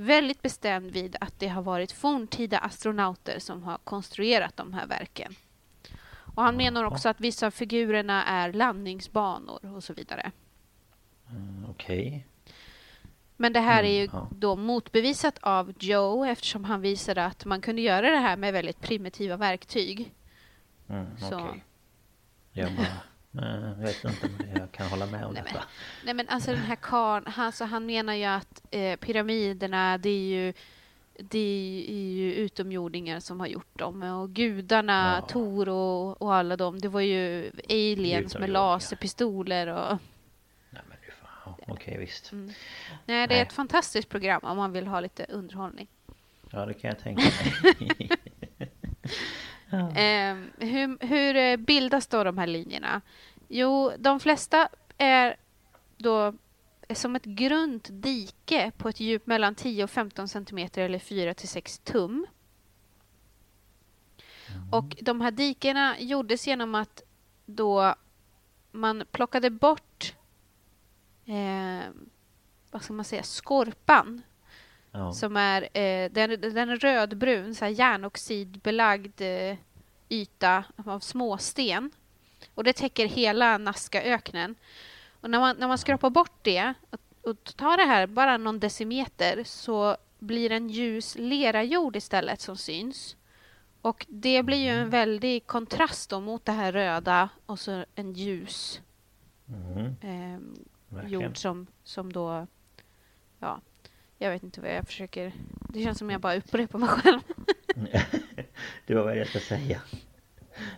väldigt 0.00 0.42
bestämd 0.42 0.90
vid 0.90 1.16
att 1.20 1.38
det 1.38 1.48
har 1.48 1.62
varit 1.62 1.92
forntida 1.92 2.58
astronauter 2.58 3.38
som 3.38 3.62
har 3.62 3.78
konstruerat 3.84 4.56
de 4.56 4.72
här 4.72 4.86
verken. 4.86 5.34
Och 6.34 6.42
han 6.42 6.56
menar 6.56 6.84
också 6.84 7.08
att 7.08 7.20
vissa 7.20 7.46
av 7.46 7.50
figurerna 7.50 8.24
är 8.24 8.52
landningsbanor 8.52 9.76
och 9.76 9.84
så 9.84 9.92
vidare. 9.92 10.32
Mm, 11.30 11.64
Okej. 11.70 12.08
Okay. 12.08 12.22
Men 13.36 13.52
det 13.52 13.60
här 13.60 13.84
är 13.84 13.92
ju 13.92 14.04
mm, 14.04 14.10
ja. 14.12 14.28
då 14.30 14.56
motbevisat 14.56 15.38
av 15.38 15.72
Joe 15.78 16.24
eftersom 16.24 16.64
han 16.64 16.80
visade 16.80 17.24
att 17.24 17.44
man 17.44 17.60
kunde 17.60 17.82
göra 17.82 18.10
det 18.10 18.18
här 18.18 18.36
med 18.36 18.52
väldigt 18.52 18.80
primitiva 18.80 19.36
verktyg. 19.36 20.14
Mm, 20.88 21.18
så. 21.18 21.34
Okay. 21.34 21.60
Jag 22.52 22.72
bara... 22.76 22.86
Jag 23.32 23.74
vet 23.78 24.04
inte 24.04 24.26
om 24.26 24.46
jag 24.58 24.72
kan 24.72 24.86
hålla 24.86 25.06
med 25.06 25.24
om 25.24 25.34
nej, 25.34 25.42
detta. 25.42 25.58
Men, 25.58 25.64
nej 26.04 26.14
men 26.14 26.28
alltså 26.28 26.50
den 26.50 26.60
här 26.60 26.76
karln, 26.76 27.24
alltså, 27.36 27.64
han 27.64 27.86
menar 27.86 28.14
ju 28.14 28.24
att 28.24 28.62
eh, 28.70 28.96
pyramiderna 28.96 29.98
det 29.98 30.10
är 30.10 30.28
ju 30.28 30.52
det 31.22 31.84
är 31.88 32.12
ju 32.14 32.34
utomjordingar 32.34 33.20
som 33.20 33.40
har 33.40 33.46
gjort 33.46 33.78
dem 33.78 34.02
och 34.02 34.30
gudarna, 34.30 35.20
ja. 35.20 35.26
Tor 35.26 35.68
och, 35.68 36.22
och 36.22 36.34
alla 36.34 36.56
dem, 36.56 36.78
det 36.78 36.88
var 36.88 37.00
ju 37.00 37.50
aliens 37.68 38.38
med 38.38 38.50
laserpistoler 38.50 39.66
och 39.66 39.98
okej 41.66 41.98
visst. 41.98 42.32
Mm. 42.32 42.46
Nej, 43.06 43.26
det 43.26 43.34
är 43.34 43.38
Nej. 43.38 43.40
ett 43.40 43.52
fantastiskt 43.52 44.08
program 44.08 44.40
om 44.44 44.56
man 44.56 44.72
vill 44.72 44.86
ha 44.86 45.00
lite 45.00 45.26
underhållning. 45.28 45.86
Ja, 46.50 46.66
det 46.66 46.74
kan 46.74 46.88
jag 46.88 46.98
tänka 46.98 47.22
mig. 47.22 48.10
ja. 49.70 49.90
eh, 49.90 50.36
hur, 50.58 51.06
hur 51.06 51.36
eh, 51.36 51.56
bildas 51.56 52.06
då 52.06 52.24
de 52.24 52.38
här 52.38 52.46
linjerna? 52.46 53.00
Jo, 53.48 53.92
de 53.98 54.20
flesta 54.20 54.68
är 54.98 55.36
då 55.96 56.34
som 56.94 57.16
ett 57.16 57.24
grunt 57.24 57.88
dike 57.92 58.72
på 58.76 58.88
ett 58.88 59.00
djup 59.00 59.26
mellan 59.26 59.54
10 59.54 59.84
och 59.84 59.90
15 59.90 60.28
centimeter 60.28 60.82
eller 60.82 60.98
4 60.98 61.34
till 61.34 61.48
6 61.48 61.78
tum. 61.78 62.26
Mm. 64.48 64.72
Och 64.72 64.96
de 65.02 65.20
här 65.20 65.30
dikena 65.30 66.00
gjordes 66.00 66.46
genom 66.46 66.74
att 66.74 67.02
då 67.46 67.94
man 68.70 69.04
plockade 69.10 69.50
bort 69.50 70.14
eh, 71.24 71.90
vad 72.70 72.82
ska 72.82 72.92
man 72.92 73.04
säga, 73.04 73.22
skorpan. 73.22 74.22
Ja. 74.92 75.12
Som 75.12 75.36
är, 75.36 75.62
eh, 75.62 76.10
den, 76.10 76.40
den 76.40 76.70
är 76.70 76.76
rödbrun, 76.76 77.54
så 77.54 77.64
här 77.64 77.72
järnoxidbelagd 77.72 79.20
eh, 79.20 79.56
yta 80.08 80.64
av 80.86 81.00
småsten. 81.00 81.90
Och 82.54 82.64
det 82.64 82.72
täcker 82.72 83.06
hela 83.06 83.58
Nazcaöknen. 83.58 84.54
Och 85.20 85.30
när 85.30 85.40
man, 85.40 85.56
när 85.56 85.68
man 85.68 85.78
skrapar 85.78 86.10
bort 86.10 86.38
det 86.42 86.74
och, 86.90 87.30
och 87.30 87.44
tar 87.44 87.76
det 87.76 87.84
här 87.84 88.06
bara 88.06 88.36
någon 88.36 88.60
decimeter 88.60 89.44
så 89.44 89.96
blir 90.18 90.52
en 90.52 90.68
ljus 90.68 91.16
lerajord 91.18 91.96
istället 91.96 92.40
som 92.40 92.56
syns. 92.56 93.16
Och 93.82 94.06
det 94.08 94.42
blir 94.42 94.58
ju 94.58 94.68
en 94.68 94.78
mm. 94.78 94.90
väldig 94.90 95.46
kontrast 95.46 96.10
då 96.10 96.20
mot 96.20 96.44
det 96.44 96.52
här 96.52 96.72
röda 96.72 97.28
och 97.46 97.58
så 97.58 97.84
en 97.94 98.12
ljus 98.12 98.80
mm. 99.48 99.96
eh, 100.00 101.10
jord 101.10 101.36
som, 101.36 101.66
som 101.84 102.12
då... 102.12 102.46
Ja, 103.38 103.60
jag 104.22 104.30
vet 104.30 104.42
inte 104.42 104.60
vad 104.60 104.70
jag 104.70 104.86
försöker... 104.86 105.32
Det 105.68 105.82
känns 105.82 105.98
som 105.98 106.10
jag 106.10 106.20
bara 106.20 106.36
upprepar 106.36 106.78
mig 106.78 106.88
själv. 106.88 107.20
det 108.86 108.94
var 108.94 109.02
vad 109.02 109.16
jag 109.16 109.26
ska 109.26 109.40
säga. 109.40 109.80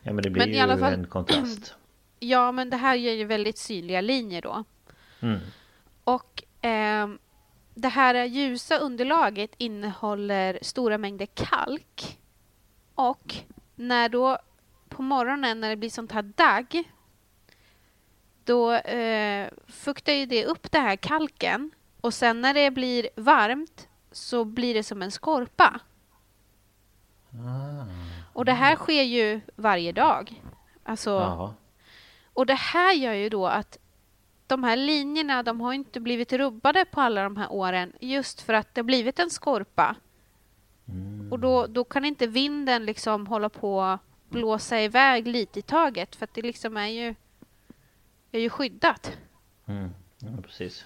Ja, 0.02 0.12
men 0.12 0.16
det 0.22 0.30
blir 0.30 0.42
men 0.42 0.48
ju 0.48 0.54
i 0.54 0.60
alla 0.60 0.78
fall, 0.78 0.92
en 0.92 1.06
kontrast. 1.06 1.74
Ja, 2.18 2.52
men 2.52 2.70
det 2.70 2.76
här 2.76 2.94
ger 2.94 3.12
ju 3.12 3.24
väldigt 3.24 3.58
synliga 3.58 4.00
linjer 4.00 4.42
då. 4.42 4.64
Mm. 5.20 5.40
Och 6.04 6.64
eh, 6.64 7.08
det 7.74 7.88
här 7.88 8.24
ljusa 8.24 8.78
underlaget 8.78 9.54
innehåller 9.58 10.58
stora 10.62 10.98
mängder 10.98 11.26
kalk. 11.26 12.18
Och 12.94 13.34
när 13.74 14.08
då 14.08 14.38
på 14.88 15.02
morgonen 15.02 15.60
när 15.60 15.68
det 15.68 15.76
blir 15.76 15.90
sånt 15.90 16.12
här 16.12 16.22
dagg 16.22 16.84
då 18.44 18.72
eh, 18.72 19.48
fuktar 19.66 20.12
ju 20.12 20.26
det 20.26 20.46
upp 20.46 20.72
det 20.72 20.78
här 20.78 20.96
kalken 20.96 21.70
och 22.02 22.14
sen 22.14 22.40
när 22.40 22.54
det 22.54 22.70
blir 22.70 23.08
varmt 23.16 23.88
så 24.12 24.44
blir 24.44 24.74
det 24.74 24.82
som 24.82 25.02
en 25.02 25.10
skorpa. 25.10 25.80
Ah. 27.30 27.86
Och 28.32 28.44
det 28.44 28.52
här 28.52 28.76
sker 28.76 29.02
ju 29.02 29.40
varje 29.56 29.92
dag. 29.92 30.42
Alltså, 30.84 31.18
Aha. 31.18 31.54
och 32.32 32.46
det 32.46 32.54
här 32.54 32.94
gör 32.94 33.12
ju 33.12 33.28
då 33.28 33.46
att 33.46 33.78
de 34.46 34.64
här 34.64 34.76
linjerna 34.76 35.42
de 35.42 35.60
har 35.60 35.72
inte 35.72 36.00
blivit 36.00 36.32
rubbade 36.32 36.84
på 36.84 37.00
alla 37.00 37.22
de 37.22 37.36
här 37.36 37.52
åren 37.52 37.92
just 38.00 38.40
för 38.40 38.52
att 38.52 38.74
det 38.74 38.80
har 38.80 38.84
blivit 38.86 39.18
en 39.18 39.30
skorpa. 39.30 39.96
Mm. 40.88 41.32
Och 41.32 41.38
då, 41.38 41.66
då 41.66 41.84
kan 41.84 42.04
inte 42.04 42.26
vinden 42.26 42.86
liksom 42.86 43.26
hålla 43.26 43.48
på 43.48 43.98
blåsa 44.28 44.80
iväg 44.80 45.26
lite 45.26 45.58
i 45.58 45.62
taget 45.62 46.16
för 46.16 46.24
att 46.24 46.34
det 46.34 46.42
liksom 46.42 46.76
är 46.76 46.86
ju 46.86 47.14
är 48.32 48.40
ju 48.40 48.50
skyddat. 48.50 49.18
Mm. 49.66 49.90
Ja, 50.18 50.28
precis. 50.42 50.84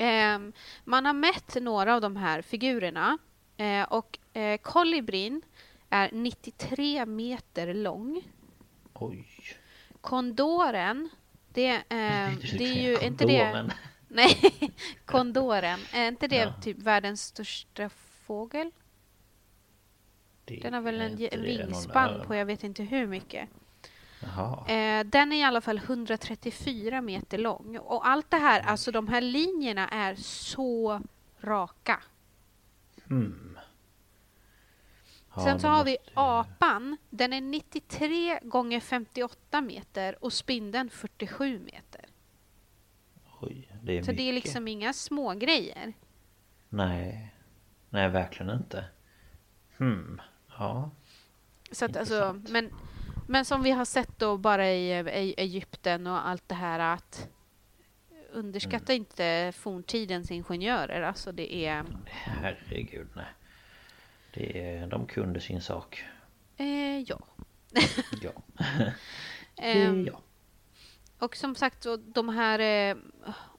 Eh, 0.00 0.38
man 0.84 1.06
har 1.06 1.12
mätt 1.12 1.56
några 1.60 1.94
av 1.94 2.00
de 2.00 2.16
här 2.16 2.42
figurerna 2.42 3.18
eh, 3.56 3.82
och 3.82 4.18
eh, 4.32 4.58
kolibrin 4.58 5.42
är 5.90 6.10
93 6.12 7.06
meter 7.06 7.74
lång. 7.74 8.22
Oj. 8.94 9.26
Kondoren, 10.00 11.08
det, 11.48 11.74
eh, 11.74 12.32
det 12.58 12.64
är 12.64 12.82
ju 12.82 12.98
inte 13.00 13.26
det... 13.26 13.70
Nej, 14.08 14.52
kondoren. 15.04 15.80
Är 15.92 16.08
inte 16.08 16.28
det 16.28 16.36
ja. 16.36 16.52
typ 16.62 16.78
världens 16.78 17.22
största 17.22 17.88
fågel? 18.26 18.70
Det 20.44 20.56
Den 20.56 20.74
har 20.74 20.80
väl 20.80 21.00
en 21.00 21.42
vingspann 21.42 22.26
på 22.26 22.34
jag 22.34 22.46
vet 22.46 22.64
inte 22.64 22.82
hur 22.82 23.06
mycket. 23.06 23.48
Eh, 24.22 25.04
den 25.06 25.32
är 25.32 25.36
i 25.36 25.42
alla 25.42 25.60
fall 25.60 25.78
134 25.78 27.00
meter 27.00 27.38
lång. 27.38 27.78
Och 27.78 28.08
allt 28.08 28.30
det 28.30 28.36
här, 28.36 28.60
alltså 28.60 28.90
de 28.92 29.08
här 29.08 29.20
linjerna 29.20 29.88
är 29.88 30.14
så 30.14 31.00
raka. 31.40 32.02
Mm. 33.10 33.58
Ja, 35.34 35.44
Sen 35.44 35.60
så 35.60 35.68
har 35.68 35.84
vi 35.84 35.96
apan. 36.14 36.96
Den 37.10 37.32
är 37.32 37.40
93 37.40 38.38
gånger 38.42 38.80
58 38.80 39.60
meter 39.60 40.24
och 40.24 40.32
spindeln 40.32 40.90
47 40.90 41.58
meter. 41.58 42.04
Oj, 43.40 43.72
det 43.82 43.98
är 43.98 44.02
Så 44.02 44.10
mycket. 44.10 44.16
det 44.16 44.28
är 44.28 44.32
liksom 44.32 44.68
inga 44.68 44.92
små 44.92 45.34
grejer. 45.34 45.92
Nej, 46.68 47.34
nej 47.90 48.08
verkligen 48.08 48.56
inte. 48.56 48.84
Hmm, 49.78 50.20
ja. 50.58 50.90
Så 51.72 51.84
att 51.84 51.96
alltså, 51.96 52.40
men 52.48 52.70
men 53.30 53.44
som 53.44 53.62
vi 53.62 53.70
har 53.70 53.84
sett 53.84 54.18
då 54.18 54.36
bara 54.36 54.70
i, 54.70 54.98
i 54.98 55.34
Egypten 55.36 56.06
och 56.06 56.28
allt 56.28 56.48
det 56.48 56.54
här 56.54 56.78
att 56.78 57.28
underskatta 58.32 58.92
mm. 58.92 59.02
inte 59.02 59.52
forntidens 59.56 60.30
ingenjörer. 60.30 61.02
Alltså 61.02 61.32
det 61.32 61.54
är... 61.54 61.84
Herregud, 62.06 63.08
nej. 63.16 63.26
Det, 64.34 64.86
de 64.90 65.06
kunde 65.06 65.40
sin 65.40 65.60
sak. 65.60 66.04
Eh, 66.56 66.98
ja. 66.98 67.18
Ja. 68.22 68.32
Ehm, 69.56 70.06
ja. 70.06 70.20
Och 71.18 71.36
som 71.36 71.54
sagt, 71.54 71.82
så 71.82 71.96
de 71.96 72.28
här 72.28 72.58
eh, 72.58 72.96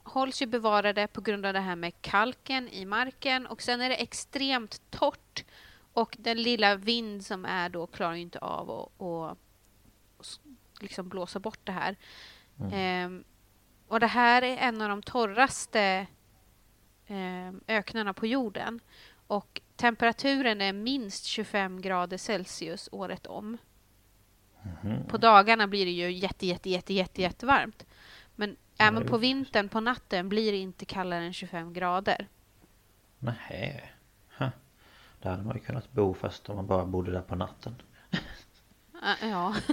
hålls 0.02 0.42
ju 0.42 0.46
bevarade 0.46 1.06
på 1.06 1.20
grund 1.20 1.46
av 1.46 1.52
det 1.52 1.60
här 1.60 1.76
med 1.76 1.92
kalken 2.00 2.68
i 2.68 2.84
marken 2.84 3.46
och 3.46 3.62
sen 3.62 3.80
är 3.80 3.88
det 3.88 3.96
extremt 3.96 4.80
torrt 4.90 5.44
och 5.92 6.16
den 6.18 6.42
lilla 6.42 6.76
vind 6.76 7.26
som 7.26 7.44
är 7.44 7.68
då 7.68 7.86
klarar 7.86 8.14
inte 8.14 8.38
av 8.38 8.70
att 8.70 9.42
liksom 10.82 11.08
blåsa 11.08 11.38
bort 11.40 11.60
det 11.64 11.72
här. 11.72 11.96
Ehm, 12.72 13.24
och 13.88 14.00
det 14.00 14.06
här 14.06 14.42
är 14.42 14.56
en 14.56 14.80
av 14.80 14.88
de 14.88 15.02
torraste 15.02 16.06
eh, 17.06 17.52
öknarna 17.68 18.14
på 18.14 18.26
jorden 18.26 18.80
och 19.26 19.60
temperaturen 19.76 20.60
är 20.60 20.72
minst 20.72 21.24
25 21.24 21.80
grader 21.80 22.16
Celsius 22.16 22.88
året 22.92 23.26
om. 23.26 23.58
På 25.08 25.16
dagarna 25.16 25.66
blir 25.66 25.84
det 25.84 25.90
ju 25.90 26.12
jätte, 26.12 26.46
jätte, 26.46 26.70
jätte, 26.70 26.94
jätte, 26.94 27.22
jättevarmt. 27.22 27.86
Men 28.36 28.56
även 28.78 29.06
på 29.06 29.18
vintern, 29.18 29.68
på 29.68 29.80
natten, 29.80 30.28
blir 30.28 30.52
det 30.52 30.58
inte 30.58 30.84
kallare 30.84 31.24
än 31.24 31.32
25 31.32 31.72
grader. 31.72 32.28
Huh. 34.38 34.48
Där 35.22 35.30
hade 35.30 35.42
man 35.42 35.56
ju 35.56 35.62
kunnat 35.62 35.92
bo 35.92 36.14
fast 36.14 36.48
om 36.48 36.56
man 36.56 36.66
bara 36.66 36.84
bodde 36.84 37.12
där 37.12 37.22
på 37.22 37.34
natten. 37.34 37.74
Ah, 39.04 39.14
Ja, 39.22 39.54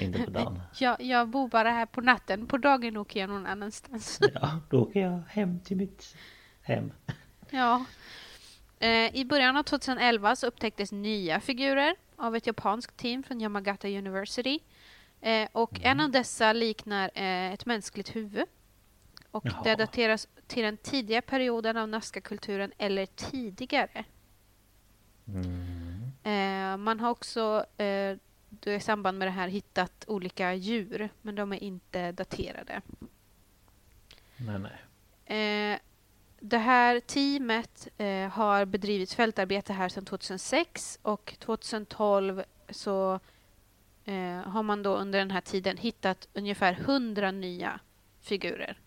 Inte 0.00 0.22
på 0.22 0.30
dagen. 0.30 0.60
jag, 0.78 1.02
jag 1.02 1.28
bor 1.28 1.48
bara 1.48 1.70
här 1.70 1.86
på 1.86 2.00
natten. 2.00 2.46
På 2.46 2.58
dagen 2.58 2.96
åker 2.96 3.20
jag 3.20 3.28
någon 3.30 3.46
annanstans. 3.46 4.18
Ja, 4.34 4.60
då 4.70 4.80
åker 4.82 5.00
jag 5.00 5.22
hem 5.28 5.60
till 5.60 5.76
mitt 5.76 6.16
hem. 6.62 6.92
Ja. 7.50 7.84
Eh, 8.78 9.16
I 9.16 9.24
början 9.24 9.56
av 9.56 9.62
2011 9.62 10.36
så 10.36 10.46
upptäcktes 10.46 10.92
nya 10.92 11.40
figurer 11.40 11.94
av 12.16 12.36
ett 12.36 12.46
japanskt 12.46 12.96
team 12.96 13.22
från 13.22 13.40
Yamagata 13.40 13.88
University. 13.88 14.58
Eh, 15.20 15.48
och 15.52 15.80
en 15.82 16.00
av 16.00 16.10
dessa 16.10 16.52
liknar 16.52 17.10
eh, 17.14 17.52
ett 17.52 17.66
mänskligt 17.66 18.16
huvud. 18.16 18.44
Och 19.30 19.44
det 19.44 19.50
Jaha. 19.64 19.76
dateras 19.76 20.28
till 20.46 20.62
den 20.62 20.76
tidiga 20.76 21.22
perioden 21.22 21.76
av 21.76 21.88
Nazca-kulturen 21.88 22.72
eller 22.78 23.06
tidigare. 23.06 24.04
Eh, 26.22 26.76
man 26.76 27.00
har 27.00 27.10
också 27.10 27.66
eh, 27.76 28.16
i 28.66 28.80
samband 28.80 29.18
med 29.18 29.28
det 29.28 29.32
här 29.32 29.48
hittat 29.48 30.04
olika 30.06 30.54
djur, 30.54 31.08
men 31.22 31.34
de 31.34 31.52
är 31.52 31.62
inte 31.62 32.12
daterade. 32.12 32.80
Nej, 34.36 34.58
nej. 34.58 35.72
Eh, 35.72 35.78
det 36.40 36.58
här 36.58 37.00
teamet 37.00 37.88
eh, 37.98 38.28
har 38.28 38.64
bedrivit 38.64 39.12
fältarbete 39.12 39.72
här 39.72 39.88
sedan 39.88 40.04
2006 40.04 40.98
och 41.02 41.34
2012 41.38 42.42
så 42.70 43.20
eh, 44.04 44.40
har 44.40 44.62
man 44.62 44.82
då 44.82 44.96
under 44.96 45.18
den 45.18 45.30
här 45.30 45.40
tiden 45.40 45.76
hittat 45.76 46.28
ungefär 46.32 46.72
100 46.72 47.30
nya 47.30 47.80
figurer. 48.20 48.78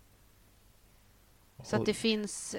Så 1.63 1.75
att 1.75 1.85
det 1.85 1.93
finns... 1.93 2.55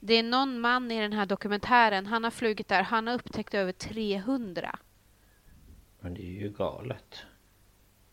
eh, 0.00 0.06
Det 0.06 0.14
är 0.14 0.22
någon 0.22 0.60
man 0.60 0.90
i 0.90 1.00
den 1.00 1.12
här 1.12 1.26
dokumentären, 1.26 2.06
han 2.06 2.24
har 2.24 2.30
flugit 2.30 2.68
där, 2.68 2.82
han 2.82 3.06
har 3.06 3.14
upptäckt 3.14 3.54
över 3.54 3.72
300. 3.72 4.78
Men 6.00 6.14
det 6.14 6.22
är 6.22 6.40
ju 6.40 6.50
galet. 6.50 7.22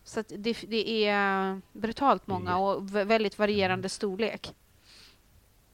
Så 0.04 0.20
att 0.20 0.32
det, 0.38 0.64
det 0.68 1.06
är 1.06 1.60
brutalt 1.72 2.26
många 2.26 2.56
och 2.58 2.94
v- 2.96 3.04
väldigt 3.04 3.38
varierande 3.38 3.88
storlek. 3.88 4.54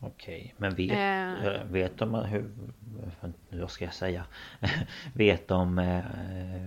Okej, 0.03 0.55
men 0.57 0.75
vet, 0.75 0.93
Eh. 0.93 1.47
eh, 1.47 1.65
vet 1.65 1.99
de 1.99 2.15
hur... 2.15 2.51
Vad 3.51 3.71
ska 3.71 3.85
jag 3.85 3.95
säga? 3.95 4.25
vet 5.15 5.49
de 5.49 5.79
eh, 5.79 6.05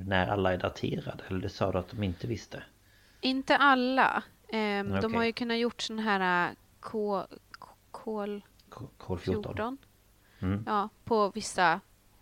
när 0.07 0.27
alla 0.27 0.53
är 0.53 0.57
daterade? 0.57 1.23
Eller 1.27 1.41
det 1.41 1.49
sa 1.49 1.71
du 1.71 1.77
att 1.77 1.89
de 1.89 2.03
inte 2.03 2.27
visste? 2.27 2.63
Inte 3.21 3.57
alla. 3.57 4.23
Ehm, 4.49 4.89
De 4.89 4.97
Okej. 4.97 5.13
har 5.17 5.23
ju 5.23 5.31
kunnat 5.31 5.57
gjort 5.57 5.81
sån 5.81 5.99
här 5.99 6.51
ko- 6.79 7.23
ko- 7.51 7.75
kol 7.91 8.41
K- 8.41 8.47
Kol 8.97 9.19
14? 9.19 9.43
14 9.43 9.78
Mm. 10.39 10.63
ja, 10.67 10.89
på 11.03 11.30
vissa 11.30 11.80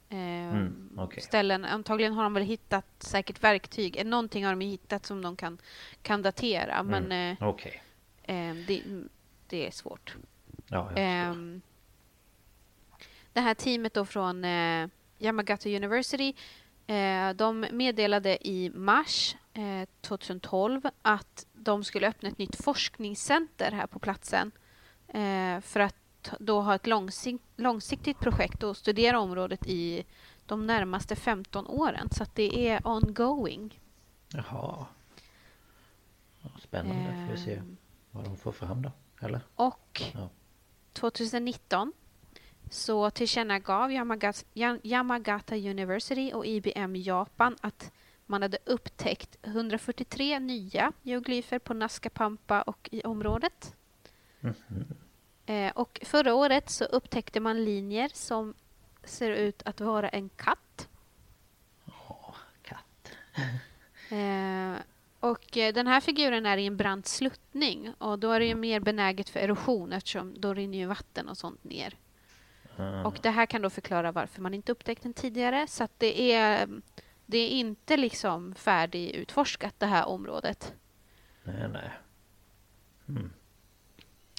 ehm, 0.10 0.52
Mm, 0.54 1.00
okej. 1.00 1.24
ställen. 1.24 1.66
Antagligen 1.66 2.14
har 2.14 2.24
de 2.24 2.34
väl 2.34 2.44
hittat 2.44 2.86
säkert 3.00 3.44
verktyg. 3.44 3.98
Eh, 3.98 4.06
Någonting 4.06 4.46
har 4.46 4.52
de 4.56 4.66
hittat 4.66 5.06
som 5.06 5.22
de 5.22 5.36
kan, 5.36 5.58
kan 6.02 6.22
datera. 6.22 6.84
Men 6.84 7.06
Mm. 7.06 7.32
eh, 7.42 7.48
Okej. 7.50 7.84
ehm, 8.24 8.66
det, 8.68 8.84
det 9.48 9.68
är 9.68 9.72
svårt. 9.72 10.16
Ja. 10.68 10.92
Ehm, 10.96 11.62
det 13.34 13.42
här 13.42 13.54
teamet 13.54 13.94
då 13.94 14.06
från 14.06 14.46
eh, 14.46 14.88
Yamagata 15.20 15.70
University 15.70 16.34
eh, 16.88 17.30
de 17.36 17.66
meddelade 17.72 18.48
i 18.48 18.70
mars 18.76 19.36
eh, 19.54 19.88
2012 20.02 20.82
att 21.02 21.46
de 21.54 21.84
skulle 21.84 22.08
öppna 22.08 22.30
ett 22.30 22.38
nytt 22.38 22.64
forskningscenter 22.64 23.72
här 23.72 23.88
på 23.88 24.00
platsen 24.00 24.52
eh, 25.08 25.60
för 25.62 25.80
att 25.80 25.96
då 26.40 26.62
ha 26.62 26.76
ett 26.76 26.88
långsikt, 26.88 27.44
långsiktigt 27.56 28.20
projekt 28.20 28.64
och 28.64 28.78
studera 28.78 29.20
området 29.20 29.68
i 29.68 30.06
de 30.46 30.68
närmaste 30.68 31.16
15 31.16 31.68
åren. 31.68 32.10
Så 32.12 32.26
det 32.34 32.68
är 32.70 32.88
ongoing. 32.88 33.80
Jaha. 34.34 34.86
Ja, 36.42 36.50
Spännande. 36.60 37.26
Får 37.28 37.36
vi 37.36 37.44
se 37.46 37.54
Ehm. 37.56 37.78
vad 38.12 38.24
de 38.24 38.38
får 38.38 38.52
fram 38.52 38.82
då. 38.82 38.92
Eller? 39.22 39.42
Och 39.56 40.02
Ja. 40.14 40.30
2019 40.94 41.94
så 42.70 43.10
tillkännagav 43.10 43.92
Yamagata, 43.92 44.40
Yam- 44.54 44.80
Yamagata 44.84 45.56
University 45.56 46.32
och 46.34 46.46
IBM 46.46 46.96
Japan 46.96 47.56
att 47.62 47.92
man 48.26 48.42
hade 48.42 48.58
upptäckt 48.66 49.38
143 49.42 50.40
nya 50.40 50.92
geoglyfer 51.02 51.60
på 51.60 51.74
Nazca 51.74 52.10
Pampa 52.10 52.62
och 52.62 52.90
i 52.92 53.02
området. 53.04 53.76
Eh, 55.46 55.72
och 55.72 56.00
förra 56.06 56.34
året 56.34 56.70
så 56.70 56.86
upptäckte 56.86 57.40
man 57.40 57.64
linjer 57.66 58.10
som 58.14 58.54
ser 59.04 59.32
ut 59.32 59.64
att 59.66 59.82
vara 59.82 60.10
en 60.10 60.30
katt. 60.30 60.88
Åh, 61.86 62.36
katt. 62.62 63.12
Eh, 64.12 64.76
och 65.20 65.58
eh, 65.58 65.74
den 65.74 65.88
här 65.88 66.02
figuren 66.02 66.46
är 66.46 66.58
i 66.58 66.66
en 66.66 66.78
brant 66.78 67.08
sluttning 67.08 67.94
och 67.98 68.20
då 68.20 68.32
är 68.32 68.40
det 68.40 68.46
ju 68.46 68.56
mer 68.56 68.80
benäget 68.80 69.30
för 69.30 69.40
erosion 69.40 69.94
eftersom 69.94 70.42
då 70.42 70.54
rinner 70.54 70.78
ju 70.78 70.86
vatten 70.86 71.30
och 71.30 71.38
sånt 71.38 71.64
ner. 71.64 71.94
Mm. 72.78 73.06
Och 73.06 73.20
det 73.22 73.30
här 73.30 73.46
kan 73.46 73.62
då 73.62 73.70
förklara 73.70 74.12
varför 74.12 74.42
man 74.42 74.54
inte 74.54 74.72
upptäckt 74.72 75.04
den 75.04 75.14
tidigare. 75.14 75.68
Så 75.68 75.84
att 75.84 75.92
det 75.98 76.34
är, 76.34 76.70
det 77.26 77.38
är 77.38 77.50
inte 77.50 77.98
liksom 77.98 78.56
färdigutforskat 78.56 79.76
det 79.78 79.86
här 79.86 80.06
området. 80.06 80.74
Nej, 81.44 81.70
nej. 81.70 81.92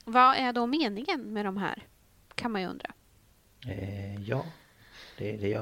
Vad 0.04 0.36
är 0.36 0.52
då 0.52 0.66
meningen 0.66 1.32
med 1.32 1.44
de 1.44 1.56
här? 1.56 1.86
Kan 2.34 2.52
man 2.52 2.60
ju 2.60 2.66
undra. 2.68 2.90
Eh, 3.68 4.22
ja. 4.22 4.44
Det 5.18 5.34
är 5.34 5.38
det 5.38 5.48
jag 5.48 5.60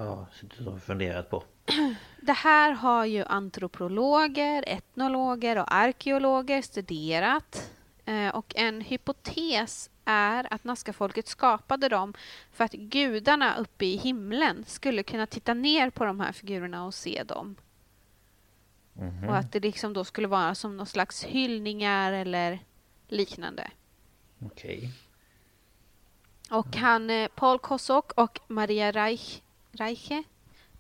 har 0.65 0.79
funderat 0.79 1.31
på. 1.31 1.45
Det 2.23 2.33
här 2.33 2.73
har 2.73 3.05
ju 3.05 3.25
antropologer, 3.25 4.65
etnologer 4.67 5.59
och 5.59 5.75
arkeologer 5.75 6.63
studerat. 6.63 7.71
Eh, 8.05 8.29
Och 8.29 8.53
en 8.57 8.81
hypotes 8.81 9.91
är 10.05 10.53
att 10.55 10.65
Nazca-folket 10.65 11.29
skapade 11.29 11.89
dem 11.89 12.15
för 12.53 12.65
att 12.65 12.73
gudarna 12.73 13.57
uppe 13.57 13.85
i 13.87 13.97
himlen 13.97 14.65
skulle 14.67 15.03
kunna 15.03 15.27
titta 15.27 15.55
ner 15.55 15.91
på 15.91 16.05
de 16.05 16.21
här 16.21 16.33
figurerna 16.33 16.85
och 16.87 16.95
se 16.95 17.23
dem. 17.27 17.57
Mhm. 18.93 19.29
Och 19.29 19.37
att 19.37 19.53
det 19.53 19.61
liksom 19.61 19.93
då 19.93 20.05
skulle 20.05 20.29
vara 20.29 20.55
som 20.55 20.77
någon 20.77 20.87
slags 20.87 21.25
hyllningar 21.25 22.13
eller 22.13 22.59
liknande. 23.09 23.71
Okej. 24.47 24.91
Och 26.51 26.77
han, 26.77 27.11
eh, 27.11 27.29
Paul 27.35 27.59
Kosok 27.59 28.13
och 28.13 28.41
Maria 28.49 28.93
Reich, 28.93 29.41
Reiche, 29.73 30.23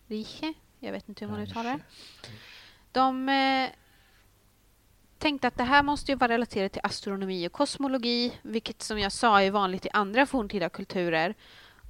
Reiche, 0.06 0.54
jag 0.78 0.92
vet 0.92 1.08
inte 1.08 1.24
hur 1.24 1.32
man 1.32 1.40
uttalar 1.40 1.72
det. 1.72 1.80
De 2.92 3.28
eh, 3.28 3.70
tänkte 5.18 5.48
att 5.48 5.56
det 5.56 5.64
här 5.64 5.82
måste 5.82 6.12
ju 6.12 6.16
vara 6.16 6.32
relaterat 6.32 6.72
till 6.72 6.80
astronomi 6.84 7.48
och 7.48 7.52
kosmologi, 7.52 8.32
vilket 8.42 8.82
som 8.82 8.98
jag 8.98 9.12
sa 9.12 9.42
är 9.42 9.50
vanligt 9.50 9.86
i 9.86 9.90
andra 9.92 10.26
forntida 10.26 10.68
kulturer. 10.68 11.34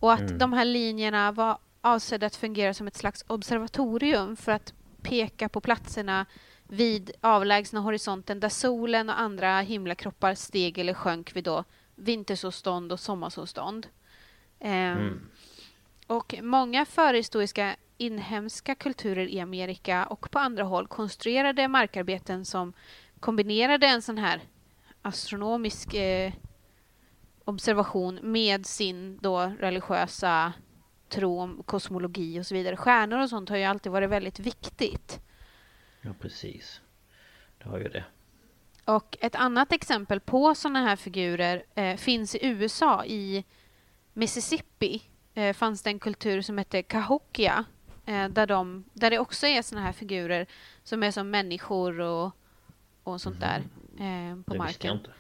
Och 0.01 0.13
att 0.13 0.21
Mm. 0.21 0.39
de 0.39 0.53
här 0.53 0.65
linjerna 0.65 1.33
var 1.33 1.59
avsedda 1.81 2.27
att 2.27 2.37
fungera 2.37 2.75
som 2.75 2.87
ett 2.87 2.97
slags 2.97 3.25
observatorium 3.27 4.37
för 4.37 4.53
att 4.53 4.75
peka 5.03 5.49
på 5.49 5.61
platserna 5.61 6.27
vid 6.71 7.11
avlägsna 7.21 7.81
horisonten 7.81 8.41
där 8.41 8.49
solen 8.49 9.09
och 9.09 9.21
andra 9.21 9.61
himlakroppar 9.61 10.35
steg 10.35 10.79
eller 10.79 10.95
sjönk 10.95 11.37
vid 11.37 11.45
då 11.45 11.65
vintersolstånd 11.95 12.93
och 12.93 13.01
sommarsolstånd. 13.01 13.87
Ehm, 14.61 14.99
Mm. 14.99 15.21
Och 16.07 16.35
många 16.43 16.85
förhistoriska 16.85 17.77
inhemska 17.99 18.75
kulturer 18.75 19.27
i 19.27 19.41
Amerika 19.41 20.07
och 20.07 20.31
på 20.31 20.39
andra 20.39 20.65
håll 20.65 20.87
konstruerade 20.87 21.69
markarbeten 21.69 22.45
som 22.45 22.73
kombinerade 23.21 23.87
en 23.87 24.03
sån 24.03 24.19
här 24.19 24.41
astronomisk 25.03 25.95
eh, 25.95 26.33
observation 27.45 28.19
med 28.23 28.67
sin 28.67 29.19
då 29.23 29.53
religiösa 29.61 30.53
tro 31.09 31.41
om 31.41 31.63
kosmologi 31.67 32.41
och 32.41 32.47
så 32.47 32.55
vidare. 32.55 32.77
Stjärnor 32.77 33.19
och 33.19 33.31
sånt 33.31 33.49
har 33.49 33.57
ju 33.57 33.65
alltid 33.65 33.93
varit 33.93 34.11
väldigt 34.11 34.39
viktigt. 34.39 35.21
Ja, 36.01 36.11
precis. 36.21 36.81
Det 37.59 37.69
har 37.69 37.79
ju 37.79 37.89
det. 37.89 38.05
Och 38.85 39.17
ett 39.21 39.35
annat 39.35 39.73
exempel 39.73 40.21
på 40.21 40.55
sådana 40.55 40.81
här 40.81 40.97
figurer 40.97 41.65
eh, 41.75 41.97
finns 41.97 42.35
i 42.35 42.39
USA. 42.47 43.05
I 43.05 43.45
Mississippi 44.13 45.03
eh, 45.35 45.53
fanns 45.53 45.83
det 45.83 45.91
en 45.91 45.99
kultur 45.99 46.43
som 46.43 46.59
hette 46.59 46.83
Cahokia. 46.83 47.65
Eh, 48.07 48.29
där, 48.29 48.47
de, 48.47 48.85
där 48.93 49.11
det 49.11 49.19
också 49.19 49.47
är 49.47 49.63
sådana 49.63 49.87
här 49.87 49.93
figurer 49.93 50.47
som 50.83 51.03
är 51.03 51.11
som 51.11 51.31
människor 51.31 52.01
och, 52.01 52.33
och 53.03 53.21
sånt 53.21 53.41
där 53.41 53.59
eh, 53.99 54.43
på 54.45 54.53
det 54.53 54.59
marken. 54.59 54.97
inte. 54.97 55.11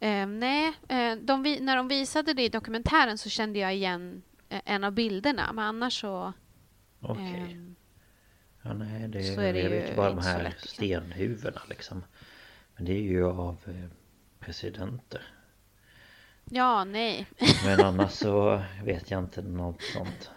Eh, 0.00 0.26
nej, 0.26 0.72
eh, 0.88 1.16
de, 1.16 1.42
när 1.60 1.76
de 1.76 1.88
visade 1.88 2.32
det 2.32 2.42
i 2.42 2.48
dokumentären 2.48 3.18
så 3.18 3.28
kände 3.28 3.58
jag 3.58 3.74
igen 3.74 4.22
en 4.48 4.84
av 4.84 4.92
bilderna. 4.92 5.52
Men 5.52 5.64
annars 5.64 6.00
så... 6.00 6.32
Okej. 7.00 7.74
Ja, 8.62 8.72
nej, 8.72 9.08
det, 9.08 9.24
så 9.24 9.40
är 9.40 9.52
det 9.52 9.60
ju 9.60 9.86
ju 9.88 9.96
bara 9.96 10.08
de 10.08 10.18
inte 10.18 10.28
här 10.28 10.42
lätt, 10.42 10.52
liksom. 10.52 10.68
stenhuvudena 10.68 11.60
liksom. 11.68 12.04
Men 12.76 12.84
det 12.84 12.92
är 12.92 13.02
ju 13.02 13.26
av 13.26 13.56
eh, 13.66 13.90
presidenter. 14.40 15.22
ja, 16.44 16.84
nej. 16.84 17.26
Men 17.64 17.80
annars 17.84 18.12
så 18.12 18.62
vet 18.84 19.10
jag 19.10 19.22
inte 19.22 19.42
något 19.42 19.82
sånt. 19.82 20.30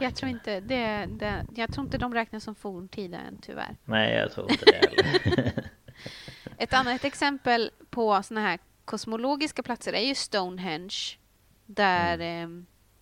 Jag 0.00 0.14
tror 0.14 0.30
inte, 0.30 0.60
det, 0.60 1.06
det, 1.06 1.46
jag 1.56 1.72
tror 1.72 1.86
inte 1.86 1.98
de 1.98 2.14
räknas 2.14 2.44
som 2.44 2.54
forntida 2.54 3.18
än 3.18 3.38
tyvärr. 3.38 3.76
Nej, 3.84 4.16
jag 4.16 4.32
tror 4.32 4.50
inte 4.50 4.64
det 4.64 4.88
heller. 4.88 5.52
Ett 6.58 6.74
annat 6.74 7.04
exempel 7.04 7.70
på 7.90 8.22
såna 8.22 8.40
här 8.40 8.58
kosmologiska 8.84 9.62
platser 9.62 9.92
är 9.92 10.02
ju 10.02 10.14
Stonehenge. 10.14 11.18
Där 11.66 12.18
eh, 12.18 12.48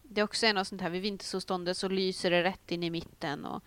det 0.02 0.22
också 0.22 0.46
är 0.46 0.54
något 0.54 0.68
sånt 0.68 0.80
här 0.80 0.90
vid 0.90 1.02
vintersolståndet 1.02 1.76
så 1.76 1.88
lyser 1.88 2.30
det 2.30 2.42
rätt 2.42 2.70
in 2.70 2.82
i 2.82 2.90
mitten. 2.90 3.44
Och 3.44 3.64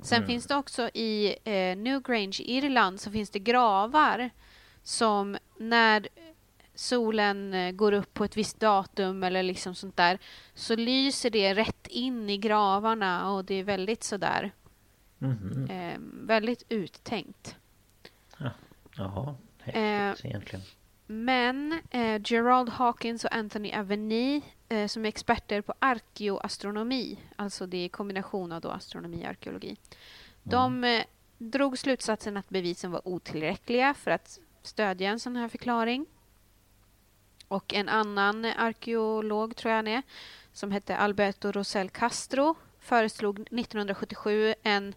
sen 0.00 0.26
finns 0.26 0.46
det 0.46 0.56
också 0.56 0.88
i 0.94 1.36
eh, 1.44 1.76
Newgrange, 1.76 2.40
Irland, 2.44 3.00
så 3.00 3.10
finns 3.10 3.30
det 3.30 3.38
gravar 3.38 4.30
som 4.82 5.36
när 5.56 6.08
solen 6.74 7.54
eh, 7.54 7.70
går 7.72 7.92
upp 7.92 8.14
på 8.14 8.24
ett 8.24 8.36
visst 8.36 8.60
datum 8.60 9.22
eller 9.22 9.42
liksom 9.42 9.74
sånt 9.74 9.96
där 9.96 10.18
så 10.54 10.76
lyser 10.76 11.30
det 11.30 11.54
rätt 11.54 11.86
in 11.86 12.30
i 12.30 12.38
gravarna 12.38 13.30
och 13.32 13.44
det 13.44 13.54
är 13.54 13.64
väldigt 13.64 14.02
sådär 14.04 14.52
Mhm. 15.20 15.66
eh, 15.70 15.98
väldigt 16.26 16.62
uttänkt. 16.68 17.56
Jaha, 18.96 19.34
Eh, 19.64 19.74
häftigt 19.74 20.24
egentligen. 20.24 20.64
Men 21.06 21.80
eh, 21.90 22.20
Gerald 22.24 22.68
Hawkins 22.68 23.24
och 23.24 23.34
Anthony 23.34 23.72
Aveni 23.72 24.42
eh, 24.68 24.86
som 24.86 25.04
är 25.04 25.08
experter 25.08 25.60
på 25.60 25.74
arkeoastronomi, 25.78 27.18
alltså 27.36 27.66
det 27.66 27.84
är 27.84 27.88
kombination 27.88 28.52
av 28.52 28.60
då 28.60 28.70
astronomi 28.70 29.22
och 29.24 29.28
arkeologi. 29.28 29.76
De 30.42 30.84
eh, 30.84 31.04
drog 31.38 31.78
slutsatsen 31.78 32.36
att 32.36 32.48
bevisen 32.48 32.90
var 32.90 33.08
otillräckliga 33.08 33.94
för 33.94 34.10
att 34.10 34.38
stödja 34.62 35.10
en 35.10 35.20
sån 35.20 35.36
här 35.36 35.48
förklaring. 35.48 36.06
Och 37.48 37.74
en 37.74 37.88
annan 37.88 38.44
arkeolog, 38.44 39.56
tror 39.56 39.70
jag 39.70 39.76
han 39.76 39.88
är, 39.88 40.02
som 40.52 40.70
hette 40.70 40.96
Alberto 40.96 41.52
Rosell 41.52 41.90
Castro 41.90 42.54
föreslog 42.80 43.40
1977 43.40 44.54
en 44.62 44.94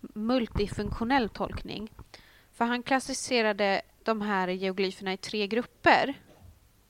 multifunktionell 0.00 1.28
tolkning. 1.28 1.90
För 2.52 2.64
han 2.64 2.82
klassificerade 2.82 3.82
de 4.02 4.20
här 4.20 4.48
geoglyferna 4.48 5.12
i 5.12 5.16
tre 5.16 5.46
grupper. 5.46 6.14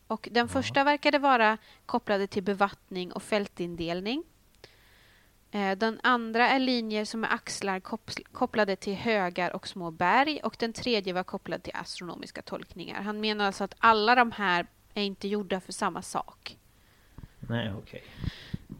Och 0.06 0.28
den 0.32 0.48
första 0.48 0.84
verkade 0.84 1.18
vara 1.18 1.58
kopplade 1.86 2.26
till 2.26 2.42
bevattning 2.42 3.12
och 3.12 3.22
fältindelning. 3.22 4.24
Eh, 5.50 5.72
Den 5.78 6.00
andra 6.02 6.48
är 6.48 6.58
linjer 6.58 7.04
som 7.04 7.24
är 7.24 7.28
axlar 7.34 7.80
koppl- 7.80 8.24
kopplade 8.32 8.76
till 8.76 8.94
högar 8.94 9.50
och 9.56 9.68
små 9.68 9.90
berg 9.90 10.40
och 10.42 10.56
den 10.58 10.72
tredje 10.72 11.12
var 11.12 11.22
kopplad 11.24 11.62
till 11.62 11.76
astronomiska 11.76 12.42
tolkningar. 12.42 13.02
Han 13.02 13.20
menar 13.20 13.46
alltså 13.46 13.64
att 13.64 13.74
alla 13.78 14.14
de 14.14 14.32
här 14.32 14.66
är 14.94 15.02
inte 15.02 15.28
gjorda 15.28 15.60
för 15.60 15.72
samma 15.72 16.02
sak. 16.02 16.58
Nej, 17.48 17.72
okej. 17.78 18.02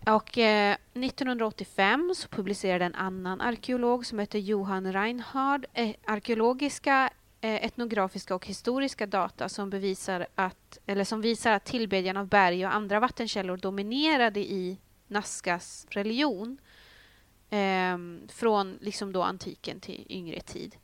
Och 0.07 0.39
eh, 0.39 0.77
1985 0.95 2.13
så 2.17 2.29
publicerade 2.29 2.85
en 2.85 2.95
annan 2.95 3.41
arkeolog 3.41 4.07
som 4.07 4.19
heter 4.19 4.39
Johan 4.39 4.93
Reinhard 4.93 5.67
eh, 5.73 5.95
arkeologiska, 6.05 7.11
etnografiska 7.49 8.35
och 8.35 8.47
historiska 8.47 9.07
data 9.07 9.49
som 9.49 9.71
bevisar 9.71 10.27
att, 10.35 10.79
eller 10.87 11.05
som 11.05 11.21
visar 11.21 11.53
att 11.53 11.65
tillbedjan 11.65 12.17
av 12.17 12.27
berg 12.27 12.67
och 12.67 12.75
andra 12.75 13.01
vattenkällor 13.01 13.57
dominerade 13.57 14.41
i 14.41 14.79
Nazcas 15.07 15.87
religion 15.91 16.59
eh, 17.51 17.99
från 18.29 18.79
liksom 18.81 19.13
då 19.13 19.23
antiken 19.23 19.81
till 19.81 20.07
yngre 20.09 20.41
tid. 20.41 20.77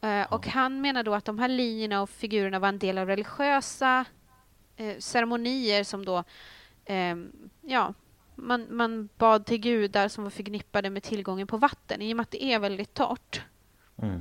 Eh, 0.00 0.32
och 0.32 0.46
han 0.46 0.80
menar 0.80 1.02
då 1.02 1.14
att 1.14 1.24
de 1.24 1.38
här 1.38 1.48
linjerna 1.48 2.02
och 2.02 2.10
figurerna 2.10 2.58
var 2.58 2.68
en 2.68 2.78
del 2.78 2.98
av 2.98 3.06
religiösa 3.06 4.04
eh, 4.76 4.98
ceremonier 4.98 5.84
som 5.84 6.04
då 6.04 6.24
ehm, 6.84 7.32
ja, 7.60 7.94
man, 8.34 8.66
man 8.70 9.08
bad 9.18 9.46
till 9.46 9.58
gudar 9.58 10.08
som 10.08 10.24
var 10.24 10.30
förknippade 10.30 10.90
med 10.90 11.02
tillgången 11.02 11.46
på 11.46 11.56
vatten 11.56 12.02
i 12.02 12.12
och 12.12 12.16
med 12.16 12.22
att 12.22 12.30
det 12.30 12.44
är 12.44 12.58
väldigt 12.58 12.94
torrt. 12.94 13.42
Mm. 14.02 14.20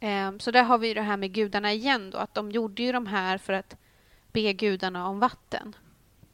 Ehm, 0.00 0.40
så 0.40 0.50
där 0.50 0.62
har 0.62 0.78
vi 0.78 0.94
det 0.94 1.02
här 1.02 1.16
med 1.16 1.32
gudarna 1.32 1.72
igen 1.72 2.10
då, 2.10 2.18
att 2.18 2.34
de 2.34 2.50
gjorde 2.50 2.82
ju 2.82 2.92
de 2.92 3.06
här 3.06 3.38
för 3.38 3.52
att 3.52 3.76
be 4.32 4.52
gudarna 4.52 5.08
om 5.08 5.18
vatten. 5.18 5.76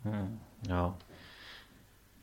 Mm. 0.04 0.38
Ja. 0.60 0.96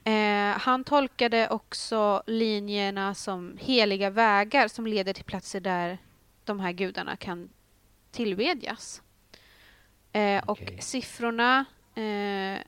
Eh, 0.03 0.57
han 0.57 0.83
tolkade 0.83 1.49
också 1.49 2.23
linjerna 2.27 3.15
som 3.15 3.57
heliga 3.61 4.09
vägar 4.09 4.67
som 4.67 4.87
leder 4.87 5.13
till 5.13 5.23
platser 5.23 5.59
där 5.59 5.97
de 6.43 6.59
här 6.59 6.71
gudarna 6.71 7.15
kan 7.15 7.49
tillbedjas. 8.11 9.01
Eh, 10.11 10.43
Okej. 10.45 10.75
Och 10.75 10.83
siffrorna... 10.83 11.65
Eh, 11.95 12.59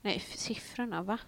nej, 0.00 0.20
siffrorna, 0.20 1.02
va? 1.02 1.18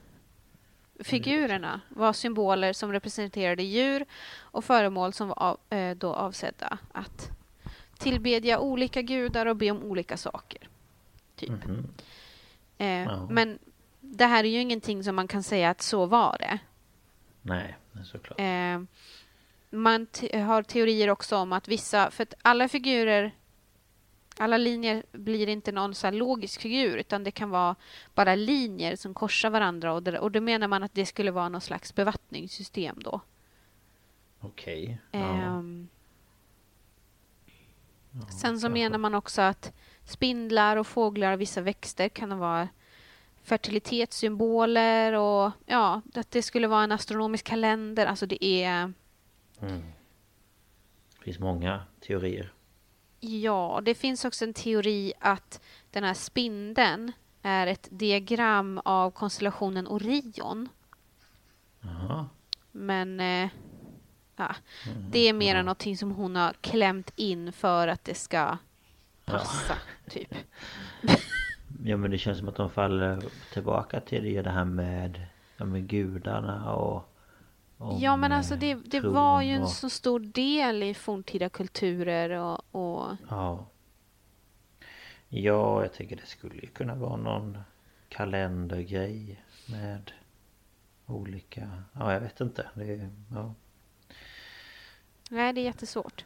Figurerna 1.01 1.81
var 1.89 2.13
symboler 2.13 2.73
som 2.73 2.93
representerade 2.93 3.63
djur 3.63 4.05
och 4.41 4.65
föremål 4.65 5.13
som 5.13 5.29
var 5.29 5.43
av, 5.43 5.59
eh, 5.71 5.97
då 5.97 6.15
avsedda 6.15 6.79
att 6.93 7.31
tillbedja 7.99 8.59
olika 8.59 9.03
gudar 9.03 9.47
och 9.47 9.57
be 9.57 9.71
om 9.71 9.83
olika 9.83 10.17
saker. 10.17 10.69
Typ. 11.37 11.51
Mhm. 11.51 11.87
Eh, 12.79 12.87
Ja. 13.05 13.27
Men 13.31 13.59
det 14.01 14.27
här 14.27 14.45
är 14.45 14.49
ju 14.49 14.61
ingenting 14.61 15.05
som 15.05 15.15
man 15.17 15.29
kan 15.29 15.43
säga 15.43 15.71
att 15.71 15.83
så 15.83 16.07
var 16.07 16.37
det. 16.39 16.59
Nej, 17.43 17.77
såklart. 18.05 18.41
Eh, 18.41 18.81
man 19.71 20.07
har 20.47 20.63
teorier 20.63 21.11
också 21.11 21.37
om 21.37 21.53
att 21.53 21.69
vissa, 21.69 22.11
för 22.11 22.23
att 22.23 22.35
alla 22.43 22.69
figurer, 22.69 23.33
alla 24.37 24.57
linjer 24.57 25.03
blir 25.13 25.49
inte 25.49 25.73
någon 25.73 25.95
så 25.95 26.11
logisk 26.11 26.61
figur 26.61 26.97
utan 26.97 27.25
det 27.25 27.31
kan 27.31 27.51
vara 27.51 27.77
bara 28.15 28.35
linjer 28.35 28.97
som 28.97 29.15
korsar 29.15 29.51
varandra 29.51 29.93
och, 29.93 30.03
det, 30.03 30.19
och 30.19 30.31
då 30.31 30.41
menar 30.41 30.69
man 30.69 30.83
att 30.83 30.95
det 30.95 31.07
skulle 31.07 31.31
vara 31.31 31.49
någon 31.49 31.61
slags 31.61 31.95
bevattningssystem 31.95 32.97
då. 33.03 33.21
Okej. 34.41 34.99
Ja. 35.11 35.19
Ehm, 35.19 35.89
Ja, 38.21 38.27
Sen 38.29 38.61
så 38.61 38.69
menar 38.69 38.99
man 38.99 39.15
också 39.15 39.43
att 39.43 39.73
spindlar 40.05 40.77
och 40.77 40.87
fåglar 40.87 41.33
och 41.33 41.41
vissa 41.41 41.61
växter 41.61 42.09
kan 42.09 42.39
vara 42.39 42.69
fertilitetssymboler 43.43 45.13
och 45.13 45.51
ja, 45.67 46.03
att 46.15 46.31
det 46.31 46.43
skulle 46.43 46.67
vara 46.67 46.85
en 46.85 46.93
astronomisk 46.93 47.45
kalender. 47.47 48.07
Alltså 48.07 48.27
det 48.27 48.45
är, 48.45 48.93
Mm. 49.61 49.83
Det 51.19 51.25
finns 51.25 51.39
många 51.39 51.83
teorier. 52.01 52.53
Ja, 53.25 53.81
det 53.85 53.95
finns 53.95 54.25
också 54.25 54.45
en 54.45 54.55
teori 54.55 55.13
att 55.21 55.61
den 55.91 56.05
här 56.05 56.15
spindeln 56.15 57.13
är 57.43 57.67
ett 57.67 57.89
diagram 57.91 58.81
av 58.85 59.11
konstellationen 59.11 59.87
Orion. 59.87 60.69
Jaha. 61.81 62.27
Men 62.73 63.21
eh, 63.21 63.49
ja, 64.37 64.55
Mm. 64.87 65.11
det 65.11 65.19
är 65.29 65.33
mer 65.33 65.55
än 65.57 65.65
någonting 65.65 65.97
som 65.97 66.11
hon 66.11 66.37
har 66.37 66.53
klämt 66.61 67.11
in 67.17 67.53
för 67.53 67.89
att 67.89 68.05
det 68.05 68.15
ska 68.15 68.57
passa, 69.25 69.75
typ. 70.11 70.35
Ja 71.85 71.97
men 71.97 72.11
det 72.11 72.19
känns 72.19 72.39
som 72.39 72.49
att 72.49 72.57
de 72.57 72.71
faller 72.71 73.23
tillbaka 73.53 74.01
till 74.01 74.23
det, 74.25 74.43
det 74.43 74.51
här 74.51 74.65
med, 74.65 75.27
ja, 75.57 75.65
med 75.65 75.87
gudarna 75.89 76.75
och 76.75 77.14
om, 77.79 77.99
Ja, 78.01 78.17
men 78.17 78.33
alltså 78.33 78.55
eh, 78.55 78.61
det, 78.61 78.75
det 78.75 79.01
var 79.01 79.43
ju 79.43 79.53
en 79.53 79.63
och- 79.63 79.71
så 79.71 79.91
stor 79.91 80.21
del 80.21 80.83
i 80.83 80.95
forntida 80.95 81.49
kulturer 81.49 82.31
och, 82.31 82.61
och 82.75 83.17
Ja. 83.31 83.67
Ja, 85.29 85.83
jag 85.83 85.93
tänker 85.93 86.17
det 86.17 86.27
skulle 86.27 86.55
ju 86.55 86.67
kunna 86.67 86.95
vara 86.95 87.17
någon 87.17 87.59
kalendergrej 88.09 89.45
med 89.67 90.13
olika... 91.07 91.83
Ja, 91.93 92.13
jag 92.13 92.21
vet 92.21 92.41
inte. 92.41 92.67
Det 92.75 93.11
ja, 93.31 93.55
nej, 95.31 95.53
det 95.53 95.61
är 95.61 95.65
jättesvårt. 95.65 96.25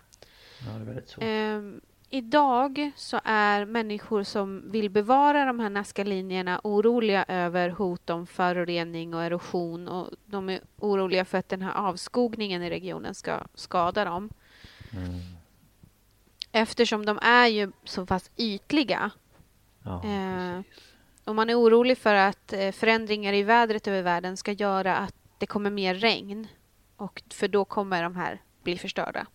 ja, 0.66 0.72
det 0.72 0.80
är 0.80 0.84
väldigt 0.84 1.08
svårt. 1.08 1.24
Ehm, 1.24 1.80
idag 2.10 2.90
så 2.96 3.20
är 3.24 3.64
människor 3.64 4.22
som 4.22 4.70
vill 4.70 4.90
bevara 4.90 5.44
de 5.44 5.60
här 5.60 5.70
Nazca-linjerna 5.70 6.60
oroliga 6.64 7.24
över 7.28 7.70
hot 7.70 8.10
om 8.10 8.26
förorening 8.26 9.14
och 9.14 9.22
erosion 9.22 9.88
och 9.88 10.10
de 10.26 10.48
är 10.48 10.60
oroliga 10.76 11.24
för 11.24 11.38
att 11.38 11.48
den 11.48 11.62
här 11.62 11.74
avskogningen 11.74 12.62
i 12.62 12.70
regionen 12.70 13.14
ska 13.14 13.40
skada 13.54 14.04
dem. 14.04 14.30
Mm. 14.92 15.20
Eftersom 16.52 17.06
de 17.06 17.18
är 17.22 17.46
ju 17.46 17.72
så 17.84 18.06
pass 18.06 18.30
ytliga. 18.36 19.10
Ja, 19.82 20.04
eh, 20.04 20.60
och 21.24 21.34
man 21.34 21.50
är 21.50 21.60
orolig 21.60 21.98
för 21.98 22.14
att 22.14 22.52
eh, 22.52 22.72
förändringar 22.72 23.32
i 23.32 23.42
vädret 23.42 23.88
över 23.88 24.02
världen 24.02 24.36
ska 24.36 24.52
göra 24.52 24.96
att 24.96 25.14
det 25.38 25.46
kommer 25.46 25.70
mer 25.70 25.94
regn. 25.94 26.46
Och 26.96 27.22
för 27.30 27.48
då 27.48 27.64
kommer 27.64 28.02
de 28.02 28.16
här 28.16 28.42
bli 28.62 28.78
förstörda. 28.78 29.26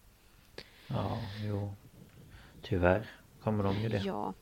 Ja, 0.88 1.17
jo. 1.43 1.76
Tyvärr 2.64 3.05
kommer 3.43 3.64
de 3.64 3.76
ju 3.76 3.89
det. 3.89 3.97
Ja. 3.97 4.34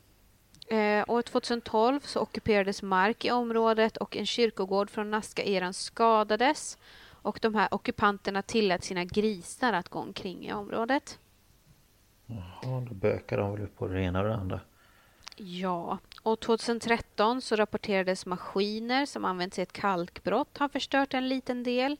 Eh, 0.66 1.04
år 1.08 1.22
2012 1.22 2.00
så 2.00 2.20
ockuperades 2.20 2.82
mark 2.82 3.24
i 3.24 3.30
området 3.30 3.96
och 3.96 4.16
en 4.16 4.26
kyrkogård 4.26 4.90
från 4.90 5.10
Nazca-eran 5.10 5.72
skadades. 5.72 6.78
Och 7.22 7.38
de 7.42 7.54
här 7.54 7.74
ockupanterna 7.74 8.42
tillät 8.42 8.84
sina 8.84 9.04
grisar 9.04 9.72
att 9.72 9.88
gå 9.88 9.98
omkring 9.98 10.46
i 10.46 10.52
området. 10.52 11.18
Jaha, 12.26 12.80
då 12.88 12.94
bökar 12.94 13.38
de 13.38 13.52
väl 13.52 13.62
upp 13.62 13.78
på 13.78 13.88
det 13.88 14.00
ena 14.00 14.20
och 14.20 14.28
det 14.28 14.34
andra. 14.34 14.60
Ja, 15.36 15.98
och 16.22 16.40
2013 16.40 17.42
så 17.42 17.56
rapporterades 17.56 18.26
maskiner 18.26 19.06
som 19.06 19.24
använts 19.24 19.58
i 19.58 19.62
ett 19.62 19.72
kalkbrott 19.72 20.58
har 20.58 20.68
förstört 20.68 21.14
en 21.14 21.28
liten 21.28 21.62
del. 21.62 21.96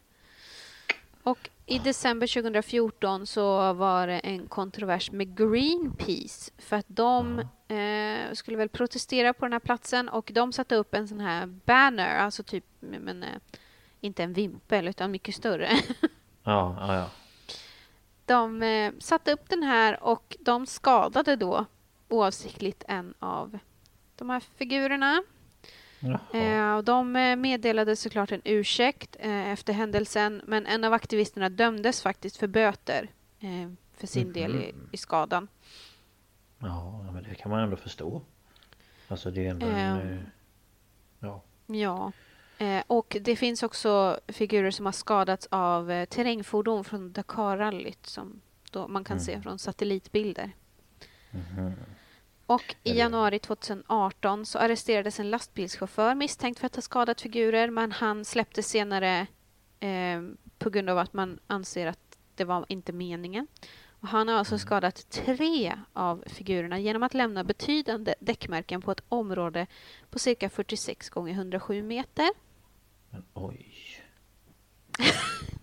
Och 1.23 1.51
i 1.67 1.79
december 1.79 2.27
2014 2.27 3.27
så 3.27 3.73
var 3.73 4.07
det 4.07 4.19
en 4.19 4.49
kontrovers 4.49 5.11
med 5.11 5.37
Greenpeace 5.37 6.53
för 6.59 6.77
att 6.77 6.87
de 6.89 7.39
eh, 7.69 8.33
skulle 8.33 8.57
väl 8.57 8.69
protestera 8.69 9.33
på 9.33 9.45
den 9.45 9.53
här 9.53 9.61
platsen 9.61 10.09
och 10.09 10.31
de 10.35 10.53
satte 10.53 10.77
upp 10.77 10.95
en 10.95 11.09
sån 11.09 11.21
här 11.21 11.47
banner, 11.47 12.17
alltså 12.19 12.43
typ, 12.43 12.65
men 12.81 13.23
eh, 13.23 13.29
inte 14.01 14.23
en 14.23 14.33
vimpel 14.33 14.89
utan 14.89 15.11
mycket 15.11 15.35
större. 15.35 15.69
ja, 16.43 16.77
ja, 16.81 16.95
ja. 16.95 17.11
De 18.27 18.63
eh, 18.63 18.93
satte 18.99 19.33
upp 19.33 19.49
den 19.49 19.63
här 19.63 20.03
och 20.03 20.37
de 20.41 20.67
skadade 20.67 21.37
då 21.37 21.67
oavsiktligt 22.09 22.85
en 22.89 23.15
av 23.19 23.59
de 24.17 24.31
här 24.31 24.41
figurerna. 24.41 25.23
Eh, 26.33 26.75
och 26.77 26.85
de 26.85 27.17
eh, 27.17 27.37
meddelade 27.37 27.97
såklart 27.97 28.33
en 28.33 28.41
ursäkt 28.45 29.17
eh, 29.21 29.53
efter 29.53 29.73
händelsen 29.73 30.43
men 30.47 30.67
en 30.67 30.85
av 30.85 30.93
aktivisterna 30.93 31.49
dömdes 31.49 32.03
faktiskt 32.03 32.37
för 32.37 32.47
böter 32.47 33.09
eh, 33.41 33.73
för 33.93 34.07
sin 34.07 34.23
mm 34.23 34.33
del 34.33 34.55
i, 34.57 34.75
i, 34.93 34.97
skadan. 34.97 35.49
Ja, 36.59 37.03
men 37.13 37.23
det 37.23 37.35
kan 37.35 37.51
man 37.51 37.61
ändå 37.61 37.77
förstå. 37.77 38.23
Alltså 39.09 39.31
det 39.31 39.47
är 39.47 39.51
ändå 39.51 39.67
en... 39.67 40.01
Ehm. 40.01 40.19
Eh, 40.19 40.19
ja. 41.21 41.43
Ja. 41.67 42.13
Eh, 42.59 42.83
och 42.87 43.17
det 43.21 43.37
finns 43.37 43.63
också 43.63 44.21
figurer 44.29 44.71
som 44.71 44.87
har 44.87 44.93
skadats 44.93 45.49
av 45.51 46.07
terrängfordon 46.07 46.85
från 46.85 47.13
Dakarrallyt 47.13 48.07
som 48.07 48.41
man 48.89 49.05
kan 49.05 49.17
mm. 49.17 49.25
se 49.25 49.41
från 49.41 49.59
satellitbilder. 49.59 50.53
Mm. 51.31 51.73
Och 52.53 52.75
i 52.83 52.93
januari 52.93 53.39
2018 53.39 54.47
så 54.47 54.59
arresterades 54.59 55.21
en 55.21 55.31
lastbilschaufför 55.31 56.15
misstänkt 56.15 56.59
för 56.59 56.67
att 56.67 56.75
ha 56.75 56.83
skadat 56.83 57.21
figurer 57.21 57.71
men 57.71 57.93
han 57.93 58.25
släpptes 58.25 58.69
senare 58.69 59.27
eh, 59.81 60.23
på 60.59 60.71
grund 60.71 60.91
av 60.91 60.99
att 60.99 61.13
man 61.13 61.39
anser 61.47 61.87
att 61.87 62.19
det 62.35 62.45
var 62.45 62.67
inte 62.69 62.93
meningen. 62.93 63.47
Och 64.01 64.09
han 64.09 64.29
har 64.29 64.35
alltså 64.35 64.55
mm. 64.55 64.59
skadat 64.59 65.11
tre 65.11 65.73
av 65.93 66.25
figurerna 66.27 66.79
genom 66.79 67.03
att 67.03 67.15
lämna 67.15 67.45
betydande 67.45 68.15
däckmärken 68.21 68.83
på 68.83 68.91
ett 68.91 69.03
område 69.09 69.67
på 70.11 70.19
cirka 70.19 70.51
46 70.51 71.11
gånger 71.11 71.33
107 71.33 71.83
meter. 71.83 72.31
Men 73.11 73.25
oj. 73.35 73.75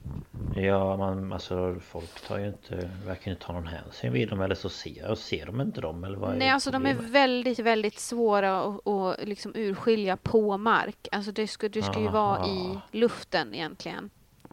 Ja, 0.55 0.97
man, 0.97 1.33
alltså 1.33 1.75
folk 1.81 2.27
tar 2.27 2.37
ju 2.39 2.47
inte, 2.47 2.89
verkar 3.05 3.31
inte 3.31 3.45
ta 3.45 3.53
någon 3.53 3.67
hänsyn 3.67 4.13
vid 4.13 4.29
dem 4.29 4.41
eller 4.41 4.55
så 4.55 4.69
ser, 4.69 5.15
ser 5.15 5.45
de 5.45 5.61
inte 5.61 5.81
dem 5.81 6.03
eller 6.03 6.17
vad 6.17 6.37
Nej, 6.37 6.49
alltså 6.49 6.71
de 6.71 6.85
är 6.85 6.93
väldigt, 6.93 7.59
väldigt 7.59 7.99
svåra 7.99 8.63
att, 8.63 8.87
att 8.87 9.27
liksom 9.27 9.51
urskilja 9.55 10.17
på 10.17 10.57
mark. 10.57 11.07
Alltså 11.11 11.31
det 11.31 11.47
ska, 11.47 11.69
det 11.69 11.81
ska 11.81 11.99
ju 11.99 12.09
vara 12.09 12.47
i 12.47 12.79
luften 12.91 13.53
egentligen. 13.53 14.09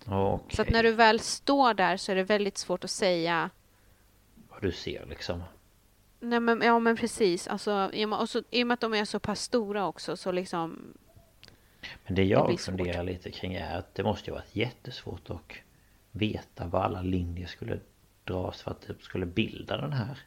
Okay. 0.06 0.56
Så 0.56 0.62
att 0.62 0.70
när 0.70 0.82
du 0.82 0.92
väl 0.92 1.20
står 1.20 1.74
där 1.74 1.96
så 1.96 2.12
är 2.12 2.16
det 2.16 2.24
väldigt 2.24 2.58
svårt 2.58 2.84
att 2.84 2.90
säga 2.90 3.50
vad 4.48 4.62
du 4.62 4.72
ser 4.72 5.06
liksom. 5.06 5.42
Nej 6.20 6.40
men, 6.40 6.62
ja 6.62 6.78
men 6.78 6.96
precis, 6.96 7.48
alltså 7.48 7.90
i 7.92 8.04
och, 8.04 8.08
med, 8.08 8.18
och, 8.18 8.28
så, 8.28 8.42
i 8.50 8.62
och 8.62 8.66
med 8.66 8.74
att 8.74 8.80
de 8.80 8.94
är 8.94 9.04
så 9.04 9.18
pass 9.18 9.40
stora 9.40 9.86
också 9.86 10.16
så 10.16 10.32
liksom 10.32 10.94
Men 12.06 12.14
det 12.14 12.24
jag 12.24 12.50
det 12.50 12.58
funderar 12.58 13.02
lite 13.02 13.30
kring 13.30 13.54
är 13.54 13.78
att 13.78 13.94
det 13.94 14.02
måste 14.02 14.30
ju 14.30 14.34
varit 14.34 14.56
jättesvårt 14.56 15.30
att 15.30 15.52
veta 16.16 16.66
var 16.66 16.80
alla 16.80 17.02
linjer 17.02 17.46
skulle 17.46 17.80
dras 18.24 18.62
för 18.62 18.70
att 18.70 18.80
det 18.80 18.94
skulle 19.00 19.26
bilda 19.26 19.76
den 19.76 19.92
här 19.92 20.18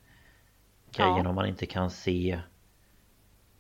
grejen 0.92 1.24
ja. 1.24 1.30
om 1.30 1.36
man 1.36 1.48
inte 1.48 1.66
kan 1.66 1.92
se 1.92 2.40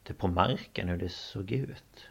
det 0.03 0.13
på 0.13 0.27
marken 0.27 0.89
hur 0.89 0.97
det 0.97 1.09
såg 1.09 1.51
ut. 1.51 2.09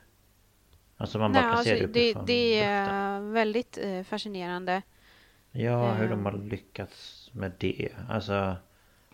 Alltså 0.97 1.19
man 1.19 1.33
bara 1.33 1.41
Nej, 1.41 1.51
kan 1.51 1.59
alltså, 1.59 1.75
se 1.75 1.87
det 1.87 1.93
det, 1.93 2.27
det 2.27 2.61
är 2.61 3.21
väldigt 3.21 3.79
eh, 3.83 4.03
fascinerande. 4.03 4.83
Ja, 5.51 5.93
hur 5.93 6.09
de 6.09 6.25
har 6.25 6.33
ehm. 6.33 6.49
lyckats 6.49 7.31
med 7.33 7.53
det. 7.59 7.89
Alltså... 8.09 8.57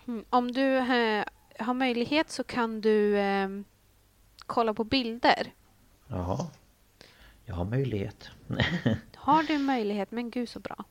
Mm, 0.06 0.24
om 0.30 0.52
du 0.52 0.76
eh, 0.76 1.24
har 1.58 1.74
möjlighet 1.74 2.30
så 2.30 2.44
kan 2.44 2.80
du 2.80 3.18
eh, 3.18 3.48
kolla 4.46 4.74
på 4.74 4.84
bilder. 4.84 5.52
Jaha. 6.06 6.46
Jag 7.44 7.54
har 7.54 7.64
möjlighet. 7.64 8.30
har 9.14 9.42
du 9.42 9.58
möjlighet? 9.58 10.10
Men 10.10 10.30
gud 10.30 10.48
så 10.48 10.60
bra. 10.60 10.84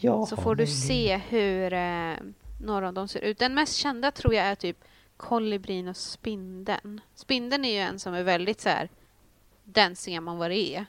Ja, 0.00 0.26
så 0.26 0.36
får 0.36 0.54
du 0.54 0.66
se 0.66 1.16
hur 1.16 1.72
eh, 1.72 2.14
några 2.60 2.88
av 2.88 2.94
dem 2.94 3.08
ser 3.08 3.20
ut. 3.20 3.38
Den 3.38 3.54
mest 3.54 3.74
kända 3.74 4.10
tror 4.10 4.34
jag 4.34 4.44
är 4.44 4.54
typ 4.54 4.84
kolibrin 5.16 5.88
och 5.88 5.96
spindeln. 5.96 7.00
Spindeln 7.14 7.64
är 7.64 7.72
ju 7.72 7.78
en 7.78 7.98
som 7.98 8.14
är 8.14 8.22
väldigt 8.22 8.60
så 8.60 8.68
här, 8.68 8.88
den 9.64 9.96
ser 9.96 10.20
man 10.20 10.38
vad 10.38 10.50
det 10.50 10.76
är. 10.76 10.86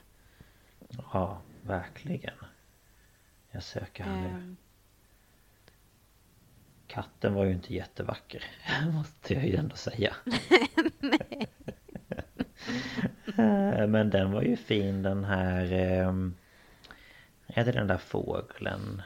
Ja, 1.12 1.40
verkligen. 1.62 2.34
Jag 3.50 3.62
söker 3.62 4.04
här 4.04 4.20
nu. 4.20 4.28
Um. 4.28 4.56
Katten 6.86 7.34
var 7.34 7.44
ju 7.44 7.52
inte 7.52 7.74
jättevacker, 7.74 8.44
måste 8.92 9.34
jag 9.34 9.46
ju 9.46 9.56
ändå 9.56 9.76
säga. 9.76 10.16
Men 13.88 14.10
den 14.10 14.32
var 14.32 14.42
ju 14.42 14.56
fin 14.56 15.02
den 15.02 15.24
här... 15.24 15.72
Um 16.02 16.34
är 17.56 17.64
det 17.64 17.72
den 17.72 17.86
där 17.86 17.98
fågeln? 17.98 19.02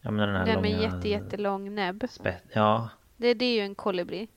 Ja 0.00 0.10
men 0.10 0.28
den 0.28 0.36
här 0.36 0.46
den 0.46 0.54
långa... 0.54 0.68
med 0.68 0.80
jätte, 0.80 1.08
jättelång 1.08 1.74
näbb. 1.74 2.04
Spett, 2.10 2.44
ja. 2.52 2.88
Det, 3.16 3.34
det 3.34 3.44
är 3.44 3.54
ju 3.54 3.60
en 3.60 3.74
kolibri. 3.74 4.28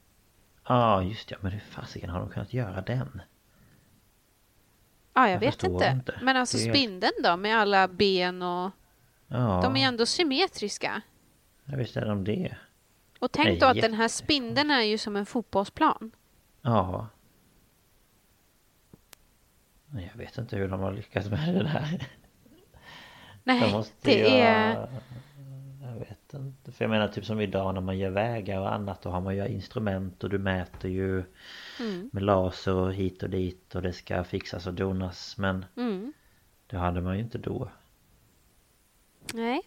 Ja 0.68 1.04
just 1.04 1.32
ja, 1.32 1.38
men 1.42 1.52
hur 1.52 1.60
fasiken 1.60 2.10
har 2.10 2.20
de 2.20 2.30
kunnat 2.30 2.54
göra 2.54 2.82
den? 2.82 3.22
Ja, 5.14 5.22
jag, 5.22 5.32
jag 5.32 5.40
vet 5.40 5.64
inte. 5.64 5.86
inte. 5.86 6.20
Men 6.22 6.38
alltså 6.38 6.58
spindeln 6.58 7.14
då 7.24 7.38
med 7.38 7.58
alla 7.58 7.88
ben 7.88 8.42
och... 8.42 8.72
Ja. 9.28 9.60
De 9.64 9.76
är 9.76 9.88
ändå 9.88 10.06
symmetriska. 10.06 11.02
Ja, 11.66 11.78
visst 11.78 11.98
är 11.98 12.06
de 12.06 12.24
det. 12.24 12.58
Och 13.20 13.32
tänk 13.32 13.48
Nej, 13.48 13.60
då 13.60 13.66
att 13.66 13.82
den 13.82 13.94
här 13.94 14.08
spindeln 14.08 14.72
är 14.72 14.82
ju 14.82 14.98
som 14.98 15.16
en 15.16 15.26
fotbollsplan. 15.26 16.12
Ja. 16.62 17.08
Jag 19.92 20.18
vet 20.18 20.38
inte 20.38 20.58
hur 20.58 20.68
de 20.68 20.80
har 20.80 20.94
lyckats 20.94 21.30
med 21.30 21.56
det 21.56 21.64
där. 21.64 22.08
Nej, 23.48 23.84
det 24.02 24.20
jag, 24.20 24.32
är... 24.32 24.88
Jag 25.82 26.00
vet 26.00 26.34
inte. 26.34 26.72
För 26.72 26.86
jag 26.86 26.90
menar 26.90 27.08
typ 27.08 27.26
som 27.26 27.42
idag 27.42 27.74
när 27.74 27.82
man 27.82 27.98
gör 27.98 28.10
vägar 28.10 28.60
och 28.60 28.74
annat. 28.74 29.02
Då 29.02 29.10
har 29.10 29.22
man 29.22 29.36
ju 29.36 29.48
instrument 29.48 30.24
och 30.24 30.30
du 30.30 30.38
mäter 30.38 30.92
ju 30.92 31.24
mm. 31.80 32.10
med 32.14 32.24
laser 32.24 32.74
och 32.74 32.94
hit 32.94 33.24
och 33.24 33.30
dit. 33.30 33.76
Och 33.76 33.82
det 33.82 33.94
ska 33.94 34.24
fixas 34.24 34.68
och 34.68 34.74
donas. 34.74 35.38
Men 35.38 35.66
mm. 35.78 36.14
det 36.68 36.78
hade 36.78 37.02
man 37.02 37.16
ju 37.16 37.24
inte 37.24 37.38
då. 37.38 37.70
Nej. 39.34 39.62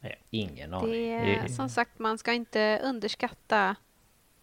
Nej, 0.00 0.22
ingen 0.30 0.74
aning. 0.74 0.90
Det 0.90 1.36
är, 1.36 1.48
som 1.48 1.68
sagt, 1.68 1.98
man 1.98 2.18
ska 2.18 2.32
inte 2.32 2.80
underskatta 2.84 3.76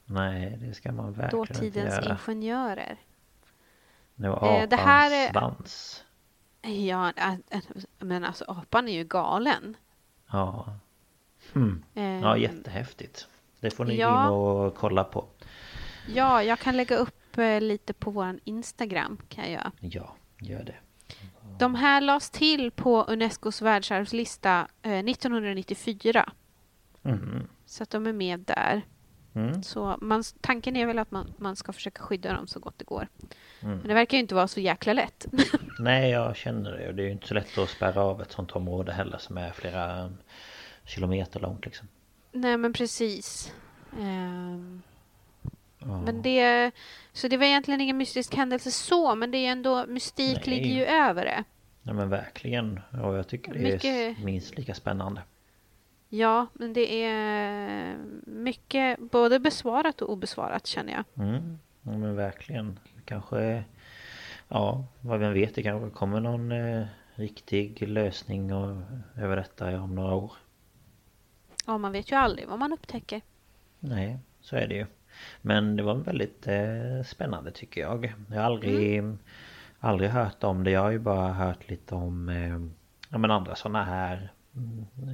Nej, 0.05 0.57
det 0.61 0.73
ska 0.73 0.91
man 0.91 1.13
verkligen 1.13 1.41
inte 1.41 1.53
göra. 1.53 1.89
Dåtidens 1.89 2.19
ingenjörer. 2.27 2.97
Det 4.15 4.29
var 4.29 4.37
apans 4.37 4.63
eh, 4.63 4.69
det 4.69 4.75
här, 4.75 5.31
svans. 5.31 6.05
Ja, 6.61 7.13
men 7.99 8.23
alltså 8.23 8.45
apan 8.47 8.87
är 8.87 8.93
ju 8.93 9.03
galen. 9.03 9.77
Ja. 10.31 10.75
Hmm. 11.53 11.83
Ja, 11.93 12.01
ehm, 12.01 12.41
jättehäftigt. 12.41 13.27
Det 13.59 13.71
får 13.71 13.85
ni 13.85 13.95
ja. 13.95 14.25
in 14.25 14.33
och 14.33 14.75
kolla 14.75 15.03
på. 15.03 15.25
Ja, 16.07 16.43
jag 16.43 16.59
kan 16.59 16.77
lägga 16.77 16.97
upp 16.97 17.37
eh, 17.37 17.61
lite 17.61 17.93
på 17.93 18.11
vår 18.11 18.39
Instagram. 18.43 19.17
Kan 19.29 19.51
jag. 19.51 19.71
Ja, 19.79 20.15
gör 20.39 20.63
det. 20.63 20.75
De 21.59 21.75
här 21.75 22.01
lades 22.01 22.29
till 22.29 22.71
på 22.71 23.03
Unescos 23.03 23.61
världsarvslista 23.61 24.67
1994. 24.81 26.31
Mm. 27.03 27.47
Så 27.65 27.83
att 27.83 27.89
de 27.89 28.07
är 28.07 28.13
med 28.13 28.39
där. 28.39 28.81
Mm. 29.47 29.63
Så 29.63 29.97
man, 30.01 30.23
tanken 30.41 30.75
är 30.75 30.85
väl 30.85 30.99
att 30.99 31.11
man, 31.11 31.33
man 31.37 31.55
ska 31.55 31.73
försöka 31.73 32.03
skydda 32.03 32.33
dem 32.33 32.47
så 32.47 32.59
gott 32.59 32.73
det 32.77 32.85
går. 32.85 33.07
Mm. 33.61 33.77
Men 33.77 33.87
det 33.87 33.93
verkar 33.93 34.17
ju 34.17 34.21
inte 34.21 34.35
vara 34.35 34.47
så 34.47 34.59
jäkla 34.59 34.93
lätt. 34.93 35.27
Nej, 35.79 36.09
jag 36.11 36.35
känner 36.35 36.71
det. 36.71 36.91
Det 36.91 37.01
är 37.03 37.05
ju 37.05 37.11
inte 37.11 37.27
så 37.27 37.33
lätt 37.33 37.57
att 37.57 37.69
spärra 37.69 38.01
av 38.01 38.21
ett 38.21 38.31
sånt 38.31 38.51
område 38.51 38.93
heller 38.93 39.17
som 39.17 39.37
är 39.37 39.51
flera 39.51 40.03
um, 40.05 40.17
kilometer 40.85 41.39
långt 41.39 41.65
liksom. 41.65 41.87
Nej, 42.31 42.57
men 42.57 42.73
precis. 42.73 43.53
Ja. 45.79 46.01
Men 46.01 46.21
det... 46.21 46.71
Så 47.13 47.27
det 47.27 47.37
var 47.37 47.45
egentligen 47.45 47.81
ingen 47.81 47.97
mystisk 47.97 48.35
händelse 48.35 48.71
så, 48.71 49.15
men 49.15 49.31
det 49.31 49.37
är 49.37 49.51
ändå... 49.51 49.85
Mystik 49.87 50.37
Nej. 50.45 50.55
ligger 50.55 50.75
ju 50.75 50.85
över 50.85 51.25
det. 51.25 51.43
Ja 51.83 51.93
men 51.93 52.09
verkligen. 52.09 52.79
Och 53.03 53.15
jag 53.15 53.27
tycker 53.27 53.53
det 53.53 53.59
är 53.59 53.73
Mycket- 53.73 54.23
minst 54.23 54.57
lika 54.57 54.73
spännande. 54.73 55.21
Ja, 56.09 56.47
men 56.53 56.73
det 56.73 57.03
är 57.03 57.97
mycket 58.25 58.99
både 59.11 59.39
besvarat 59.39 60.01
och 60.01 60.09
obesvarat 60.09 60.67
känner 60.67 60.93
jag. 60.93 61.27
Mm. 61.27 61.59
Ja 61.81 61.91
men 61.91 62.15
verkligen. 62.15 62.79
Kanske... 63.05 63.63
Ja, 64.47 64.85
vad 65.01 65.19
vem 65.19 65.33
vet. 65.33 65.55
Det 65.55 65.63
kanske 65.63 65.97
kommer 65.97 66.19
någon 66.19 66.51
eh, 66.51 66.85
riktig 67.15 67.87
lösning 67.87 68.53
och, 68.53 68.81
över 69.17 69.35
detta 69.35 69.81
om 69.81 69.95
några 69.95 70.15
år. 70.15 70.31
Ja, 71.65 71.77
man 71.77 71.91
vet 71.91 72.11
ju 72.11 72.15
aldrig 72.15 72.47
vad 72.47 72.59
man 72.59 72.73
upptäcker. 72.73 73.21
Nej, 73.79 74.17
så 74.41 74.55
är 74.55 74.67
det 74.67 74.75
ju. 74.75 74.85
Men 75.41 75.75
det 75.75 75.83
var 75.83 75.95
väldigt 75.95 76.47
eh, 76.47 77.03
spännande 77.05 77.51
tycker 77.51 77.81
jag. 77.81 78.13
Jag 78.29 78.35
har 78.35 78.43
aldrig, 78.43 79.03
aldrig 79.79 80.09
hört 80.09 80.43
om 80.43 80.63
det. 80.63 80.71
Jag 80.71 80.81
har 80.81 80.91
ju 80.91 80.99
bara 80.99 81.33
hört 81.33 81.69
lite 81.69 81.95
om 81.95 82.29
eh, 82.29 82.59
ja, 83.09 83.17
men 83.17 83.31
andra 83.31 83.55
sådana 83.55 83.83
här 83.83 84.15
mm, 84.17 84.27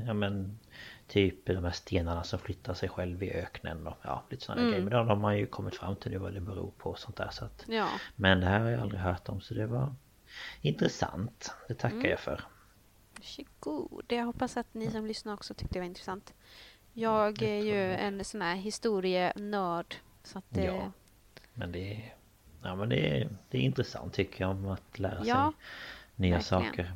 Ja 0.08 0.14
men 0.14 0.60
Typ 1.08 1.46
de 1.46 1.64
här 1.64 1.72
stenarna 1.72 2.24
som 2.24 2.40
flyttar 2.40 2.74
sig 2.74 2.90
själv 2.90 3.24
i 3.24 3.32
öknen 3.34 3.88
och 3.88 3.98
ja, 4.02 4.24
lite 4.30 4.44
sådana 4.46 4.62
grejer. 4.70 4.82
Men 4.82 4.94
de 4.94 5.08
har 5.08 5.16
man 5.16 5.38
ju 5.38 5.46
kommit 5.48 5.76
fram 5.76 5.96
till 5.96 6.12
det 6.12 6.18
vad 6.18 6.34
det 6.34 6.42
beror 6.42 6.72
på 6.78 6.90
och 6.90 7.00
sånt 7.00 7.16
där. 7.16 7.30
Så 7.32 7.46
att, 7.46 7.66
Ja. 7.68 7.90
men 8.16 8.40
det 8.40 8.46
här 8.46 8.60
har 8.60 8.70
jag 8.70 8.82
aldrig 8.82 9.02
hört 9.02 9.30
om 9.30 9.42
så 9.42 9.54
det 9.54 9.68
var 9.68 9.96
intressant. 10.62 11.54
Det 11.68 11.74
tackar 11.74 12.10
jag 12.10 12.20
för. 12.20 12.42
Varsågod. 13.18 14.06
Jag 14.08 14.26
hoppas 14.26 14.58
att 14.58 14.74
ni 14.74 14.92
som 14.92 15.06
lyssnar 15.06 15.34
också 15.34 15.54
tyckte 15.54 15.74
det 15.74 15.80
var 15.80 15.86
intressant. 15.88 16.34
Jag 16.94 17.42
är 17.42 17.64
ju 17.64 17.94
en 17.94 18.26
sån 18.26 18.42
här 18.42 18.56
historienörd. 18.56 19.96
Så 20.24 20.38
att 20.38 20.46
det... 20.50 20.64
Ja. 20.66 20.92
Men 21.54 21.72
det 21.72 21.94
är, 21.94 22.14
ja, 22.64 22.76
men 22.76 22.90
det 22.90 23.22
är, 23.22 23.30
det 23.50 23.58
är 23.58 23.62
intressant 23.62 24.14
tycker 24.14 24.44
jag 24.44 24.52
om 24.52 24.68
att 24.68 25.00
lära 25.00 25.26
Ja, 25.26 25.54
sig 25.58 25.62
nya 26.16 26.36
verkligen. 26.36 26.42
saker. 26.64 26.94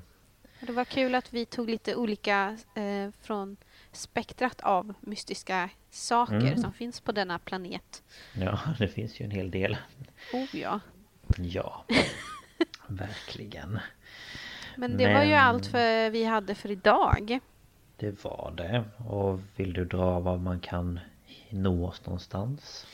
Det 0.61 0.71
var 0.71 0.85
kul 0.85 1.15
att 1.15 1.33
vi 1.33 1.45
tog 1.45 1.69
lite 1.69 1.95
olika 1.95 2.57
eh, 2.75 3.09
från 3.21 3.57
spektrat 3.91 4.61
av 4.61 4.93
mystiska 5.01 5.69
saker 5.89 6.35
Mm. 6.35 6.57
som 6.57 6.73
finns 6.73 7.01
på 7.01 7.11
denna 7.11 7.39
planet. 7.39 8.03
Ja, 8.33 8.59
det 8.79 8.87
finns 8.87 9.19
ju 9.21 9.25
en 9.25 9.31
hel 9.31 9.51
del. 9.51 9.77
Oh 10.33 10.55
ja. 10.55 10.79
Ja, 11.37 11.85
verkligen. 12.87 13.79
Men 14.75 14.97
det 14.97 15.13
var 15.13 15.23
ju 15.23 15.29
Men- 15.29 15.39
allt 15.45 15.65
för 15.67 16.09
vi 16.09 16.23
hade 16.23 16.55
för 16.55 16.71
idag. 16.71 17.39
Det 17.97 18.23
var 18.23 18.53
det. 18.57 18.83
Och 19.09 19.39
vill 19.55 19.73
du 19.73 19.85
dra 19.85 20.19
var 20.19 20.37
man 20.37 20.59
kan 20.59 20.99
nå 21.49 21.87
oss 21.87 22.05
någonstans? 22.05 22.85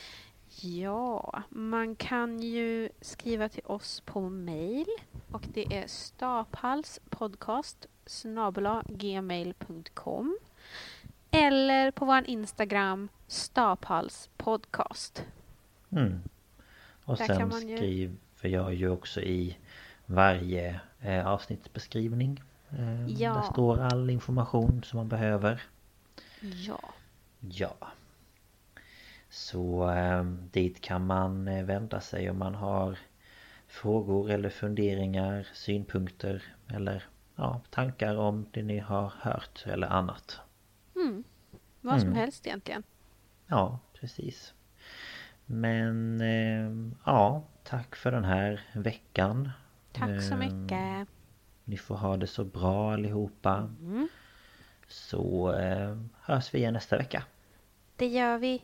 Ja, 0.65 1.43
man 1.49 1.95
kan 1.95 2.39
ju 2.39 2.89
skriva 3.01 3.49
till 3.49 3.65
oss 3.65 3.99
på 4.05 4.21
mail 4.29 4.85
och 5.31 5.47
det 5.53 5.73
är 5.77 5.87
staphalspodcast 5.87 7.85
gmail.com 8.87 10.37
eller 11.31 11.91
på 11.91 12.05
vår 12.05 12.23
Instagram 12.29 13.09
staphalspodcast. 13.27 15.23
Mm. 15.89 16.21
Och 17.05 17.17
Där 17.17 17.25
sen 17.25 17.67
ju- 17.69 17.77
skriver 17.77 18.15
jag 18.41 18.73
ju 18.73 18.89
också 18.89 19.21
i 19.21 19.57
varje 20.05 20.79
eh, 21.01 21.27
avsnittsbeskrivning. 21.27 22.43
Eh, 22.69 23.07
Ja. 23.07 23.33
Där 23.33 23.41
står 23.41 23.79
all 23.79 24.09
information 24.09 24.83
som 24.83 24.97
man 24.97 25.07
behöver. 25.07 25.61
Ja. 26.39 26.79
Ja. 27.39 27.75
Så 29.35 29.89
eh, 29.91 30.23
dit 30.51 30.81
kan 30.81 31.05
man 31.05 31.47
eh, 31.47 31.65
vända 31.65 31.99
sig 32.01 32.29
om 32.29 32.39
man 32.39 32.55
har 32.55 32.97
frågor 33.67 34.29
eller 34.31 34.49
funderingar, 34.49 35.47
synpunkter 35.53 36.43
eller 36.67 37.03
ja, 37.35 37.61
tankar 37.69 38.15
om 38.15 38.45
det 38.51 38.63
ni 38.63 38.79
har 38.79 39.13
hört 39.19 39.63
eller 39.67 39.87
annat. 39.87 40.39
Mm. 40.95 41.23
Vad 41.81 41.99
som 41.99 42.09
Mm. 42.09 42.19
helst 42.19 42.47
egentligen. 42.47 42.83
Ja, 43.47 43.79
precis. 43.93 44.53
Men 45.45 46.21
eh, 46.21 46.93
ja, 47.05 47.43
tack 47.63 47.95
för 47.95 48.11
den 48.11 48.25
här 48.25 48.61
veckan. 48.73 49.49
Tack 49.91 50.21
så 50.21 50.33
Eh, 50.33 50.39
mycket. 50.39 51.07
Ni 51.63 51.77
får 51.77 51.95
ha 51.95 52.17
det 52.17 52.27
så 52.27 52.43
bra 52.43 52.93
allihopa. 52.93 53.57
Mm. 53.81 54.07
Så 54.87 55.51
hörs 56.21 56.53
vi 56.53 56.57
igen 56.57 56.73
nästa 56.73 56.97
vecka. 56.97 57.23
Det 57.95 58.07
gör 58.07 58.37
vi. 58.37 58.63